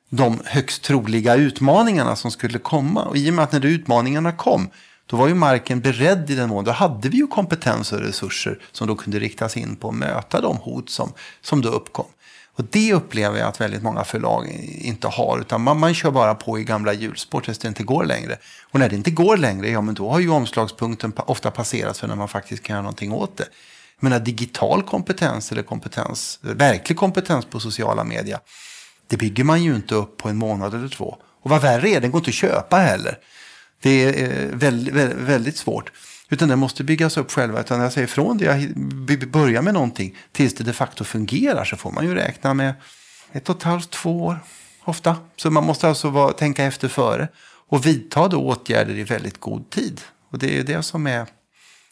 de 0.10 0.40
högst 0.46 0.84
troliga 0.84 1.36
utmaningarna 1.36 2.16
som 2.16 2.32
skulle 2.32 2.60
komma. 2.60 3.04
Och 3.04 3.18
i 3.18 3.30
och 3.30 3.34
med 3.34 3.44
att 3.44 3.52
när 3.52 3.66
utmaningarna 3.66 4.32
kom, 4.32 4.70
då 5.12 5.18
var 5.18 5.28
ju 5.28 5.34
marken 5.34 5.82
beredd 5.82 6.30
i 6.30 6.36
den 6.36 6.49
mån. 6.49 6.64
Då 6.64 6.72
hade 6.72 7.09
vi 7.09 7.18
ju 7.18 7.28
kompetens 7.28 7.91
och 7.93 7.99
resurser 7.99 8.59
som 8.72 8.88
då 8.88 8.95
kunde 8.95 9.20
riktas 9.20 9.57
in 9.57 9.76
på 9.76 9.89
att 9.89 9.95
möta 9.95 10.41
de 10.41 10.57
hot 10.57 10.89
som, 10.89 11.14
som 11.41 11.62
då 11.62 11.70
uppkom. 11.70 12.05
Och 12.55 12.64
det 12.70 12.93
upplever 12.93 13.39
jag 13.39 13.47
att 13.47 13.62
väldigt 13.62 13.84
många 13.84 14.03
förlag 14.03 14.47
inte 14.82 15.07
har. 15.07 15.39
Utan 15.39 15.62
man, 15.62 15.80
man 15.80 15.93
kör 15.93 16.12
bara 16.12 16.36
på 16.36 16.59
i 16.59 16.64
gamla 16.64 16.93
hjulspår 16.93 17.41
tills 17.41 17.57
det 17.57 17.68
inte 17.68 17.84
går 17.84 18.05
längre. 18.05 18.38
Och 18.72 18.80
när 18.80 18.89
det 18.89 18.95
inte 18.95 19.12
går 19.12 19.38
längre, 19.38 19.70
ja 19.70 19.82
men 19.82 19.95
då 19.95 20.09
har 20.09 20.20
ju 20.20 20.30
omslagspunkten 20.30 21.14
ofta 21.16 21.51
passerats 21.51 21.99
för 21.99 22.07
när 22.07 22.16
man 22.16 22.28
faktiskt 22.28 22.64
kan 22.64 22.74
göra 22.74 22.84
någonting 22.84 23.12
åt 23.12 23.38
det. 23.38 23.47
Jag 23.99 24.03
menar 24.09 24.20
digital 24.20 24.84
kompetens 24.84 25.51
eller 25.51 25.64
kompetens, 25.64 26.39
verklig 26.41 26.97
kompetens 26.97 27.45
på 27.45 27.59
sociala 27.59 28.03
medier 28.03 28.39
det 29.12 29.18
bygger 29.18 29.43
man 29.43 29.64
ju 29.64 29.76
inte 29.76 29.95
upp 29.95 30.18
på 30.18 30.30
en 30.30 30.38
månad 30.38 30.74
eller 30.74 30.88
två. 30.88 31.18
Och 31.43 31.49
vad 31.49 31.62
värre 31.62 31.89
är, 31.89 32.01
den 32.01 32.12
går 32.12 32.20
inte 32.20 32.30
att 32.30 32.36
köpa 32.36 32.78
heller. 32.78 33.18
Det 33.82 34.04
är 34.04 34.24
eh, 34.24 34.56
väldigt, 34.58 34.94
väldigt 35.16 35.58
svårt. 35.58 35.92
Utan 36.30 36.50
den 36.50 36.60
måste 36.60 36.84
byggas 36.84 37.18
upp 37.18 37.32
själva. 37.32 37.60
Utan 37.60 37.82
jag 37.82 37.94
säger 37.94 38.08
från 38.08 38.38
det 38.38 38.46
jag 38.46 39.30
börjar 39.30 39.62
med 39.62 39.74
någonting 39.74 40.18
tills 40.32 40.54
det 40.54 40.64
de 40.64 40.74
facto 40.74 41.04
fungerar 41.04 41.66
så 41.66 41.78
får 41.78 41.92
man 41.92 42.06
ju 42.06 42.16
räkna 42.16 42.54
med 42.54 42.74
ett 43.32 43.50
och 43.50 43.56
ett 43.56 43.64
halvt, 43.64 43.90
två 43.90 44.24
år 44.24 44.40
ofta. 44.84 45.16
Så 45.36 45.52
man 45.52 45.66
måste 45.66 45.88
alltså 45.88 46.10
vara, 46.10 46.34
tänka 46.34 46.64
efter 46.64 46.88
före 46.88 47.28
och 47.68 47.86
vidta 47.86 48.28
då 48.28 48.42
åtgärder 48.42 48.96
i 48.96 49.04
väldigt 49.04 49.40
god 49.40 49.70
tid. 49.70 50.02
Och 50.30 50.40
det 50.40 50.60
är 50.60 50.64
det 50.64 50.84
som 50.84 51.08
är, 51.08 51.28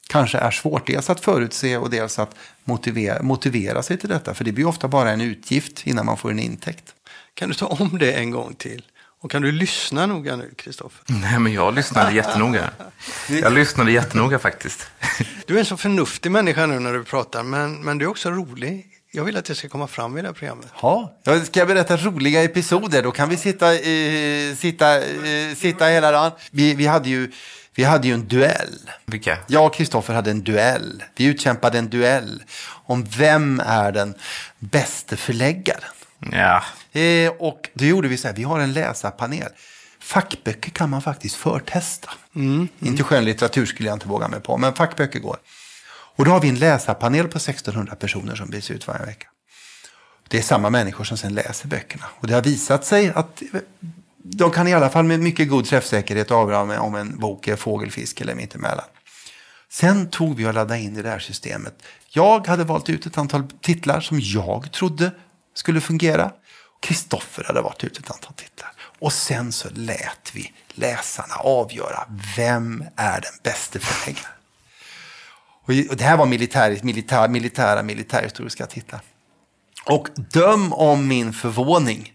kanske 0.07 0.37
är 0.37 0.51
svårt. 0.51 0.87
Dels 0.87 1.09
att 1.09 1.19
förutse 1.19 1.77
och 1.77 1.89
dels 1.89 2.19
att 2.19 2.35
motivera, 2.63 3.23
motivera 3.23 3.83
sig 3.83 3.97
till 3.97 4.09
detta. 4.09 4.33
För 4.33 4.43
det 4.43 4.51
blir 4.51 4.67
ofta 4.67 4.87
bara 4.87 5.11
en 5.11 5.21
utgift 5.21 5.87
innan 5.87 6.05
man 6.05 6.17
får 6.17 6.31
en 6.31 6.39
intäkt. 6.39 6.93
Kan 7.33 7.49
du 7.49 7.55
ta 7.55 7.65
om 7.65 7.97
det 7.97 8.13
en 8.13 8.31
gång 8.31 8.53
till? 8.53 8.83
Och 9.21 9.31
kan 9.31 9.41
du 9.41 9.51
lyssna 9.51 10.05
noga 10.05 10.35
nu, 10.35 10.53
Kristoffer? 10.57 11.03
Nej, 11.07 11.39
men 11.39 11.53
jag 11.53 11.75
lyssnade 11.75 12.11
jättenoga. 12.11 12.69
Jag 13.41 13.53
lyssnade 13.53 13.91
jättenoga 13.91 14.39
faktiskt. 14.39 14.87
Du 15.47 15.55
är 15.55 15.59
en 15.59 15.65
så 15.65 15.77
förnuftig 15.77 16.31
människa 16.31 16.65
nu 16.65 16.79
när 16.79 16.93
du 16.93 17.03
pratar, 17.03 17.43
men, 17.43 17.81
men 17.81 17.97
du 17.97 18.05
är 18.05 18.09
också 18.09 18.31
rolig. 18.31 18.85
Jag 19.11 19.23
vill 19.23 19.37
att 19.37 19.45
det 19.45 19.55
ska 19.55 19.69
komma 19.69 19.87
fram 19.87 20.17
i 20.17 20.21
det 20.21 20.27
här 20.27 20.33
programmet. 20.33 20.67
Ja, 20.81 21.19
ska 21.45 21.59
jag 21.59 21.67
berätta 21.67 21.97
roliga 21.97 22.43
episoder? 22.43 23.03
Då 23.03 23.11
kan 23.11 23.29
vi 23.29 23.37
sitta, 23.37 23.73
eh, 23.73 24.55
sitta, 24.55 24.97
eh, 24.97 25.55
sitta 25.55 25.85
hela 25.85 26.11
dagen. 26.11 26.31
Vi, 26.51 26.73
vi, 26.73 26.85
hade 26.87 27.09
ju, 27.09 27.31
vi 27.75 27.83
hade 27.83 28.07
ju 28.07 28.13
en 28.13 28.27
duell. 28.27 28.89
Vilka? 29.05 29.37
Jag 29.47 29.65
och 29.65 29.73
Kristoffer 29.73 30.13
hade 30.13 30.31
en 30.31 30.43
duell. 30.43 31.03
Vi 31.15 31.25
utkämpade 31.25 31.77
en 31.79 31.89
duell 31.89 32.43
om 32.85 33.03
vem 33.17 33.61
är 33.65 33.91
den 33.91 34.13
bästa 34.59 35.15
förläggaren. 35.15 35.93
Ja. 36.31 36.63
Eh, 36.99 37.31
och 37.39 37.69
då 37.73 37.85
gjorde 37.85 38.07
vi 38.07 38.17
så 38.17 38.27
här, 38.27 38.35
vi 38.35 38.43
har 38.43 38.59
en 38.59 38.73
läsarpanel. 38.73 39.49
Fackböcker 39.99 40.71
kan 40.71 40.89
man 40.89 41.01
faktiskt 41.01 41.35
förtesta. 41.35 42.09
Mm. 42.35 42.55
Mm. 42.55 42.69
Inte 42.79 43.03
skönlitteratur 43.03 43.65
skulle 43.65 43.89
jag 43.89 43.95
inte 43.95 44.07
våga 44.07 44.27
mig 44.27 44.39
på, 44.39 44.57
men 44.57 44.73
fackböcker 44.73 45.19
går. 45.19 45.37
Och 46.15 46.25
då 46.25 46.31
har 46.31 46.39
vi 46.39 46.49
en 46.49 46.59
läsarpanel 46.59 47.27
på 47.27 47.37
1600 47.37 47.95
personer 47.95 48.35
som 48.35 48.49
byts 48.49 48.71
ut 48.71 48.87
varje 48.87 49.05
vecka. 49.05 49.27
Det 50.27 50.37
är 50.37 50.41
samma 50.41 50.69
människor 50.69 51.03
som 51.03 51.17
sen 51.17 51.33
läser 51.33 51.67
böckerna. 51.67 52.05
Och 52.19 52.27
det 52.27 52.33
har 52.33 52.41
visat 52.41 52.85
sig 52.85 53.11
att 53.15 53.41
de 54.23 54.51
kan 54.51 54.67
i 54.67 54.73
alla 54.73 54.89
fall 54.89 55.05
med 55.05 55.19
mycket 55.19 55.49
god 55.49 55.65
träffsäkerhet 55.65 56.31
avgöra 56.31 56.81
om 56.81 56.95
en 56.95 57.19
bok 57.19 57.47
är 57.47 57.55
fågelfisk 57.55 58.21
eller 58.21 58.35
mittemellan. 58.35 58.85
Sen 59.71 60.09
tog 60.09 60.35
vi 60.35 60.45
och 60.45 60.53
laddade 60.53 60.79
in 60.79 60.97
i 60.97 61.01
det 61.01 61.09
här 61.09 61.19
systemet. 61.19 61.83
Jag 62.09 62.47
hade 62.47 62.63
valt 62.63 62.89
ut 62.89 63.05
ett 63.05 63.17
antal 63.17 63.43
titlar 63.61 64.01
som 64.01 64.19
jag 64.19 64.71
trodde 64.71 65.11
skulle 65.53 65.81
fungera. 65.81 66.31
Kristoffer 66.81 67.43
hade 67.43 67.61
varit 67.61 67.83
ute 67.83 67.99
ett 67.99 68.11
antal 68.11 68.33
titlar. 68.33 68.71
Och 68.99 69.13
sen 69.13 69.51
så 69.51 69.69
lät 69.73 70.31
vi 70.33 70.53
läsarna 70.73 71.35
avgöra 71.35 72.07
vem 72.37 72.83
är 72.95 73.21
den 73.21 73.33
bästa 73.43 73.79
förläggaren. 73.79 74.35
Och 75.89 75.97
det 75.97 76.03
här 76.03 76.17
var 76.17 76.25
militär, 76.25 76.79
militär, 76.83 77.27
militära 77.27 77.83
militärhistoriska 77.83 78.65
titlar. 78.65 79.01
Och 79.85 80.07
döm 80.15 80.73
om 80.73 81.07
min 81.07 81.33
förvåning 81.33 82.13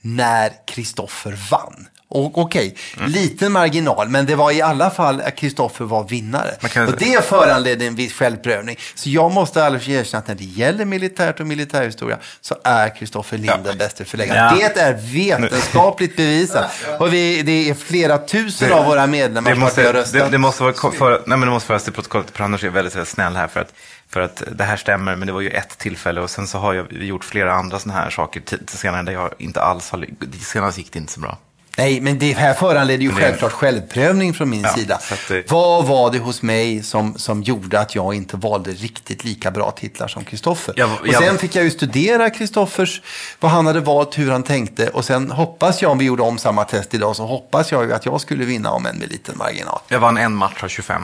när 0.00 0.66
Kristoffer 0.66 1.38
vann. 1.50 1.88
Okej, 2.08 2.76
liten 3.06 3.52
marginal, 3.52 4.08
men 4.08 4.26
det 4.26 4.34
var 4.34 4.50
i 4.52 4.62
alla 4.62 4.90
fall 4.90 5.20
att 5.20 5.36
Kristoffer 5.36 5.84
var 5.84 6.04
vinnare. 6.08 6.50
Kan- 6.70 6.86
Och 6.88 6.94
det 6.98 7.24
föranledde 7.24 7.86
en 7.86 7.94
viss 7.94 8.12
självprövning. 8.12 8.76
Så 8.94 9.10
jag 9.10 9.32
måste 9.32 9.64
alldeles 9.64 9.88
erkänna 9.88 10.18
att 10.18 10.28
när 10.28 10.34
det 10.34 10.44
gäller 10.44 10.84
militärt 10.84 11.40
och 11.40 11.46
militärhistoria 11.46 12.18
så 12.40 12.56
är 12.64 12.96
Kristoffer 12.96 13.38
Lind 13.38 13.64
den 13.64 13.78
bästa 13.78 14.04
förläggaren. 14.04 14.58
Ja. 14.60 14.68
Det 14.74 14.80
är 14.80 14.92
vetenskapligt 15.40 16.16
bevisat. 16.16 16.70
Och 16.98 17.12
vi, 17.12 17.42
det 17.42 17.70
är 17.70 17.74
flera 17.74 18.18
tusen 18.18 18.72
av 18.72 18.84
våra 18.84 19.06
medlemmar 19.06 19.50
Det 19.50 19.56
som 19.56 19.84
har 19.84 19.92
röstat. 19.92 20.12
det, 20.24 20.28
det 20.30 20.38
måste 20.38 20.62
vara 20.62 20.74
för, 20.92 21.10
nej, 21.12 21.38
men 21.38 21.40
det 21.40 21.46
måste 21.50 21.66
föras 21.66 21.84
till 21.84 21.92
protokollet. 21.92 22.32
Per 22.32 22.44
Anders 22.44 22.64
är 22.64 22.68
väldigt, 22.68 22.94
väldigt 22.94 23.08
snäll 23.08 23.36
här 23.36 23.48
för 23.48 23.60
att, 23.60 23.72
för 24.08 24.20
att 24.20 24.42
det 24.52 24.64
här 24.64 24.76
stämmer, 24.76 25.16
men 25.16 25.26
det 25.26 25.32
var 25.32 25.40
ju 25.40 25.50
ett 25.50 25.78
tillfälle 25.78 26.20
och 26.20 26.30
sen 26.30 26.46
så 26.46 26.58
har 26.58 26.74
jag 26.74 26.92
gjort 26.92 27.24
flera 27.24 27.54
andra 27.54 27.78
sådana 27.78 28.00
här 28.00 28.10
saker 28.10 28.42
senare 28.66 29.02
där 29.02 29.12
jag 29.12 29.30
inte 29.38 29.60
alls 29.62 29.90
har, 29.90 30.06
senast 30.44 30.78
gick 30.78 30.92
det 30.92 30.98
inte 30.98 31.12
så 31.12 31.20
bra. 31.20 31.38
Nej, 31.78 32.00
men 32.00 32.18
det 32.18 32.32
här 32.32 32.54
föranleder 32.54 33.02
ju 33.02 33.12
självklart 33.12 33.52
självprövning 33.52 34.34
från 34.34 34.50
min 34.50 34.62
Ja, 34.62 34.68
sida. 34.74 35.00
det- 35.28 35.50
Vad 35.50 35.86
var 35.86 36.10
det 36.10 36.18
hos 36.18 36.42
mig 36.42 36.82
som, 36.82 37.18
som 37.18 37.42
gjorde 37.42 37.80
att 37.80 37.94
jag 37.94 38.14
inte 38.14 38.36
valde 38.36 38.70
riktigt 38.70 39.24
lika 39.24 39.50
bra 39.50 39.70
titlar 39.70 40.08
som 40.08 40.24
Kristoffer? 40.24 40.74
Jag- 40.76 40.90
och 41.00 41.08
jag- 41.08 41.22
sen 41.22 41.38
fick 41.38 41.54
jag 41.54 41.64
ju 41.64 41.70
studera 41.70 42.30
Kristoffers, 42.30 43.02
vad 43.40 43.50
han 43.50 43.66
hade 43.66 43.80
valt, 43.80 44.18
hur 44.18 44.30
han 44.30 44.42
tänkte. 44.42 44.88
Och 44.88 45.04
sen 45.04 45.30
hoppas 45.30 45.82
jag, 45.82 45.90
om 45.90 45.98
vi 45.98 46.04
gjorde 46.04 46.22
om 46.22 46.38
samma 46.38 46.64
test 46.64 46.94
idag, 46.94 47.16
så 47.16 47.26
hoppas 47.26 47.72
jag 47.72 47.84
ju 47.84 47.92
att 47.92 48.06
jag 48.06 48.20
skulle 48.20 48.44
vinna 48.44 48.70
om 48.70 48.86
en 48.86 48.96
med 48.98 49.08
liten 49.12 49.38
marginal. 49.38 49.78
Jag 49.88 50.00
vann 50.00 50.16
en 50.16 50.34
match 50.34 50.62
av 50.64 50.68
25. 50.68 51.02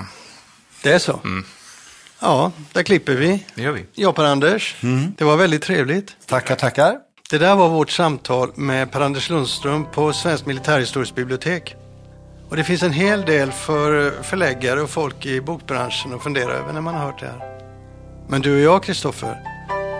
Det 0.83 0.93
är 0.93 0.99
så? 0.99 1.21
Ja, 2.21 2.53
där 2.73 2.83
klipper 2.83 3.13
vi. 3.15 3.45
Det 3.55 3.63
gör 3.63 3.73
vi. 3.73 3.85
Jag 3.95 4.15
Per-Anders. 4.15 4.77
Det 5.19 5.25
var 5.25 5.37
väldigt 5.37 5.63
trevligt. 5.63 6.17
Tackar, 6.27 6.57
tackar. 6.57 6.97
Det 7.33 7.39
där 7.39 7.57
var 7.57 7.69
vårt 7.69 7.91
samtal 7.91 8.51
med 8.55 8.93
Per-Anders 8.93 9.31
Lundström 9.31 9.87
på 9.93 10.13
Svenskt 10.13 10.47
militärhistoriskt 10.47 11.15
bibliotek. 11.15 11.77
Och 12.49 12.57
det 12.57 12.65
finns 12.65 12.83
en 12.83 12.93
hel 12.93 13.23
del 13.23 13.53
för 13.53 14.23
förläggare 14.23 14.81
och 14.81 14.91
folk 14.91 15.27
i 15.27 15.41
bokbranschen 15.41 16.15
att 16.15 16.23
fundera 16.23 16.53
över 16.53 16.73
när 16.73 16.81
man 16.81 16.95
har 16.95 17.05
hört 17.05 17.21
det 17.21 17.27
här. 17.27 17.59
Men 18.29 18.41
du 18.41 18.55
och 18.55 18.61
jag, 18.61 18.83
Kristoffer, 18.83 19.37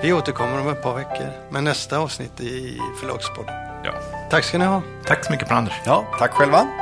vi 0.03 0.13
återkommer 0.13 0.61
om 0.61 0.69
ett 0.69 0.83
par 0.83 0.95
veckor 0.95 1.51
med 1.51 1.65
nästa 1.65 1.99
avsnitt 1.99 2.41
i 2.41 2.79
Förlagspodden. 3.01 3.55
Ja. 3.85 3.93
Tack 4.31 4.45
ska 4.45 4.59
ni 4.59 4.65
ha. 4.65 4.83
Tack 5.05 5.25
så 5.25 5.33
mycket 5.33 5.49
Per 5.49 5.55
Anders. 5.55 5.75
Ja, 5.85 6.05
tack 6.19 6.33
själva. 6.33 6.82